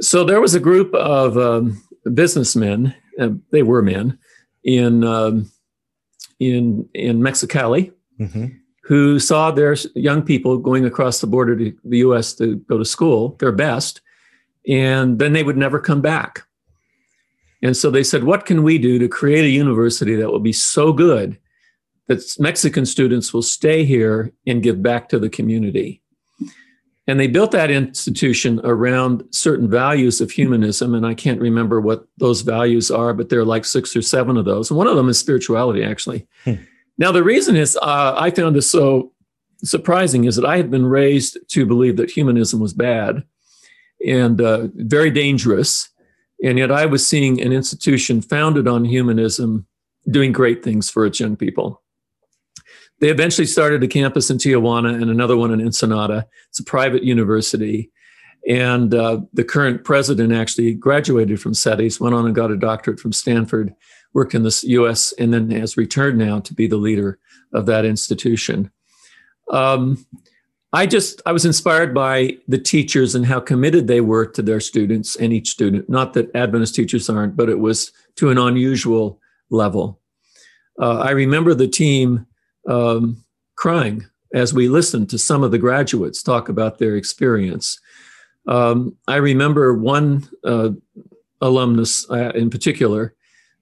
So 0.00 0.24
there 0.24 0.40
was 0.40 0.54
a 0.54 0.60
group 0.60 0.94
of 0.94 1.36
um, 1.36 1.82
businessmen. 2.14 2.94
They 3.50 3.62
were 3.62 3.82
men 3.82 4.18
in 4.64 5.04
um, 5.04 5.50
in 6.40 6.88
in 6.94 7.20
Mexicali 7.20 7.92
Mm-hmm. 8.20 8.46
who 8.84 9.18
saw 9.18 9.50
their 9.50 9.74
young 9.96 10.22
people 10.22 10.56
going 10.56 10.84
across 10.84 11.20
the 11.20 11.26
border 11.26 11.56
to 11.56 11.76
the 11.82 11.98
U.S. 11.98 12.32
to 12.34 12.58
go 12.68 12.78
to 12.78 12.84
school, 12.84 13.34
their 13.40 13.50
best, 13.50 14.00
and 14.68 15.18
then 15.18 15.32
they 15.32 15.42
would 15.42 15.56
never 15.56 15.80
come 15.80 16.00
back. 16.00 16.44
And 17.60 17.76
so 17.76 17.90
they 17.90 18.04
said, 18.04 18.22
What 18.22 18.46
can 18.46 18.62
we 18.62 18.78
do 18.78 19.00
to 19.00 19.08
create 19.08 19.44
a 19.44 19.48
university 19.48 20.14
that 20.14 20.30
will 20.30 20.38
be 20.38 20.52
so 20.52 20.92
good 20.92 21.38
that 22.06 22.22
Mexican 22.38 22.86
students 22.86 23.34
will 23.34 23.42
stay 23.42 23.84
here 23.84 24.32
and 24.46 24.62
give 24.62 24.80
back 24.80 25.08
to 25.08 25.18
the 25.18 25.28
community? 25.28 26.00
And 27.06 27.20
they 27.20 27.26
built 27.26 27.50
that 27.50 27.70
institution 27.70 28.60
around 28.64 29.24
certain 29.30 29.68
values 29.68 30.22
of 30.22 30.30
humanism. 30.30 30.94
And 30.94 31.06
I 31.06 31.12
can't 31.12 31.40
remember 31.40 31.80
what 31.80 32.06
those 32.16 32.40
values 32.40 32.90
are, 32.90 33.12
but 33.12 33.28
there 33.28 33.40
are 33.40 33.44
like 33.44 33.66
six 33.66 33.94
or 33.94 34.00
seven 34.00 34.38
of 34.38 34.46
those. 34.46 34.70
And 34.70 34.78
one 34.78 34.86
of 34.86 34.96
them 34.96 35.10
is 35.10 35.18
spirituality, 35.18 35.84
actually. 35.84 36.26
Hmm. 36.44 36.54
Now, 36.96 37.12
the 37.12 37.22
reason 37.22 37.56
is 37.56 37.76
uh, 37.76 38.14
I 38.16 38.30
found 38.30 38.56
this 38.56 38.70
so 38.70 39.12
surprising 39.62 40.24
is 40.24 40.36
that 40.36 40.46
I 40.46 40.56
had 40.56 40.70
been 40.70 40.86
raised 40.86 41.38
to 41.48 41.66
believe 41.66 41.96
that 41.98 42.10
humanism 42.10 42.60
was 42.60 42.72
bad 42.72 43.24
and 44.06 44.40
uh, 44.40 44.68
very 44.74 45.10
dangerous. 45.10 45.90
And 46.42 46.58
yet 46.58 46.70
I 46.70 46.86
was 46.86 47.06
seeing 47.06 47.40
an 47.40 47.52
institution 47.52 48.22
founded 48.22 48.66
on 48.66 48.84
humanism 48.84 49.66
doing 50.10 50.32
great 50.32 50.62
things 50.62 50.90
for 50.90 51.06
its 51.06 51.20
young 51.20 51.36
people. 51.36 51.82
They 53.00 53.10
eventually 53.10 53.46
started 53.46 53.82
a 53.82 53.88
campus 53.88 54.30
in 54.30 54.38
Tijuana 54.38 54.94
and 54.94 55.10
another 55.10 55.36
one 55.36 55.52
in 55.52 55.60
Ensenada. 55.60 56.26
It's 56.48 56.60
a 56.60 56.64
private 56.64 57.02
university. 57.02 57.90
And 58.48 58.94
uh, 58.94 59.20
the 59.32 59.44
current 59.44 59.84
president 59.84 60.32
actually 60.32 60.74
graduated 60.74 61.40
from 61.40 61.52
CETYS, 61.52 62.00
went 62.00 62.14
on 62.14 62.26
and 62.26 62.34
got 62.34 62.50
a 62.50 62.56
doctorate 62.56 63.00
from 63.00 63.12
Stanford, 63.12 63.74
worked 64.12 64.34
in 64.34 64.42
the 64.42 64.62
US, 64.64 65.12
and 65.12 65.32
then 65.32 65.50
has 65.50 65.76
returned 65.76 66.18
now 66.18 66.40
to 66.40 66.54
be 66.54 66.66
the 66.66 66.76
leader 66.76 67.18
of 67.52 67.66
that 67.66 67.84
institution. 67.84 68.70
Um, 69.50 70.04
I 70.72 70.86
just 70.86 71.22
I 71.24 71.32
was 71.32 71.44
inspired 71.44 71.94
by 71.94 72.36
the 72.48 72.58
teachers 72.58 73.14
and 73.14 73.24
how 73.24 73.38
committed 73.38 73.86
they 73.86 74.00
were 74.00 74.26
to 74.26 74.42
their 74.42 74.60
students 74.60 75.14
and 75.14 75.32
each 75.32 75.50
student. 75.50 75.88
Not 75.88 76.14
that 76.14 76.34
Adventist 76.34 76.74
teachers 76.74 77.08
aren't, 77.08 77.36
but 77.36 77.48
it 77.48 77.60
was 77.60 77.92
to 78.16 78.30
an 78.30 78.38
unusual 78.38 79.20
level. 79.50 80.00
Uh, 80.80 80.98
I 80.98 81.12
remember 81.12 81.54
the 81.54 81.68
team 81.68 82.26
um, 82.68 83.22
crying 83.56 84.04
as 84.34 84.52
we 84.52 84.68
listened 84.68 85.08
to 85.10 85.18
some 85.18 85.42
of 85.42 85.50
the 85.50 85.58
graduates 85.58 86.22
talk 86.22 86.48
about 86.48 86.78
their 86.78 86.96
experience. 86.96 87.80
Um, 88.46 88.96
I 89.06 89.16
remember 89.16 89.74
one 89.74 90.28
uh, 90.44 90.70
alumnus 91.40 92.08
uh, 92.10 92.32
in 92.34 92.50
particular 92.50 93.14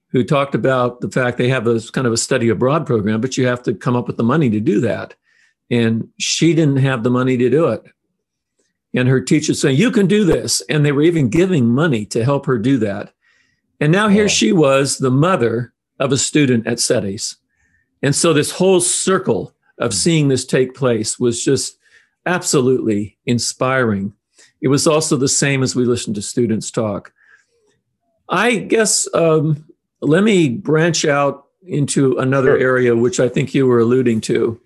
who 0.09 0.23
talked 0.23 0.55
about 0.55 1.01
the 1.01 1.09
fact 1.09 1.37
they 1.37 1.49
have 1.49 1.67
a 1.67 1.79
kind 1.91 2.05
of 2.05 2.13
a 2.13 2.17
study 2.17 2.49
abroad 2.49 2.85
program, 2.85 3.19
but 3.19 3.37
you 3.37 3.47
have 3.47 3.63
to 3.63 3.73
come 3.73 3.95
up 3.95 4.07
with 4.07 4.17
the 4.17 4.23
money 4.23 4.49
to 4.49 4.59
do 4.59 4.79
that. 4.79 5.15
And 5.71 6.07
she 6.19 6.53
didn't 6.53 6.77
have 6.77 7.03
the 7.03 7.09
money 7.09 7.35
to 7.37 7.49
do 7.49 7.67
it. 7.67 7.83
And 8.93 9.07
her 9.07 9.19
teacher 9.19 9.55
saying, 9.55 9.77
You 9.77 9.89
can 9.89 10.05
do 10.05 10.23
this. 10.23 10.61
And 10.69 10.85
they 10.85 10.91
were 10.91 11.01
even 11.01 11.29
giving 11.29 11.67
money 11.67 12.05
to 12.07 12.23
help 12.23 12.45
her 12.45 12.59
do 12.59 12.77
that. 12.79 13.11
And 13.79 13.91
now 13.91 14.07
here 14.07 14.29
she 14.29 14.53
was, 14.53 14.99
the 14.99 15.09
mother 15.11 15.73
of 15.99 16.11
a 16.11 16.17
student 16.17 16.67
at 16.67 16.77
CETYS. 16.77 17.37
And 18.03 18.13
so 18.13 18.33
this 18.33 18.51
whole 18.51 18.81
circle 18.81 19.55
of 19.79 19.93
seeing 19.93 20.27
this 20.27 20.45
take 20.45 20.75
place 20.75 21.17
was 21.17 21.43
just 21.43 21.77
absolutely 22.25 23.17
inspiring. 23.25 24.13
It 24.61 24.67
was 24.67 24.85
also 24.85 25.15
the 25.15 25.27
same 25.29 25.63
as 25.63 25.75
we 25.75 25.85
listened 25.85 26.15
to 26.15 26.21
students 26.21 26.69
talk. 26.69 27.13
I 28.29 28.57
guess 28.57 29.07
um, 29.13 29.65
let 30.01 30.23
me 30.23 30.49
branch 30.49 31.05
out 31.05 31.47
into 31.65 32.17
another 32.17 32.57
area, 32.57 32.95
which 32.95 33.19
I 33.19 33.29
think 33.29 33.53
you 33.53 33.65
were 33.67 33.79
alluding 33.79 34.21
to. 34.21 34.59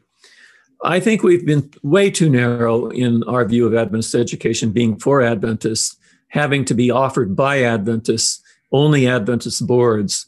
I 0.84 1.00
think 1.00 1.24
we've 1.24 1.46
been 1.46 1.72
way 1.84 2.10
too 2.10 2.30
narrow 2.30 2.90
in 2.90 3.24
our 3.24 3.46
view 3.46 3.66
of 3.66 3.74
Adventist 3.74 4.16
education 4.16 4.72
being 4.72 4.98
for 5.00 5.22
Adventists, 5.22 5.96
having 6.30 6.66
to 6.66 6.74
be 6.74 6.92
offered 6.92 7.36
by 7.36 7.64
Adventists, 7.64 8.42
only 8.72 9.08
Adventist 9.08 9.66
boards, 9.66 10.28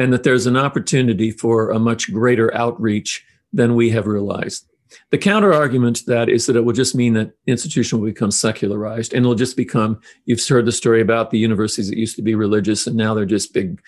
and 0.00 0.14
that 0.14 0.22
there's 0.22 0.46
an 0.46 0.56
opportunity 0.56 1.30
for 1.30 1.70
a 1.70 1.78
much 1.78 2.10
greater 2.10 2.52
outreach 2.54 3.22
than 3.52 3.74
we 3.74 3.90
have 3.90 4.06
realized. 4.06 4.66
The 5.10 5.18
counter 5.18 5.52
argument 5.52 5.96
to 5.96 6.06
that 6.06 6.30
is 6.30 6.46
that 6.46 6.56
it 6.56 6.64
will 6.64 6.72
just 6.72 6.94
mean 6.94 7.12
that 7.14 7.32
institution 7.46 8.00
will 8.00 8.06
become 8.06 8.30
secularized 8.30 9.12
and 9.12 9.24
it'll 9.24 9.34
just 9.34 9.58
become, 9.58 10.00
you've 10.24 10.44
heard 10.44 10.64
the 10.64 10.72
story 10.72 11.02
about 11.02 11.30
the 11.30 11.38
universities 11.38 11.90
that 11.90 11.98
used 11.98 12.16
to 12.16 12.22
be 12.22 12.34
religious 12.34 12.86
and 12.86 12.96
now 12.96 13.12
they're 13.12 13.26
just 13.26 13.52
big 13.52 13.80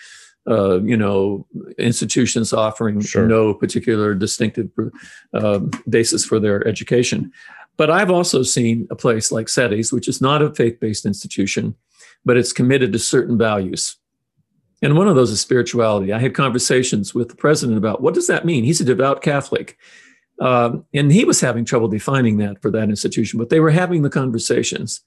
uh, 0.47 0.81
you 0.81 0.95
know, 0.95 1.47
institutions 1.79 2.53
offering 2.53 3.01
sure. 3.01 3.25
no 3.25 3.53
particular 3.53 4.13
distinctive 4.13 4.69
uh, 5.33 5.59
basis 5.89 6.23
for 6.23 6.39
their 6.39 6.65
education. 6.67 7.31
But 7.75 7.89
I've 7.89 8.11
also 8.11 8.43
seen 8.43 8.87
a 8.91 8.95
place 8.95 9.31
like 9.31 9.47
CETYS, 9.47 9.91
which 9.91 10.07
is 10.07 10.21
not 10.21 10.43
a 10.43 10.53
faith 10.53 10.79
based 10.79 11.07
institution, 11.07 11.75
but 12.23 12.37
it's 12.37 12.53
committed 12.53 12.93
to 12.93 12.99
certain 12.99 13.37
values. 13.37 13.97
And 14.83 14.97
one 14.97 15.07
of 15.07 15.15
those 15.15 15.31
is 15.31 15.39
spirituality. 15.39 16.11
I 16.11 16.19
had 16.19 16.35
conversations 16.35 17.15
with 17.15 17.29
the 17.29 17.37
president 17.37 17.77
about 17.77 18.01
what 18.01 18.13
does 18.13 18.27
that 18.27 18.45
mean? 18.45 18.65
He's 18.65 18.81
a 18.81 18.85
devout 18.85 19.21
Catholic. 19.21 19.77
Um, 20.41 20.85
and 20.93 21.09
he 21.09 21.23
was 21.23 21.39
having 21.39 21.63
trouble 21.63 21.87
defining 21.87 22.37
that 22.37 22.61
for 22.61 22.69
that 22.71 22.89
institution, 22.89 23.39
but 23.39 23.49
they 23.49 23.61
were 23.61 23.71
having 23.71 24.01
the 24.01 24.09
conversations. 24.09 24.99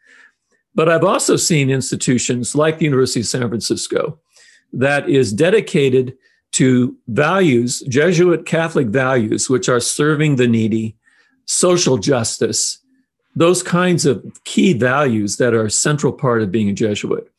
But 0.75 0.89
I've 0.89 1.05
also 1.05 1.37
seen 1.37 1.69
institutions 1.69 2.55
like 2.55 2.79
the 2.79 2.87
University 2.87 3.21
of 3.21 3.27
San 3.27 3.47
Francisco 3.49 4.19
that 4.73 5.11
is 5.11 5.31
dedicated 5.31 6.17
to 6.53 6.97
values, 7.09 7.81
Jesuit 7.81 8.47
Catholic 8.47 8.87
values, 8.87 9.51
which 9.51 9.69
are 9.69 9.81
serving 9.81 10.37
the 10.37 10.49
needy, 10.49 10.97
social 11.45 11.99
justice, 11.99 12.79
those 13.35 13.63
kinds 13.63 14.07
of 14.07 14.25
key 14.45 14.73
values 14.73 15.37
that 15.37 15.53
are 15.53 15.67
a 15.67 15.71
central 15.71 16.15
part 16.15 16.41
of 16.41 16.51
being 16.51 16.71
a 16.71 16.73
Jesuit. 16.73 17.31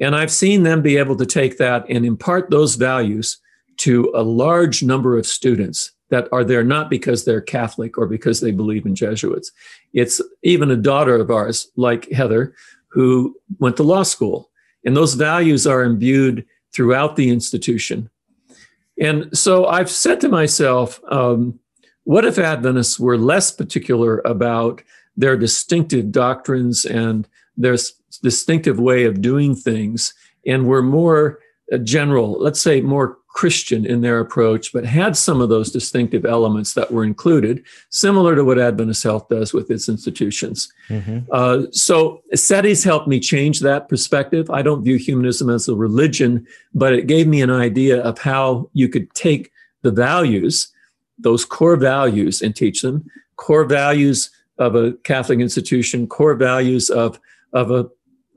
And 0.00 0.16
I've 0.16 0.32
seen 0.32 0.62
them 0.62 0.82
be 0.82 0.96
able 0.96 1.16
to 1.16 1.26
take 1.26 1.58
that 1.58 1.84
and 1.88 2.06
impart 2.06 2.50
those 2.50 2.74
values 2.74 3.38
to 3.78 4.10
a 4.14 4.22
large 4.22 4.82
number 4.82 5.16
of 5.18 5.26
students 5.26 5.92
that 6.08 6.28
are 6.32 6.44
there 6.44 6.64
not 6.64 6.90
because 6.90 7.24
they're 7.24 7.40
Catholic 7.40 7.96
or 7.96 8.06
because 8.06 8.40
they 8.40 8.50
believe 8.50 8.84
in 8.84 8.94
Jesuits. 8.94 9.52
It's 9.92 10.20
even 10.42 10.70
a 10.70 10.76
daughter 10.76 11.14
of 11.16 11.30
ours, 11.30 11.68
like 11.76 12.10
Heather, 12.10 12.54
who 12.88 13.36
went 13.58 13.76
to 13.76 13.82
law 13.82 14.02
school. 14.02 14.50
And 14.84 14.96
those 14.96 15.14
values 15.14 15.66
are 15.66 15.82
imbued 15.82 16.46
throughout 16.72 17.16
the 17.16 17.30
institution. 17.30 18.10
And 19.00 19.36
so 19.36 19.66
I've 19.66 19.90
said 19.90 20.20
to 20.22 20.28
myself, 20.28 21.00
um, 21.10 21.58
what 22.04 22.24
if 22.24 22.38
Adventists 22.38 22.98
were 22.98 23.16
less 23.16 23.52
particular 23.52 24.18
about 24.24 24.82
their 25.16 25.36
distinctive 25.36 26.10
doctrines 26.10 26.84
and 26.84 27.28
their 27.56 27.76
distinctive 28.18 28.78
way 28.78 29.04
of 29.04 29.22
doing 29.22 29.54
things 29.54 30.14
and 30.46 30.66
were 30.66 30.82
more 30.82 31.38
uh, 31.72 31.78
general, 31.78 32.32
let's 32.40 32.60
say 32.60 32.80
more 32.80 33.18
Christian 33.28 33.86
in 33.86 34.00
their 34.00 34.18
approach, 34.18 34.72
but 34.72 34.84
had 34.84 35.16
some 35.16 35.40
of 35.40 35.48
those 35.48 35.70
distinctive 35.70 36.24
elements 36.24 36.74
that 36.74 36.90
were 36.90 37.04
included, 37.04 37.64
similar 37.88 38.34
to 38.34 38.44
what 38.44 38.58
Adventist 38.58 39.04
Health 39.04 39.28
does 39.28 39.52
with 39.52 39.70
its 39.70 39.88
institutions. 39.88 40.72
Mm-hmm. 40.88 41.20
Uh, 41.30 41.62
so 41.70 42.22
CETYS 42.34 42.84
helped 42.84 43.06
me 43.06 43.20
change 43.20 43.60
that 43.60 43.88
perspective. 43.88 44.50
I 44.50 44.62
don't 44.62 44.82
view 44.82 44.96
humanism 44.96 45.48
as 45.48 45.68
a 45.68 45.76
religion, 45.76 46.44
but 46.74 46.92
it 46.92 47.06
gave 47.06 47.28
me 47.28 47.40
an 47.40 47.50
idea 47.50 48.02
of 48.02 48.18
how 48.18 48.68
you 48.72 48.88
could 48.88 49.12
take 49.14 49.52
the 49.82 49.92
values, 49.92 50.72
those 51.16 51.44
core 51.44 51.76
values, 51.76 52.42
and 52.42 52.54
teach 52.54 52.82
them, 52.82 53.08
core 53.36 53.64
values 53.64 54.30
of 54.58 54.74
a 54.74 54.92
Catholic 55.04 55.38
institution, 55.38 56.06
core 56.08 56.34
values 56.34 56.90
of, 56.90 57.18
of 57.52 57.70
a 57.70 57.88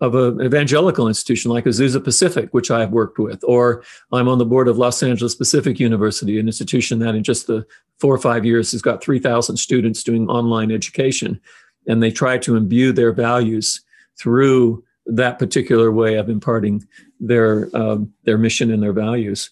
of 0.04 0.16
an 0.16 0.42
evangelical 0.42 1.08
institution 1.08 1.50
like 1.50 1.64
Azusa 1.64 2.04
Pacific, 2.04 2.50
which 2.54 2.70
I've 2.70 2.92
worked 2.92 3.20
with, 3.20 3.42
or 3.46 3.84
I'm 4.12 4.28
on 4.28 4.38
the 4.38 4.46
board 4.46 4.68
of 4.68 4.78
Los 4.78 5.02
Angeles 5.02 5.34
Pacific 5.34 5.80
University, 5.80 6.38
an 6.38 6.48
institution 6.48 7.00
that 7.00 7.16
in 7.16 7.24
just 7.24 7.48
the 7.48 7.66
four 8.02 8.14
or 8.14 8.18
five 8.18 8.44
years 8.44 8.74
has 8.74 8.82
got 8.82 9.02
3,000 9.02 9.56
students 9.56 10.04
doing 10.04 10.28
online 10.28 10.72
education. 10.72 11.40
And 11.88 12.04
they 12.04 12.12
try 12.12 12.38
to 12.40 12.58
imbue 12.58 12.92
their 12.92 13.14
values 13.14 13.82
through 14.20 14.84
that 15.06 15.40
particular 15.40 15.90
way 15.90 16.16
of 16.16 16.30
imparting 16.30 16.86
their, 17.22 17.70
um, 17.74 18.12
their 18.26 18.38
mission 18.38 18.72
and 18.72 18.84
their 18.84 18.94
values. 18.94 19.52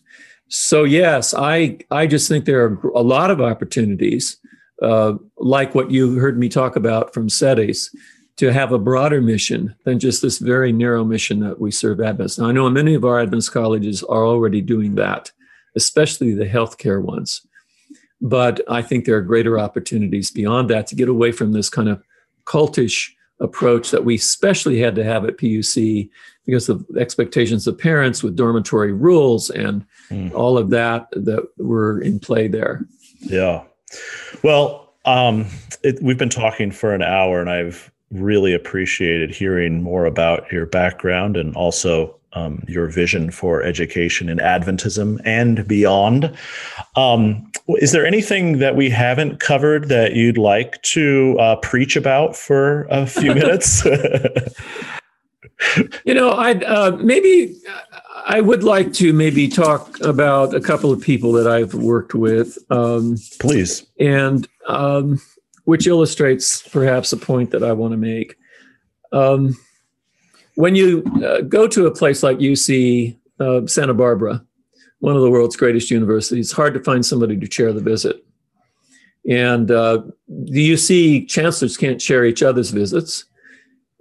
So, 0.49 0.83
yes, 0.83 1.33
I, 1.33 1.77
I 1.91 2.07
just 2.07 2.27
think 2.27 2.43
there 2.43 2.65
are 2.65 2.77
a 2.93 3.01
lot 3.01 3.31
of 3.31 3.39
opportunities, 3.39 4.35
uh, 4.81 5.13
like 5.37 5.73
what 5.73 5.91
you 5.91 6.15
heard 6.15 6.37
me 6.37 6.49
talk 6.49 6.75
about 6.75 7.13
from 7.13 7.29
CETYS, 7.29 7.95
to 8.41 8.51
have 8.51 8.71
a 8.71 8.79
broader 8.79 9.21
mission 9.21 9.75
than 9.83 9.99
just 9.99 10.23
this 10.23 10.39
very 10.39 10.71
narrow 10.71 11.05
mission 11.05 11.41
that 11.41 11.61
we 11.61 11.69
serve 11.69 12.01
Adventists. 12.01 12.39
Now, 12.39 12.47
I 12.47 12.51
know 12.51 12.67
many 12.71 12.95
of 12.95 13.05
our 13.05 13.19
Adventist 13.19 13.51
colleges 13.51 14.01
are 14.01 14.25
already 14.25 14.61
doing 14.61 14.95
that, 14.95 15.29
especially 15.75 16.33
the 16.33 16.47
healthcare 16.47 17.03
ones. 17.03 17.45
But 18.19 18.59
I 18.67 18.81
think 18.81 19.05
there 19.05 19.15
are 19.15 19.21
greater 19.21 19.59
opportunities 19.59 20.31
beyond 20.31 20.71
that 20.71 20.87
to 20.87 20.95
get 20.95 21.07
away 21.07 21.31
from 21.31 21.51
this 21.51 21.69
kind 21.69 21.87
of 21.87 22.01
cultish 22.45 23.11
approach 23.39 23.91
that 23.91 24.05
we 24.05 24.15
especially 24.15 24.79
had 24.79 24.95
to 24.95 25.03
have 25.03 25.23
at 25.23 25.37
PUC 25.37 26.09
because 26.47 26.67
of 26.67 26.83
expectations 26.97 27.67
of 27.67 27.77
parents 27.77 28.23
with 28.23 28.35
dormitory 28.35 28.91
rules 28.91 29.51
and 29.51 29.85
mm. 30.09 30.33
all 30.33 30.57
of 30.57 30.71
that 30.71 31.09
that 31.11 31.47
were 31.59 32.01
in 32.01 32.19
play 32.19 32.47
there. 32.47 32.87
Yeah. 33.19 33.65
Well, 34.43 34.95
um, 35.05 35.45
it, 35.83 36.01
we've 36.01 36.17
been 36.17 36.29
talking 36.29 36.71
for 36.71 36.95
an 36.95 37.03
hour, 37.03 37.39
and 37.39 37.49
I've 37.51 37.91
really 38.11 38.53
appreciated 38.53 39.33
hearing 39.33 39.81
more 39.81 40.05
about 40.05 40.51
your 40.51 40.65
background 40.65 41.37
and 41.37 41.55
also 41.55 42.15
um, 42.33 42.63
your 42.67 42.87
vision 42.87 43.31
for 43.31 43.61
education 43.61 44.29
in 44.29 44.37
Adventism 44.37 45.19
and 45.25 45.67
beyond. 45.67 46.35
Um, 46.95 47.51
is 47.79 47.91
there 47.91 48.05
anything 48.05 48.59
that 48.59 48.75
we 48.75 48.89
haven't 48.89 49.39
covered 49.39 49.89
that 49.89 50.13
you'd 50.13 50.37
like 50.37 50.81
to 50.83 51.37
uh, 51.39 51.55
preach 51.57 51.95
about 51.95 52.35
for 52.35 52.87
a 52.89 53.05
few 53.05 53.33
minutes? 53.35 53.85
you 56.05 56.13
know, 56.13 56.31
I'd 56.31 56.63
uh, 56.63 56.97
maybe 57.01 57.55
I 58.25 58.41
would 58.41 58.63
like 58.63 58.93
to 58.93 59.13
maybe 59.13 59.47
talk 59.47 59.99
about 60.01 60.53
a 60.53 60.61
couple 60.61 60.91
of 60.91 61.01
people 61.01 61.31
that 61.33 61.47
I've 61.47 61.73
worked 61.73 62.13
with. 62.13 62.57
Um, 62.69 63.17
Please. 63.39 63.85
And 63.99 64.47
um, 64.67 65.21
which 65.65 65.87
illustrates 65.87 66.67
perhaps 66.67 67.13
a 67.13 67.17
point 67.17 67.51
that 67.51 67.63
I 67.63 67.71
want 67.71 67.91
to 67.91 67.97
make. 67.97 68.35
Um, 69.11 69.57
when 70.55 70.75
you 70.75 71.03
uh, 71.25 71.41
go 71.41 71.67
to 71.67 71.87
a 71.87 71.91
place 71.91 72.23
like 72.23 72.37
UC 72.37 73.17
uh, 73.39 73.65
Santa 73.67 73.93
Barbara, 73.93 74.45
one 74.99 75.15
of 75.15 75.21
the 75.21 75.29
world's 75.31 75.55
greatest 75.55 75.89
universities, 75.89 76.47
it's 76.47 76.55
hard 76.55 76.73
to 76.73 76.83
find 76.83 77.05
somebody 77.05 77.37
to 77.39 77.47
chair 77.47 77.73
the 77.73 77.81
visit. 77.81 78.23
And 79.27 79.71
uh, 79.71 80.03
the 80.27 80.71
UC 80.73 81.27
chancellors 81.27 81.77
can't 81.77 81.99
chair 81.99 82.25
each 82.25 82.43
other's 82.43 82.71
visits. 82.71 83.25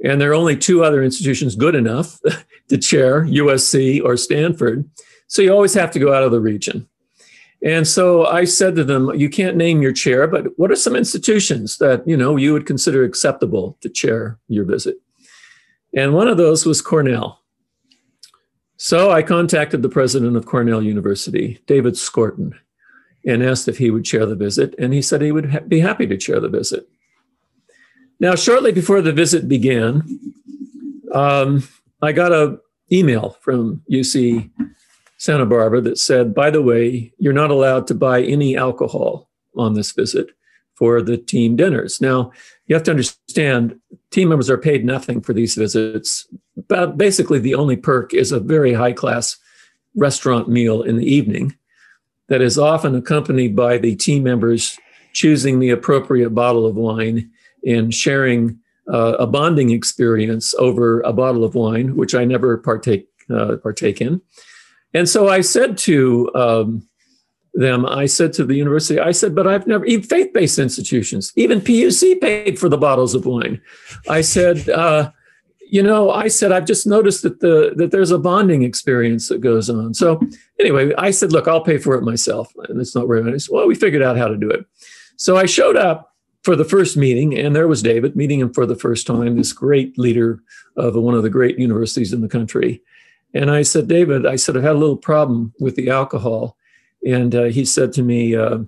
And 0.02 0.20
there 0.20 0.30
are 0.30 0.34
only 0.34 0.56
two 0.56 0.82
other 0.82 1.02
institutions 1.02 1.56
good 1.56 1.74
enough 1.74 2.18
to 2.68 2.78
chair 2.78 3.24
USC 3.24 4.02
or 4.02 4.16
Stanford. 4.16 4.88
So 5.26 5.42
you 5.42 5.52
always 5.52 5.74
have 5.74 5.90
to 5.92 5.98
go 5.98 6.12
out 6.12 6.22
of 6.22 6.32
the 6.32 6.40
region. 6.40 6.88
And 7.62 7.86
so 7.86 8.26
I 8.26 8.44
said 8.44 8.74
to 8.76 8.84
them, 8.84 9.14
you 9.14 9.28
can't 9.28 9.56
name 9.56 9.82
your 9.82 9.92
chair, 9.92 10.26
but 10.26 10.58
what 10.58 10.70
are 10.70 10.76
some 10.76 10.96
institutions 10.96 11.76
that, 11.78 12.06
you 12.08 12.16
know, 12.16 12.36
you 12.36 12.52
would 12.52 12.66
consider 12.66 13.04
acceptable 13.04 13.76
to 13.82 13.88
chair 13.90 14.38
your 14.48 14.64
visit? 14.64 14.96
And 15.94 16.14
one 16.14 16.28
of 16.28 16.38
those 16.38 16.64
was 16.64 16.80
Cornell. 16.80 17.40
So 18.76 19.10
I 19.10 19.22
contacted 19.22 19.82
the 19.82 19.90
president 19.90 20.36
of 20.36 20.46
Cornell 20.46 20.82
University, 20.82 21.60
David 21.66 21.94
Skorton, 21.94 22.52
and 23.26 23.42
asked 23.42 23.68
if 23.68 23.76
he 23.76 23.90
would 23.90 24.06
chair 24.06 24.24
the 24.24 24.34
visit. 24.34 24.74
And 24.78 24.94
he 24.94 25.02
said 25.02 25.20
he 25.20 25.32
would 25.32 25.50
ha- 25.50 25.60
be 25.60 25.80
happy 25.80 26.06
to 26.06 26.16
chair 26.16 26.40
the 26.40 26.48
visit. 26.48 26.88
Now, 28.20 28.34
shortly 28.36 28.72
before 28.72 29.02
the 29.02 29.12
visit 29.12 29.48
began, 29.48 30.02
um, 31.12 31.68
I 32.00 32.12
got 32.12 32.32
an 32.32 32.58
email 32.90 33.36
from 33.42 33.82
UC 33.90 34.50
Santa 35.20 35.44
Barbara 35.44 35.82
that 35.82 35.98
said, 35.98 36.34
by 36.34 36.48
the 36.48 36.62
way, 36.62 37.12
you're 37.18 37.34
not 37.34 37.50
allowed 37.50 37.86
to 37.86 37.94
buy 37.94 38.22
any 38.22 38.56
alcohol 38.56 39.28
on 39.54 39.74
this 39.74 39.92
visit 39.92 40.30
for 40.76 41.02
the 41.02 41.18
team 41.18 41.56
dinners. 41.56 42.00
Now, 42.00 42.32
you 42.66 42.74
have 42.74 42.84
to 42.84 42.92
understand 42.92 43.78
team 44.10 44.30
members 44.30 44.48
are 44.48 44.56
paid 44.56 44.82
nothing 44.82 45.20
for 45.20 45.34
these 45.34 45.54
visits. 45.54 46.26
But 46.68 46.96
basically, 46.96 47.38
the 47.38 47.54
only 47.54 47.76
perk 47.76 48.14
is 48.14 48.32
a 48.32 48.40
very 48.40 48.72
high 48.72 48.94
class 48.94 49.36
restaurant 49.94 50.48
meal 50.48 50.80
in 50.80 50.96
the 50.96 51.04
evening 51.04 51.54
that 52.28 52.40
is 52.40 52.56
often 52.56 52.94
accompanied 52.94 53.54
by 53.54 53.76
the 53.76 53.96
team 53.96 54.22
members 54.22 54.78
choosing 55.12 55.58
the 55.58 55.68
appropriate 55.68 56.30
bottle 56.30 56.64
of 56.64 56.76
wine 56.76 57.30
and 57.66 57.92
sharing 57.92 58.58
uh, 58.90 59.16
a 59.18 59.26
bonding 59.26 59.68
experience 59.68 60.54
over 60.54 61.02
a 61.02 61.12
bottle 61.12 61.44
of 61.44 61.54
wine, 61.54 61.94
which 61.94 62.14
I 62.14 62.24
never 62.24 62.56
partake 62.56 63.06
uh, 63.28 63.56
partake 63.56 64.00
in. 64.00 64.22
And 64.94 65.08
so 65.08 65.28
I 65.28 65.40
said 65.40 65.78
to 65.78 66.30
um, 66.34 66.88
them, 67.54 67.86
I 67.86 68.06
said 68.06 68.32
to 68.34 68.44
the 68.44 68.54
university, 68.54 68.98
I 68.98 69.12
said, 69.12 69.34
but 69.34 69.46
I've 69.46 69.66
never, 69.66 69.84
even 69.84 70.04
faith 70.04 70.32
based 70.32 70.58
institutions, 70.58 71.32
even 71.36 71.60
PUC 71.60 72.20
paid 72.20 72.58
for 72.58 72.68
the 72.68 72.78
bottles 72.78 73.14
of 73.14 73.26
wine. 73.26 73.60
I 74.08 74.20
said, 74.20 74.68
uh, 74.68 75.10
you 75.70 75.82
know, 75.82 76.10
I 76.10 76.26
said, 76.26 76.50
I've 76.50 76.64
just 76.64 76.86
noticed 76.86 77.22
that 77.22 77.38
the 77.38 77.72
that 77.76 77.92
there's 77.92 78.10
a 78.10 78.18
bonding 78.18 78.64
experience 78.64 79.28
that 79.28 79.40
goes 79.40 79.70
on. 79.70 79.94
So 79.94 80.20
anyway, 80.58 80.92
I 80.98 81.12
said, 81.12 81.32
look, 81.32 81.46
I'll 81.46 81.62
pay 81.62 81.78
for 81.78 81.94
it 81.94 82.02
myself. 82.02 82.52
And 82.68 82.80
it's 82.80 82.96
not 82.96 83.06
very 83.06 83.22
nice. 83.22 83.48
Well, 83.48 83.68
we 83.68 83.76
figured 83.76 84.02
out 84.02 84.18
how 84.18 84.26
to 84.26 84.36
do 84.36 84.50
it. 84.50 84.66
So 85.16 85.36
I 85.36 85.46
showed 85.46 85.76
up 85.76 86.16
for 86.42 86.56
the 86.56 86.64
first 86.64 86.96
meeting, 86.96 87.38
and 87.38 87.54
there 87.54 87.68
was 87.68 87.82
David 87.82 88.16
meeting 88.16 88.40
him 88.40 88.52
for 88.52 88.66
the 88.66 88.74
first 88.74 89.06
time, 89.06 89.36
this 89.36 89.52
great 89.52 89.98
leader 89.98 90.42
of 90.76 90.96
one 90.96 91.14
of 91.14 91.22
the 91.22 91.30
great 91.30 91.58
universities 91.58 92.12
in 92.12 92.20
the 92.20 92.28
country. 92.28 92.82
And 93.34 93.50
I 93.50 93.62
said, 93.62 93.88
David, 93.88 94.26
I 94.26 94.36
said, 94.36 94.56
I've 94.56 94.62
had 94.62 94.76
a 94.76 94.78
little 94.78 94.96
problem 94.96 95.52
with 95.60 95.76
the 95.76 95.90
alcohol. 95.90 96.56
And 97.06 97.34
uh, 97.34 97.44
he 97.44 97.64
said 97.64 97.92
to 97.94 98.02
me, 98.02 98.36
uh, 98.36 98.58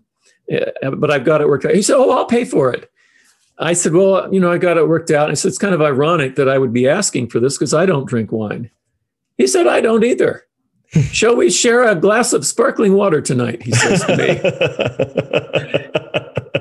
but 0.82 1.10
I've 1.10 1.24
got 1.24 1.40
it 1.40 1.48
worked 1.48 1.64
out. 1.64 1.74
He 1.74 1.82
said, 1.82 1.96
Oh, 1.96 2.10
I'll 2.10 2.26
pay 2.26 2.44
for 2.44 2.72
it. 2.72 2.90
I 3.58 3.72
said, 3.72 3.92
Well, 3.92 4.32
you 4.32 4.40
know, 4.40 4.50
I 4.52 4.58
got 4.58 4.76
it 4.76 4.88
worked 4.88 5.10
out. 5.10 5.24
And 5.24 5.32
I 5.32 5.34
said, 5.34 5.48
It's 5.48 5.58
kind 5.58 5.74
of 5.74 5.82
ironic 5.82 6.36
that 6.36 6.48
I 6.48 6.58
would 6.58 6.72
be 6.72 6.88
asking 6.88 7.28
for 7.28 7.40
this 7.40 7.58
because 7.58 7.74
I 7.74 7.86
don't 7.86 8.06
drink 8.06 8.32
wine. 8.32 8.70
He 9.38 9.46
said, 9.46 9.66
I 9.66 9.80
don't 9.80 10.04
either. 10.04 10.46
Shall 11.12 11.36
we 11.36 11.50
share 11.50 11.88
a 11.88 11.94
glass 11.94 12.32
of 12.32 12.46
sparkling 12.46 12.94
water 12.94 13.20
tonight? 13.20 13.62
He 13.62 13.72
says 13.72 14.04
to 14.04 14.16
me. 14.16 14.38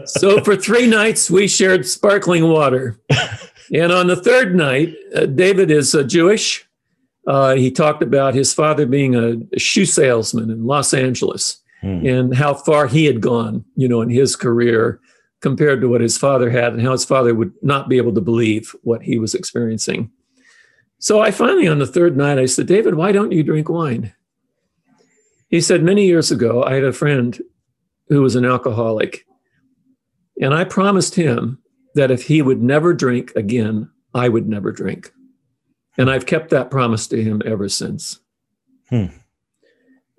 so 0.05 0.41
for 0.43 0.55
three 0.55 0.87
nights, 0.87 1.29
we 1.29 1.47
shared 1.47 1.85
sparkling 1.85 2.47
water. 2.47 2.99
And 3.73 3.91
on 3.93 4.07
the 4.07 4.17
third 4.17 4.53
night, 4.53 4.95
uh, 5.15 5.27
David 5.27 5.71
is 5.71 5.95
uh, 5.95 6.03
Jewish. 6.03 6.67
Uh, 7.27 7.55
he 7.55 7.69
talked 7.69 8.01
about 8.01 8.33
his 8.33 8.53
father 8.53 8.85
being 8.85 9.15
a, 9.15 9.37
a 9.53 9.59
shoe 9.59 9.85
salesman 9.85 10.49
in 10.49 10.65
Los 10.65 10.93
Angeles 10.93 11.61
hmm. 11.81 12.05
and 12.05 12.35
how 12.35 12.53
far 12.53 12.87
he 12.87 13.05
had 13.05 13.21
gone, 13.21 13.63
you 13.75 13.87
know, 13.87 14.01
in 14.01 14.09
his 14.09 14.35
career 14.35 14.99
compared 15.41 15.81
to 15.81 15.89
what 15.89 16.01
his 16.01 16.17
father 16.17 16.49
had, 16.49 16.73
and 16.73 16.81
how 16.81 16.91
his 16.91 17.05
father 17.05 17.33
would 17.33 17.51
not 17.61 17.89
be 17.89 17.97
able 17.97 18.13
to 18.13 18.21
believe 18.21 18.75
what 18.83 19.01
he 19.01 19.17
was 19.17 19.33
experiencing. 19.33 20.11
So 20.99 21.19
I 21.19 21.31
finally, 21.31 21.67
on 21.67 21.79
the 21.79 21.87
third 21.87 22.15
night, 22.15 22.37
I 22.37 22.45
said, 22.45 22.67
David, 22.67 22.93
why 22.93 23.11
don't 23.11 23.31
you 23.31 23.41
drink 23.41 23.69
wine? 23.69 24.13
He 25.49 25.59
said, 25.59 25.83
Many 25.83 26.05
years 26.05 26.31
ago, 26.31 26.63
I 26.63 26.75
had 26.75 26.83
a 26.83 26.93
friend 26.93 27.39
who 28.07 28.21
was 28.21 28.35
an 28.35 28.45
alcoholic, 28.45 29.25
and 30.39 30.53
I 30.53 30.63
promised 30.63 31.15
him 31.15 31.57
that 31.95 32.11
if 32.11 32.23
he 32.23 32.41
would 32.41 32.61
never 32.61 32.93
drink 32.93 33.31
again, 33.35 33.89
I 34.13 34.29
would 34.29 34.47
never 34.47 34.71
drink. 34.71 35.11
And 35.97 36.09
I've 36.09 36.25
kept 36.25 36.49
that 36.49 36.71
promise 36.71 37.07
to 37.07 37.21
him 37.21 37.41
ever 37.45 37.67
since. 37.69 38.19
Hmm. 38.89 39.07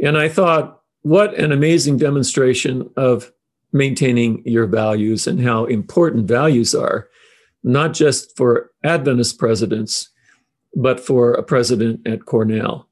And 0.03 0.19
I 0.19 0.29
thought, 0.29 0.81
what 1.03 1.35
an 1.35 1.53
amazing 1.53 1.99
demonstration 1.99 2.91
of 2.97 3.33
maintaining 3.73 4.43
your 4.47 4.67
values 4.67 5.27
and 5.27 5.41
how 5.41 5.65
important 5.65 6.27
values 6.27 6.75
are, 6.75 7.09
not 7.65 7.95
just 7.95 8.37
for 8.37 8.71
Adventist 8.85 9.39
presidents, 9.39 10.11
but 10.75 11.01
for 11.01 11.33
a 11.33 11.43
president 11.43 12.07
at 12.07 12.27
Cornell. 12.27 12.89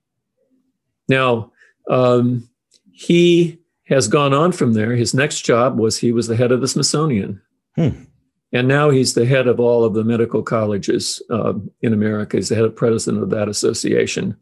Now, 1.09 1.53
um, 1.89 2.49
he 2.93 3.59
has 3.85 4.07
gone 4.09 4.33
on 4.33 4.53
from 4.53 4.75
there. 4.75 4.95
His 4.95 5.15
next 5.15 5.43
job 5.43 5.79
was 5.79 5.99
he 5.99 6.13
was 6.13 6.29
the 6.29 6.37
head 6.37 6.53
of 6.53 6.61
the 6.61 6.69
Smithsonian. 6.69 7.43
Hmm. 7.77 8.05
And 8.53 8.67
now 8.67 8.91
he's 8.91 9.15
the 9.15 9.27
head 9.27 9.47
of 9.47 9.61
all 9.61 9.85
of 9.85 9.95
the 9.95 10.05
medical 10.05 10.43
colleges 10.43 11.23
uh, 11.31 11.55
in 11.83 11.93
America. 11.93 12.37
He's 12.37 12.49
the 12.49 12.57
head 12.57 12.65
of 12.65 12.75
president 12.75 13.23
of 13.23 13.31
that 13.31 13.49
association. 13.49 14.37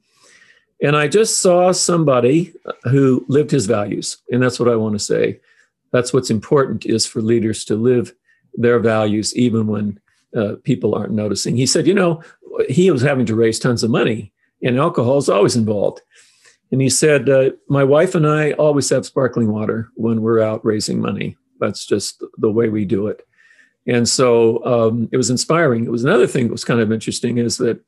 And 0.82 0.96
I 0.96 1.08
just 1.08 1.42
saw 1.42 1.72
somebody 1.72 2.54
who 2.84 3.24
lived 3.28 3.50
his 3.50 3.66
values. 3.66 4.18
And 4.30 4.42
that's 4.42 4.58
what 4.58 4.68
I 4.68 4.76
want 4.76 4.94
to 4.94 4.98
say. 4.98 5.40
That's 5.92 6.12
what's 6.12 6.30
important 6.30 6.86
is 6.86 7.06
for 7.06 7.20
leaders 7.20 7.64
to 7.66 7.74
live 7.74 8.14
their 8.54 8.78
values 8.78 9.34
even 9.36 9.66
when 9.66 10.00
uh, 10.36 10.54
people 10.62 10.94
aren't 10.94 11.12
noticing. 11.12 11.56
He 11.56 11.66
said, 11.66 11.86
you 11.86 11.94
know, 11.94 12.22
he 12.68 12.90
was 12.90 13.02
having 13.02 13.26
to 13.26 13.34
raise 13.34 13.58
tons 13.58 13.82
of 13.82 13.90
money, 13.90 14.32
and 14.62 14.78
alcohol 14.78 15.18
is 15.18 15.28
always 15.28 15.56
involved. 15.56 16.00
And 16.70 16.80
he 16.80 16.90
said, 16.90 17.28
uh, 17.28 17.50
My 17.68 17.84
wife 17.84 18.14
and 18.14 18.26
I 18.26 18.52
always 18.52 18.90
have 18.90 19.06
sparkling 19.06 19.50
water 19.50 19.88
when 19.94 20.22
we're 20.22 20.40
out 20.40 20.64
raising 20.64 21.00
money. 21.00 21.36
That's 21.60 21.86
just 21.86 22.22
the 22.36 22.50
way 22.50 22.68
we 22.68 22.84
do 22.84 23.06
it. 23.06 23.26
And 23.88 24.08
so 24.08 24.64
um, 24.64 25.08
it 25.10 25.16
was 25.16 25.30
inspiring. 25.30 25.84
It 25.84 25.90
was 25.90 26.04
another 26.04 26.26
thing 26.26 26.44
that 26.46 26.52
was 26.52 26.64
kind 26.64 26.80
of 26.80 26.92
interesting 26.92 27.38
is 27.38 27.56
that, 27.56 27.80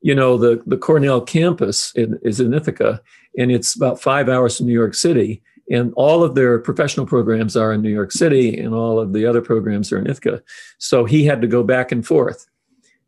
you 0.00 0.14
know, 0.14 0.36
the, 0.36 0.62
the 0.66 0.78
Cornell 0.78 1.20
campus 1.20 1.92
in, 1.94 2.18
is 2.22 2.40
in 2.40 2.54
Ithaca, 2.54 3.00
and 3.38 3.52
it's 3.52 3.76
about 3.76 4.00
five 4.00 4.28
hours 4.28 4.56
from 4.56 4.66
New 4.66 4.72
York 4.72 4.94
City. 4.94 5.42
And 5.70 5.92
all 5.94 6.24
of 6.24 6.34
their 6.34 6.58
professional 6.58 7.06
programs 7.06 7.56
are 7.56 7.72
in 7.72 7.82
New 7.82 7.92
York 7.92 8.12
City, 8.12 8.58
and 8.58 8.74
all 8.74 8.98
of 8.98 9.12
the 9.12 9.26
other 9.26 9.40
programs 9.40 9.92
are 9.92 9.98
in 9.98 10.10
Ithaca. 10.10 10.42
So 10.78 11.04
he 11.04 11.24
had 11.24 11.40
to 11.42 11.46
go 11.46 11.62
back 11.62 11.92
and 11.92 12.04
forth. 12.04 12.46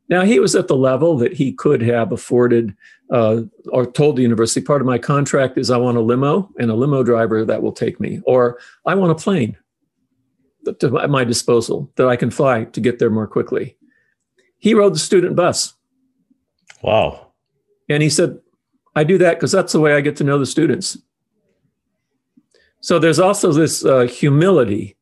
Now, 0.08 0.22
he 0.22 0.38
was 0.38 0.54
at 0.54 0.68
the 0.68 0.76
level 0.76 1.16
that 1.16 1.32
he 1.32 1.52
could 1.52 1.80
have 1.82 2.12
afforded 2.12 2.76
uh, 3.10 3.42
or 3.68 3.86
told 3.86 4.16
the 4.16 4.22
university, 4.22 4.60
part 4.60 4.82
of 4.82 4.86
my 4.86 4.98
contract 4.98 5.58
is 5.58 5.70
I 5.70 5.78
want 5.78 5.96
a 5.96 6.00
limo 6.00 6.50
and 6.58 6.70
a 6.70 6.74
limo 6.74 7.02
driver 7.02 7.44
that 7.44 7.62
will 7.62 7.72
take 7.72 8.00
me, 8.00 8.20
or 8.24 8.58
I 8.86 8.94
want 8.94 9.12
a 9.12 9.14
plane 9.14 9.56
at 10.66 11.10
my 11.10 11.24
disposal 11.24 11.90
that 11.96 12.08
I 12.08 12.16
can 12.16 12.30
fly 12.30 12.64
to 12.64 12.80
get 12.80 12.98
there 12.98 13.10
more 13.10 13.26
quickly. 13.26 13.76
He 14.58 14.74
rode 14.74 14.94
the 14.94 14.98
student 14.98 15.36
bus. 15.36 15.74
Wow. 16.82 17.32
And 17.88 18.02
he 18.02 18.08
said, 18.08 18.38
I 18.96 19.04
do 19.04 19.18
that 19.18 19.34
because 19.34 19.52
that's 19.52 19.72
the 19.72 19.80
way 19.80 19.94
I 19.94 20.00
get 20.00 20.16
to 20.16 20.24
know 20.24 20.38
the 20.38 20.46
students. 20.46 20.98
So 22.80 22.98
there's 22.98 23.18
also 23.18 23.52
this 23.52 23.84
uh, 23.84 24.02
humility 24.02 24.96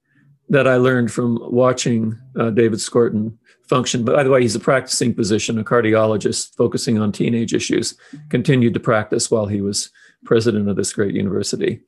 that 0.48 0.68
I 0.68 0.76
learned 0.76 1.10
from 1.10 1.38
watching 1.42 2.18
uh, 2.38 2.50
David 2.50 2.78
Skorton 2.78 3.36
function. 3.68 4.04
But 4.04 4.16
by 4.16 4.22
the 4.22 4.30
way, 4.30 4.42
he's 4.42 4.54
a 4.54 4.60
practicing 4.60 5.14
physician, 5.14 5.58
a 5.58 5.64
cardiologist 5.64 6.54
focusing 6.56 6.98
on 6.98 7.10
teenage 7.10 7.54
issues, 7.54 7.96
continued 8.28 8.74
to 8.74 8.80
practice 8.80 9.30
while 9.30 9.46
he 9.46 9.60
was 9.60 9.90
president 10.24 10.68
of 10.68 10.76
this 10.76 10.92
great 10.92 11.14
university. 11.14 11.80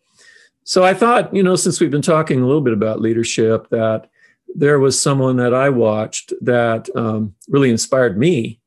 So 0.64 0.82
I 0.82 0.94
thought, 0.94 1.34
you 1.34 1.42
know, 1.42 1.56
since 1.56 1.78
we've 1.78 1.90
been 1.90 2.02
talking 2.02 2.40
a 2.40 2.46
little 2.46 2.62
bit 2.62 2.72
about 2.72 3.00
leadership, 3.00 3.68
that 3.68 4.08
there 4.54 4.78
was 4.78 5.00
someone 5.00 5.36
that 5.36 5.52
I 5.52 5.68
watched 5.68 6.32
that 6.40 6.88
um, 6.96 7.34
really 7.48 7.70
inspired 7.70 8.18
me 8.18 8.60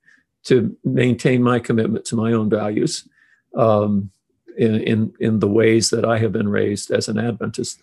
to 0.44 0.76
maintain 0.84 1.42
my 1.42 1.60
commitment 1.60 2.06
to 2.06 2.16
my 2.16 2.34
own 2.34 2.50
values 2.50 3.08
um, 3.56 4.12
in, 4.58 4.76
in, 4.82 5.14
in 5.20 5.40
the 5.40 5.48
ways 5.48 5.90
that 5.90 6.06
I 6.06 6.20
have 6.20 6.32
been 6.32 6.50
raised 6.50 6.92
as 6.92 7.08
an 7.08 7.18
Adventist. 7.18 7.80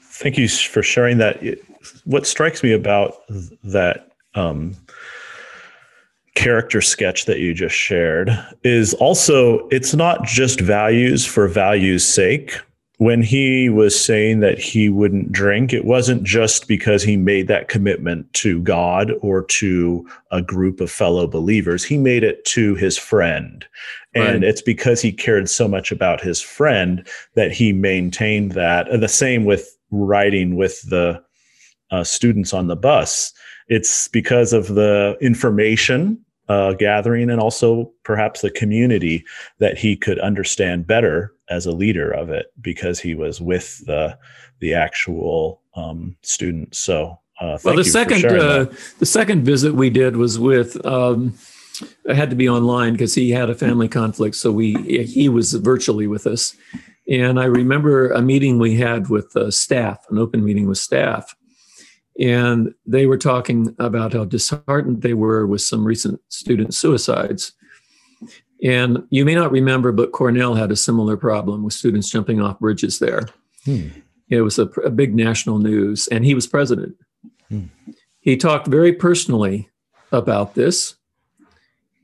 Thank 0.00 0.36
you 0.36 0.46
for 0.48 0.82
sharing 0.82 1.18
that. 1.18 1.42
What 2.04 2.26
strikes 2.26 2.62
me 2.62 2.72
about 2.72 3.14
that 3.64 4.12
um, 4.34 4.76
character 6.34 6.80
sketch 6.80 7.24
that 7.24 7.38
you 7.38 7.54
just 7.54 7.74
shared 7.74 8.30
is 8.62 8.94
also 8.94 9.66
it's 9.68 9.94
not 9.94 10.24
just 10.24 10.60
values 10.60 11.24
for 11.24 11.48
values' 11.48 12.06
sake 12.06 12.60
when 13.02 13.20
he 13.20 13.68
was 13.68 13.98
saying 13.98 14.38
that 14.38 14.60
he 14.60 14.88
wouldn't 14.88 15.32
drink, 15.32 15.72
it 15.72 15.84
wasn't 15.84 16.22
just 16.22 16.68
because 16.68 17.02
he 17.02 17.16
made 17.16 17.48
that 17.48 17.66
commitment 17.66 18.32
to 18.32 18.62
God 18.62 19.10
or 19.22 19.42
to 19.42 20.08
a 20.30 20.40
group 20.40 20.80
of 20.80 20.88
fellow 20.88 21.26
believers. 21.26 21.82
He 21.82 21.98
made 21.98 22.22
it 22.22 22.44
to 22.44 22.76
his 22.76 22.96
friend. 22.96 23.66
And 24.14 24.42
right. 24.42 24.44
it's 24.44 24.62
because 24.62 25.02
he 25.02 25.10
cared 25.10 25.50
so 25.50 25.66
much 25.66 25.90
about 25.90 26.20
his 26.20 26.40
friend 26.40 27.04
that 27.34 27.50
he 27.50 27.72
maintained 27.72 28.52
that. 28.52 28.86
The 28.88 29.08
same 29.08 29.46
with 29.46 29.76
riding 29.90 30.54
with 30.54 30.88
the 30.88 31.20
uh, 31.90 32.04
students 32.04 32.54
on 32.54 32.68
the 32.68 32.76
bus. 32.76 33.32
It's 33.66 34.06
because 34.06 34.52
of 34.52 34.68
the 34.68 35.16
information 35.20 36.24
uh, 36.48 36.74
gathering 36.74 37.30
and 37.30 37.40
also 37.40 37.90
perhaps 38.04 38.42
the 38.42 38.50
community 38.50 39.24
that 39.58 39.76
he 39.76 39.96
could 39.96 40.20
understand 40.20 40.86
better 40.86 41.32
as 41.52 41.66
a 41.66 41.72
leader 41.72 42.10
of 42.10 42.30
it 42.30 42.46
because 42.60 42.98
he 42.98 43.14
was 43.14 43.40
with 43.40 43.84
the 43.86 44.18
the 44.60 44.74
actual 44.74 45.60
um, 45.74 46.16
students. 46.22 46.78
So, 46.78 47.18
uh, 47.40 47.58
well, 47.64 47.76
the 47.76 47.84
second 47.84 48.24
uh, 48.24 48.66
the 48.98 49.06
second 49.06 49.44
visit 49.44 49.74
we 49.74 49.90
did 49.90 50.16
was 50.16 50.38
with 50.38 50.84
um, 50.86 51.34
it 52.04 52.16
had 52.16 52.30
to 52.30 52.36
be 52.36 52.48
online 52.48 52.92
because 52.92 53.14
he 53.14 53.30
had 53.30 53.50
a 53.50 53.54
family 53.54 53.88
conflict. 53.88 54.36
So 54.36 54.50
we 54.50 54.74
he 55.04 55.28
was 55.28 55.52
virtually 55.54 56.06
with 56.06 56.26
us, 56.26 56.56
and 57.08 57.38
I 57.38 57.44
remember 57.44 58.10
a 58.10 58.22
meeting 58.22 58.58
we 58.58 58.76
had 58.76 59.10
with 59.10 59.36
uh, 59.36 59.50
staff, 59.50 59.98
an 60.10 60.18
open 60.18 60.42
meeting 60.44 60.66
with 60.66 60.78
staff, 60.78 61.34
and 62.18 62.72
they 62.86 63.06
were 63.06 63.18
talking 63.18 63.74
about 63.78 64.14
how 64.14 64.24
disheartened 64.24 65.02
they 65.02 65.14
were 65.14 65.46
with 65.46 65.60
some 65.60 65.84
recent 65.84 66.20
student 66.28 66.74
suicides. 66.74 67.52
And 68.62 69.04
you 69.10 69.24
may 69.24 69.34
not 69.34 69.50
remember, 69.50 69.90
but 69.90 70.12
Cornell 70.12 70.54
had 70.54 70.70
a 70.70 70.76
similar 70.76 71.16
problem 71.16 71.64
with 71.64 71.74
students 71.74 72.10
jumping 72.10 72.40
off 72.40 72.60
bridges 72.60 73.00
there. 73.00 73.22
Hmm. 73.64 73.88
It 74.28 74.42
was 74.42 74.58
a, 74.58 74.66
a, 74.80 74.90
big 74.90 75.14
national 75.14 75.58
news, 75.58 76.06
and 76.08 76.24
he 76.24 76.34
was 76.34 76.46
president. 76.46 76.96
Hmm. 77.48 77.64
He 78.20 78.36
talked 78.36 78.68
very 78.68 78.92
personally 78.92 79.68
about 80.12 80.54
this. 80.54 80.94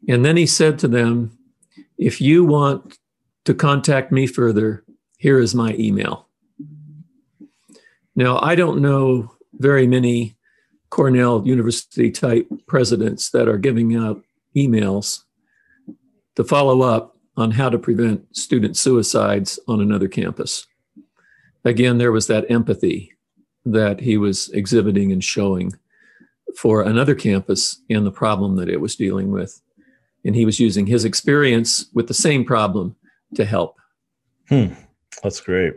And 0.09 0.25
then 0.25 0.37
he 0.37 0.47
said 0.47 0.79
to 0.81 0.89
them, 0.89 1.39
If 1.97 2.21
you 2.21 2.45
want 2.45 2.99
to 3.45 3.55
contact 3.55 4.11
me 4.11 4.27
further, 4.27 4.85
here 5.17 5.39
is 5.39 5.55
my 5.55 5.75
email. 5.79 6.29
Now, 8.17 8.41
I 8.41 8.57
don't 8.57 8.83
know 8.83 9.33
very 9.55 9.87
many 9.87 10.37
Cornell 10.91 11.47
University 11.47 12.11
type 12.11 12.49
presidents 12.67 13.31
that 13.31 13.49
are 13.49 13.59
giving 13.59 13.95
out 13.95 14.23
emails 14.57 15.23
to 16.39 16.45
follow 16.45 16.83
up 16.83 17.17
on 17.37 17.51
how 17.51 17.69
to 17.69 17.77
prevent 17.77 18.37
student 18.37 18.77
suicides 18.77 19.59
on 19.67 19.81
another 19.81 20.07
campus. 20.07 20.69
Again, 21.65 21.99
there 21.99 22.13
was 22.13 22.29
that 22.29 22.49
empathy 22.49 23.13
that 23.65 23.99
he 23.99 24.17
was 24.17 24.49
exhibiting 24.51 25.11
and 25.11 25.23
showing 25.23 25.73
for 26.57 26.83
another 26.83 27.17
campus 27.17 27.83
and 27.91 28.07
the 28.07 28.13
problem 28.13 28.55
that 28.55 28.69
it 28.69 28.81
was 28.81 28.95
dealing 28.95 29.33
with. 29.33 29.61
And 30.25 30.37
he 30.37 30.45
was 30.45 30.61
using 30.61 30.87
his 30.87 31.05
experience 31.05 31.87
with 31.93 32.07
the 32.07 32.15
same 32.15 32.45
problem 32.45 32.95
to 33.35 33.45
help. 33.45 33.75
Hmm. 34.49 34.75
That's 35.25 35.41
great. 35.41 35.75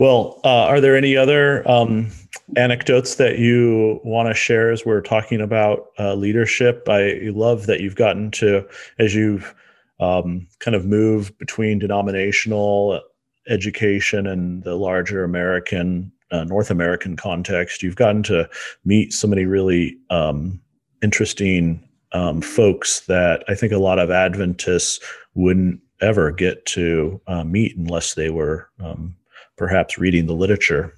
Well, 0.00 0.40
uh, 0.42 0.64
are 0.64 0.80
there 0.80 0.96
any 0.96 1.16
other 1.16 1.68
um, 1.70 2.10
anecdotes 2.56 3.14
that 3.14 3.38
you 3.38 4.00
want 4.02 4.28
to 4.28 4.34
share 4.34 4.72
as 4.72 4.84
we're 4.84 5.02
talking 5.02 5.40
about 5.40 5.90
uh, 6.00 6.14
leadership? 6.14 6.88
I 6.88 7.20
love 7.32 7.66
that 7.66 7.80
you've 7.80 7.94
gotten 7.94 8.32
to, 8.32 8.66
as 8.98 9.14
you've 9.14 9.54
um, 10.00 10.46
kind 10.60 10.74
of 10.74 10.84
move 10.84 11.36
between 11.38 11.78
denominational 11.78 13.00
education 13.48 14.26
and 14.26 14.62
the 14.64 14.74
larger 14.74 15.24
American 15.24 16.12
uh, 16.30 16.44
North 16.44 16.70
American 16.70 17.16
context, 17.16 17.82
you've 17.82 17.96
gotten 17.96 18.22
to 18.24 18.48
meet 18.84 19.12
so 19.12 19.26
many 19.26 19.44
really 19.44 19.96
um, 20.10 20.60
interesting 21.02 21.82
um, 22.12 22.40
folks 22.40 23.00
that 23.00 23.44
I 23.48 23.54
think 23.54 23.72
a 23.72 23.78
lot 23.78 23.98
of 23.98 24.10
Adventists 24.10 25.00
wouldn't 25.34 25.80
ever 26.00 26.30
get 26.30 26.64
to 26.66 27.20
uh, 27.26 27.44
meet 27.44 27.76
unless 27.76 28.14
they 28.14 28.30
were 28.30 28.68
um, 28.80 29.16
perhaps 29.56 29.98
reading 29.98 30.26
the 30.26 30.34
literature. 30.34 30.94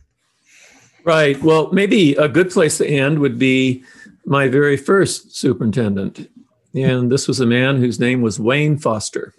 Right. 1.04 1.40
Well, 1.42 1.72
maybe 1.72 2.14
a 2.16 2.28
good 2.28 2.50
place 2.50 2.76
to 2.78 2.86
end 2.86 3.20
would 3.20 3.38
be 3.38 3.82
my 4.26 4.48
very 4.48 4.76
first 4.76 5.34
superintendent. 5.34 6.29
And 6.74 7.10
this 7.10 7.26
was 7.26 7.40
a 7.40 7.46
man 7.46 7.78
whose 7.78 7.98
name 7.98 8.22
was 8.22 8.38
Wayne 8.38 8.78
Foster. 8.78 9.34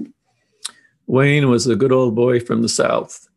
Wayne 1.07 1.49
was 1.49 1.67
a 1.67 1.75
good 1.75 1.91
old 1.91 2.15
boy 2.15 2.39
from 2.39 2.61
the 2.61 2.69
South 2.69 3.27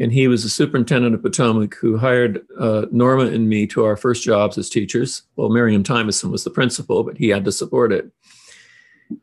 and 0.00 0.12
he 0.12 0.26
was 0.26 0.42
the 0.42 0.48
superintendent 0.48 1.14
of 1.14 1.22
Potomac 1.22 1.74
who 1.74 1.98
hired 1.98 2.40
uh, 2.58 2.86
Norma 2.90 3.26
and 3.26 3.48
me 3.48 3.66
to 3.66 3.84
our 3.84 3.98
first 3.98 4.24
jobs 4.24 4.56
as 4.56 4.70
teachers. 4.70 5.22
Well, 5.36 5.50
Miriam 5.50 5.84
Tymason 5.84 6.30
was 6.30 6.42
the 6.42 6.50
principal, 6.50 7.04
but 7.04 7.18
he 7.18 7.28
had 7.28 7.44
to 7.44 7.52
support 7.52 7.92
it. 7.92 8.10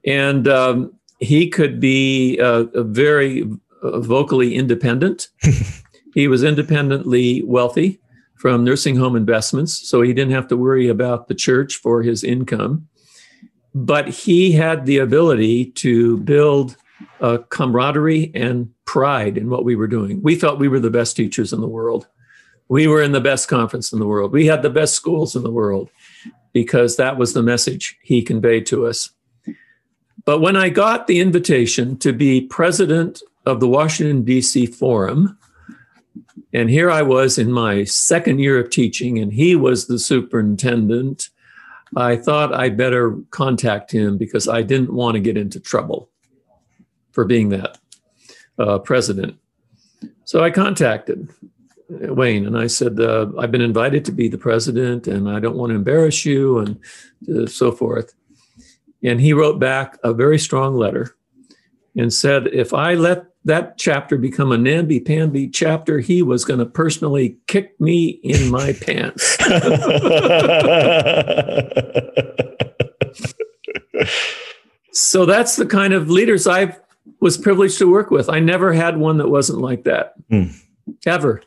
And 0.06 0.48
um, 0.48 0.94
he 1.20 1.50
could 1.50 1.80
be 1.80 2.40
uh, 2.40 2.66
very 2.84 3.50
uh, 3.82 4.00
vocally 4.02 4.54
independent. 4.54 5.30
he 6.14 6.28
was 6.28 6.44
independently 6.44 7.42
wealthy 7.44 8.00
from 8.36 8.64
nursing 8.64 8.96
home 8.96 9.16
investments, 9.16 9.74
so 9.90 10.04
he 10.04 10.14
didn't 10.14 10.34
have 10.34 10.48
to 10.50 10.58
worry 10.58 10.88
about 10.90 11.28
the 11.28 11.34
church 11.34 11.78
for 11.78 12.04
his 12.04 12.24
income. 12.24 12.88
But 13.86 14.08
he 14.08 14.52
had 14.54 14.86
the 14.86 14.98
ability 14.98 15.66
to 15.66 16.18
build 16.18 16.78
uh, 17.22 17.38
camaraderie 17.50 18.32
and 18.34 18.74
pride 18.86 19.38
in 19.38 19.52
what 19.52 19.66
we 19.66 19.76
were 19.76 19.88
doing. 19.88 20.22
We 20.24 20.36
felt 20.36 20.58
we 20.58 20.68
were 20.68 20.80
the 20.80 20.90
best 20.90 21.16
teachers 21.16 21.54
in 21.54 21.62
the 21.62 21.68
world. 21.68 22.08
We 22.70 22.88
were 22.88 23.04
in 23.04 23.12
the 23.12 23.22
best 23.22 23.48
conference 23.48 23.94
in 23.94 24.00
the 24.00 24.08
world. 24.08 24.32
We 24.32 24.48
had 24.48 24.64
the 24.64 24.72
best 24.72 24.96
schools 24.96 25.36
in 25.36 25.44
the 25.44 25.52
world 25.52 25.92
because 26.54 26.98
that 26.98 27.18
was 27.18 27.34
the 27.34 27.44
message 27.44 27.98
he 28.02 28.24
conveyed 28.24 28.66
to 28.68 28.88
us. 28.88 29.12
But 30.26 30.40
when 30.42 30.56
I 30.56 30.70
got 30.70 31.06
the 31.06 31.20
invitation 31.20 31.98
to 32.00 32.12
be 32.12 32.42
president 32.42 33.22
of 33.46 33.60
the 33.60 33.68
Washington, 33.68 34.24
D.C. 34.24 34.66
Forum, 34.66 35.38
and 36.52 36.70
here 36.70 36.90
I 36.90 37.04
was 37.04 37.38
in 37.38 37.52
my 37.52 37.84
second 37.84 38.40
year 38.40 38.60
of 38.60 38.72
teaching, 38.72 39.20
and 39.20 39.32
he 39.32 39.56
was 39.56 39.86
the 39.86 40.00
superintendent. 40.00 41.30
I 41.96 42.16
thought 42.16 42.54
I'd 42.54 42.78
better 42.78 43.18
contact 43.32 43.92
him 43.92 44.18
because 44.18 44.48
I 44.48 44.62
didn't 44.62 44.94
want 44.94 45.16
to 45.16 45.22
get 45.22 45.38
into 45.38 45.60
trouble 45.60 46.10
for 47.12 47.26
being 47.26 47.50
that 47.50 47.78
uh, 48.60 48.80
president. 48.80 49.38
So 50.26 50.44
I 50.44 50.52
contacted 50.52 51.30
Wayne 51.90 52.46
and 52.46 52.58
I 52.58 52.68
said, 52.68 53.00
uh, 53.00 53.28
I've 53.40 53.52
been 53.52 53.62
invited 53.62 54.04
to 54.06 54.12
be 54.12 54.28
the 54.28 54.38
president 54.38 55.08
and 55.08 55.30
I 55.30 55.40
don't 55.40 55.56
want 55.56 55.72
to 55.72 55.76
embarrass 55.76 56.26
you 56.26 56.60
and 56.60 56.80
uh, 57.34 57.48
so 57.48 57.72
forth. 57.72 58.14
And 59.04 59.22
he 59.22 59.34
wrote 59.34 59.60
back 59.60 59.98
a 60.04 60.14
very 60.14 60.40
strong 60.40 60.76
letter 60.76 61.16
and 61.96 62.14
said, 62.14 62.48
if 62.48 62.74
I 62.74 62.96
let 62.96 63.26
that 63.48 63.78
chapter 63.78 64.18
become 64.18 64.52
a 64.52 64.58
namby-pamby 64.58 65.50
chapter, 65.50 66.00
he 66.00 66.22
was 66.22 66.46
going 66.46 66.60
to 66.60 66.66
personally 66.66 67.38
kick 67.48 67.80
me 67.80 68.20
in 68.24 68.52
my 68.52 68.74
pants. 68.74 69.38
so 74.92 75.26
that's 75.26 75.56
the 75.56 75.66
kind 75.66 75.94
of 75.94 76.10
leaders 76.10 76.46
I've 76.46 76.80
was 77.20 77.38
privileged 77.38 77.78
to 77.80 77.90
work 77.90 78.12
with. 78.12 78.30
I 78.30 78.40
never 78.40 78.74
had 78.74 78.98
one 78.98 79.18
that 79.18 79.30
wasn't 79.30 79.60
like 79.60 79.86
that, 79.86 80.14
mm. 80.30 80.54
ever, 81.06 81.42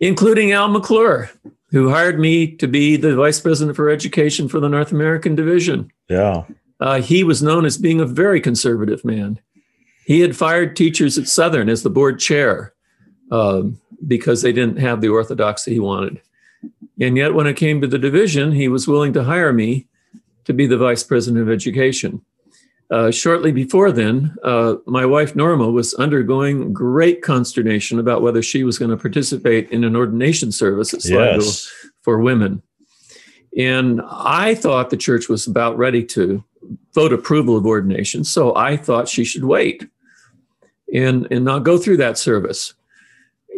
including 0.00 0.52
Al 0.52 0.68
McClure, 0.68 1.30
who 1.70 1.90
hired 1.90 2.20
me 2.20 2.54
to 2.56 2.68
be 2.68 2.96
the 2.96 3.16
vice 3.16 3.40
president 3.40 3.76
for 3.76 3.88
education 3.88 4.48
for 4.48 4.60
the 4.60 4.68
North 4.68 4.92
American 4.92 5.34
division. 5.34 5.90
Yeah. 6.08 6.44
Uh, 6.80 7.00
he 7.00 7.24
was 7.24 7.42
known 7.42 7.64
as 7.64 7.76
being 7.76 8.00
a 8.00 8.06
very 8.06 8.40
conservative 8.40 9.04
man. 9.04 9.40
He 10.08 10.20
had 10.20 10.34
fired 10.34 10.74
teachers 10.74 11.18
at 11.18 11.28
Southern 11.28 11.68
as 11.68 11.82
the 11.82 11.90
board 11.90 12.18
chair 12.18 12.72
um, 13.30 13.78
because 14.06 14.40
they 14.40 14.54
didn't 14.54 14.78
have 14.78 15.02
the 15.02 15.10
orthodoxy 15.10 15.74
he 15.74 15.80
wanted. 15.80 16.22
And 16.98 17.18
yet, 17.18 17.34
when 17.34 17.46
it 17.46 17.58
came 17.58 17.82
to 17.82 17.86
the 17.86 17.98
division, 17.98 18.52
he 18.52 18.68
was 18.68 18.88
willing 18.88 19.12
to 19.12 19.24
hire 19.24 19.52
me 19.52 19.86
to 20.46 20.54
be 20.54 20.66
the 20.66 20.78
vice 20.78 21.02
president 21.02 21.42
of 21.42 21.50
education. 21.50 22.22
Uh, 22.90 23.10
shortly 23.10 23.52
before 23.52 23.92
then, 23.92 24.34
uh, 24.42 24.76
my 24.86 25.04
wife 25.04 25.36
Norma 25.36 25.68
was 25.68 25.92
undergoing 25.92 26.72
great 26.72 27.20
consternation 27.20 27.98
about 27.98 28.22
whether 28.22 28.40
she 28.40 28.64
was 28.64 28.78
going 28.78 28.90
to 28.90 28.96
participate 28.96 29.70
in 29.70 29.84
an 29.84 29.94
ordination 29.94 30.50
service 30.50 30.94
at 30.94 31.02
Sligo 31.02 31.34
yes. 31.34 31.70
for 32.00 32.18
women. 32.18 32.62
And 33.58 34.00
I 34.10 34.54
thought 34.54 34.88
the 34.88 34.96
church 34.96 35.28
was 35.28 35.46
about 35.46 35.76
ready 35.76 36.02
to 36.06 36.42
vote 36.94 37.12
approval 37.12 37.58
of 37.58 37.66
ordination, 37.66 38.24
so 38.24 38.56
I 38.56 38.78
thought 38.78 39.06
she 39.06 39.22
should 39.22 39.44
wait 39.44 39.86
and, 40.94 41.26
and 41.30 41.44
not 41.44 41.64
go 41.64 41.78
through 41.78 41.98
that 41.98 42.18
service. 42.18 42.74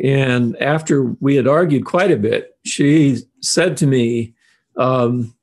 And 0.02 0.56
after 0.62 1.14
we 1.20 1.36
had 1.36 1.46
argued 1.46 1.84
quite 1.84 2.10
a 2.10 2.16
bit, 2.16 2.56
she 2.64 3.18
said 3.40 3.76
to 3.78 3.86
me, 3.86 4.34
um, 4.76 5.34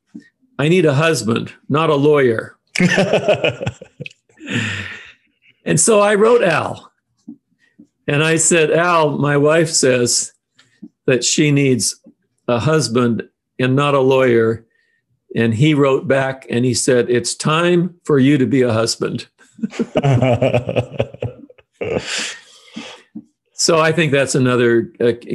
I 0.57 0.67
need 0.69 0.85
a 0.85 0.93
husband, 0.93 1.53
not 1.69 1.89
a 1.89 1.95
lawyer. 1.95 2.57
and 5.65 5.79
so 5.79 5.99
I 5.99 6.15
wrote 6.15 6.43
Al. 6.43 6.91
And 8.07 8.23
I 8.23 8.37
said, 8.37 8.71
Al, 8.71 9.17
my 9.17 9.37
wife 9.37 9.69
says 9.69 10.33
that 11.05 11.23
she 11.23 11.51
needs 11.51 11.99
a 12.47 12.59
husband 12.59 13.27
and 13.59 13.75
not 13.75 13.93
a 13.93 13.99
lawyer. 13.99 14.65
And 15.35 15.53
he 15.53 15.73
wrote 15.73 16.07
back 16.07 16.47
and 16.49 16.65
he 16.65 16.73
said, 16.73 17.09
It's 17.09 17.35
time 17.35 17.99
for 18.05 18.17
you 18.17 18.37
to 18.37 18.45
be 18.45 18.61
a 18.61 18.71
husband. 18.73 19.27
so 23.53 23.79
I 23.79 23.91
think 23.91 24.11
that's 24.11 24.35
another 24.35 24.91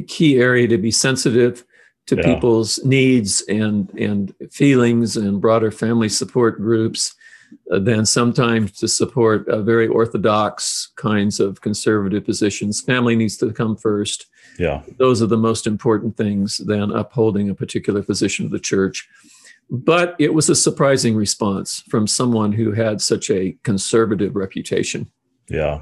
key 0.09 0.39
area 0.39 0.69
to 0.69 0.79
be 0.79 0.91
sensitive 0.91 1.65
to 2.07 2.17
yeah. 2.17 2.23
people's 2.23 2.83
needs 2.85 3.43
and 3.49 3.91
and 3.99 4.35
feelings 4.51 5.17
and 5.17 5.41
broader 5.41 5.71
family 5.71 6.09
support 6.09 6.59
groups 6.59 7.15
uh, 7.71 7.79
than 7.79 8.07
sometimes 8.07 8.73
to 8.73 8.89
support 8.89 9.49
uh, 9.49 9.63
very 9.63 9.87
orthodox 9.87 10.91
kinds 10.97 11.39
of 11.39 11.61
conservative 11.61 12.25
positions. 12.25 12.81
Family 12.81 13.15
needs 13.15 13.37
to 13.37 13.53
come 13.53 13.77
first. 13.77 14.27
Yeah. 14.59 14.83
Those 14.99 15.23
are 15.23 15.27
the 15.27 15.37
most 15.37 15.67
important 15.67 16.17
things 16.17 16.59
than 16.59 16.91
upholding 16.91 17.51
a 17.51 17.55
particular 17.55 18.03
position 18.03 18.45
of 18.45 18.53
the 18.53 18.59
church. 18.59 19.09
but 19.71 20.15
it 20.19 20.35
was 20.35 20.51
a 20.51 20.55
surprising 20.55 21.15
response 21.15 21.83
from 21.89 22.07
someone 22.07 22.53
who 22.53 22.73
had 22.73 23.01
such 23.01 23.31
a 23.31 23.57
conservative 23.63 24.37
reputation. 24.37 25.11
Yeah. 25.49 25.81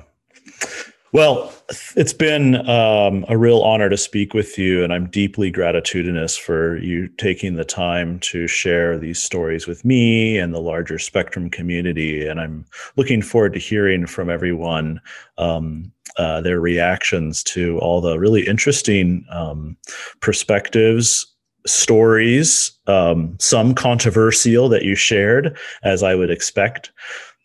Well, 1.12 1.52
it's 1.96 2.12
been 2.12 2.68
um, 2.68 3.24
a 3.28 3.36
real 3.36 3.62
honor 3.62 3.88
to 3.88 3.96
speak 3.96 4.32
with 4.32 4.56
you, 4.56 4.84
and 4.84 4.92
I'm 4.92 5.10
deeply 5.10 5.50
gratitudinous 5.50 6.36
for 6.36 6.76
you 6.76 7.08
taking 7.08 7.54
the 7.54 7.64
time 7.64 8.20
to 8.20 8.46
share 8.46 8.96
these 8.96 9.20
stories 9.20 9.66
with 9.66 9.84
me 9.84 10.38
and 10.38 10.54
the 10.54 10.60
larger 10.60 11.00
Spectrum 11.00 11.50
community. 11.50 12.24
And 12.24 12.40
I'm 12.40 12.64
looking 12.96 13.22
forward 13.22 13.54
to 13.54 13.58
hearing 13.58 14.06
from 14.06 14.30
everyone 14.30 15.00
um, 15.36 15.90
uh, 16.16 16.42
their 16.42 16.60
reactions 16.60 17.42
to 17.44 17.78
all 17.80 18.00
the 18.00 18.16
really 18.16 18.46
interesting 18.46 19.26
um, 19.30 19.76
perspectives 20.20 21.26
stories, 21.66 22.72
um, 22.86 23.36
some 23.38 23.74
controversial 23.74 24.68
that 24.68 24.84
you 24.84 24.94
shared, 24.94 25.58
as 25.82 26.02
I 26.02 26.14
would 26.14 26.30
expect. 26.30 26.92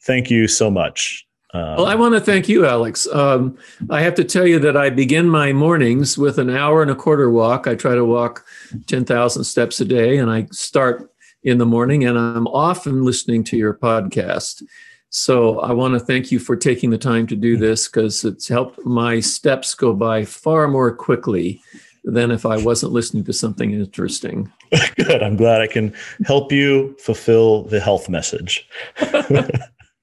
Thank 0.04 0.30
you 0.30 0.48
so 0.48 0.70
much. 0.72 1.25
Um, 1.56 1.78
well, 1.78 1.86
I 1.86 1.96
want 1.96 2.14
to 2.16 2.20
thank 2.20 2.50
you, 2.50 2.66
Alex. 2.66 3.08
Um, 3.08 3.58
I 3.90 4.02
have 4.02 4.14
to 4.16 4.26
tell 4.26 4.46
you 4.46 4.60
that 4.60 4.76
I 4.76 4.90
begin 4.90 5.30
my 5.30 5.54
mornings 5.54 6.18
with 6.18 6.38
an 6.38 6.50
hour 6.50 6.82
and 6.82 6.92
a 6.92 6.96
quarter 6.96 7.32
walk. 7.32 7.66
I 7.66 7.76
try 7.76 7.96
to 7.96 8.04
walk 8.04 8.46
10,000 8.88 9.46
steps 9.46 9.80
a 9.80 9.86
day, 9.86 10.18
and 10.18 10.30
I 10.30 10.48
start 10.52 11.10
in 11.44 11.58
the 11.58 11.66
morning, 11.66 12.04
and 12.04 12.20
I'm 12.20 12.46
often 12.48 13.06
listening 13.06 13.46
to 13.46 13.58
your 13.58 13.74
podcast. 13.74 14.64
So 15.12 15.60
I 15.62 15.72
want 15.72 15.94
to 15.94 16.00
thank 16.02 16.30
you 16.30 16.40
for 16.40 16.58
taking 16.58 16.90
the 16.90 16.98
time 16.98 17.26
to 17.28 17.38
do 17.38 17.56
this 17.56 17.88
because 17.88 18.26
it's 18.26 18.50
helped 18.50 18.86
my 18.86 19.22
steps 19.22 19.76
go 19.76 19.94
by 19.94 20.26
far 20.26 20.68
more 20.68 20.94
quickly 20.94 21.62
than 22.04 22.32
if 22.32 22.46
I 22.46 22.58
wasn't 22.58 22.92
listening 22.92 23.24
to 23.24 23.34
something 23.34 23.72
interesting. 23.72 24.52
Good. 24.98 25.24
I'm 25.24 25.38
glad 25.38 25.62
I 25.62 25.68
can 25.68 25.94
help 26.26 26.52
you 26.52 26.98
fulfill 27.00 27.64
the 27.64 27.80
health 27.80 28.10
message. 28.10 28.68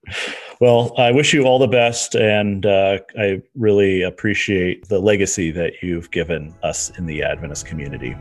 Well, 0.62 0.94
I 0.96 1.10
wish 1.10 1.34
you 1.34 1.42
all 1.42 1.58
the 1.58 1.66
best, 1.66 2.14
and 2.14 2.64
uh, 2.64 3.00
I 3.18 3.42
really 3.56 4.02
appreciate 4.02 4.88
the 4.88 5.00
legacy 5.00 5.50
that 5.50 5.82
you've 5.82 6.12
given 6.12 6.54
us 6.62 6.96
in 6.96 7.06
the 7.06 7.24
Adventist 7.24 7.66
community. 7.66 8.16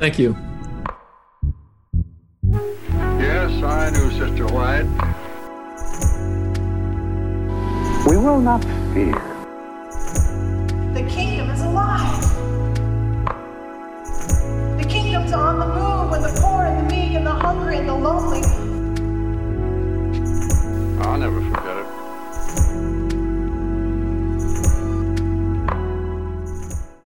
Thank 0.00 0.18
you. 0.18 0.36
Yes, 2.42 3.62
I 3.62 3.90
knew 3.90 4.10
Sister 4.10 4.46
White. 4.48 4.82
We 8.08 8.16
will 8.16 8.40
not 8.40 8.64
fear. 8.92 9.12
The 10.92 11.08
kingdom 11.08 11.50
is 11.50 11.60
alive. 11.60 12.20
The 14.76 14.86
kingdom's 14.88 15.32
on 15.32 15.60
the 15.60 15.66
move, 15.68 16.14
and 16.14 16.24
the 16.24 16.40
poor 16.40 16.64
and 16.64 16.90
the 16.90 16.96
meek 16.96 17.12
and 17.12 17.24
the 17.24 17.30
hungry 17.30 17.78
and 17.78 17.88
the 17.88 17.94
lonely 17.94 18.42
I'll 20.98 21.18
never 21.18 21.40
forget 21.40 21.76
it. 21.76 21.85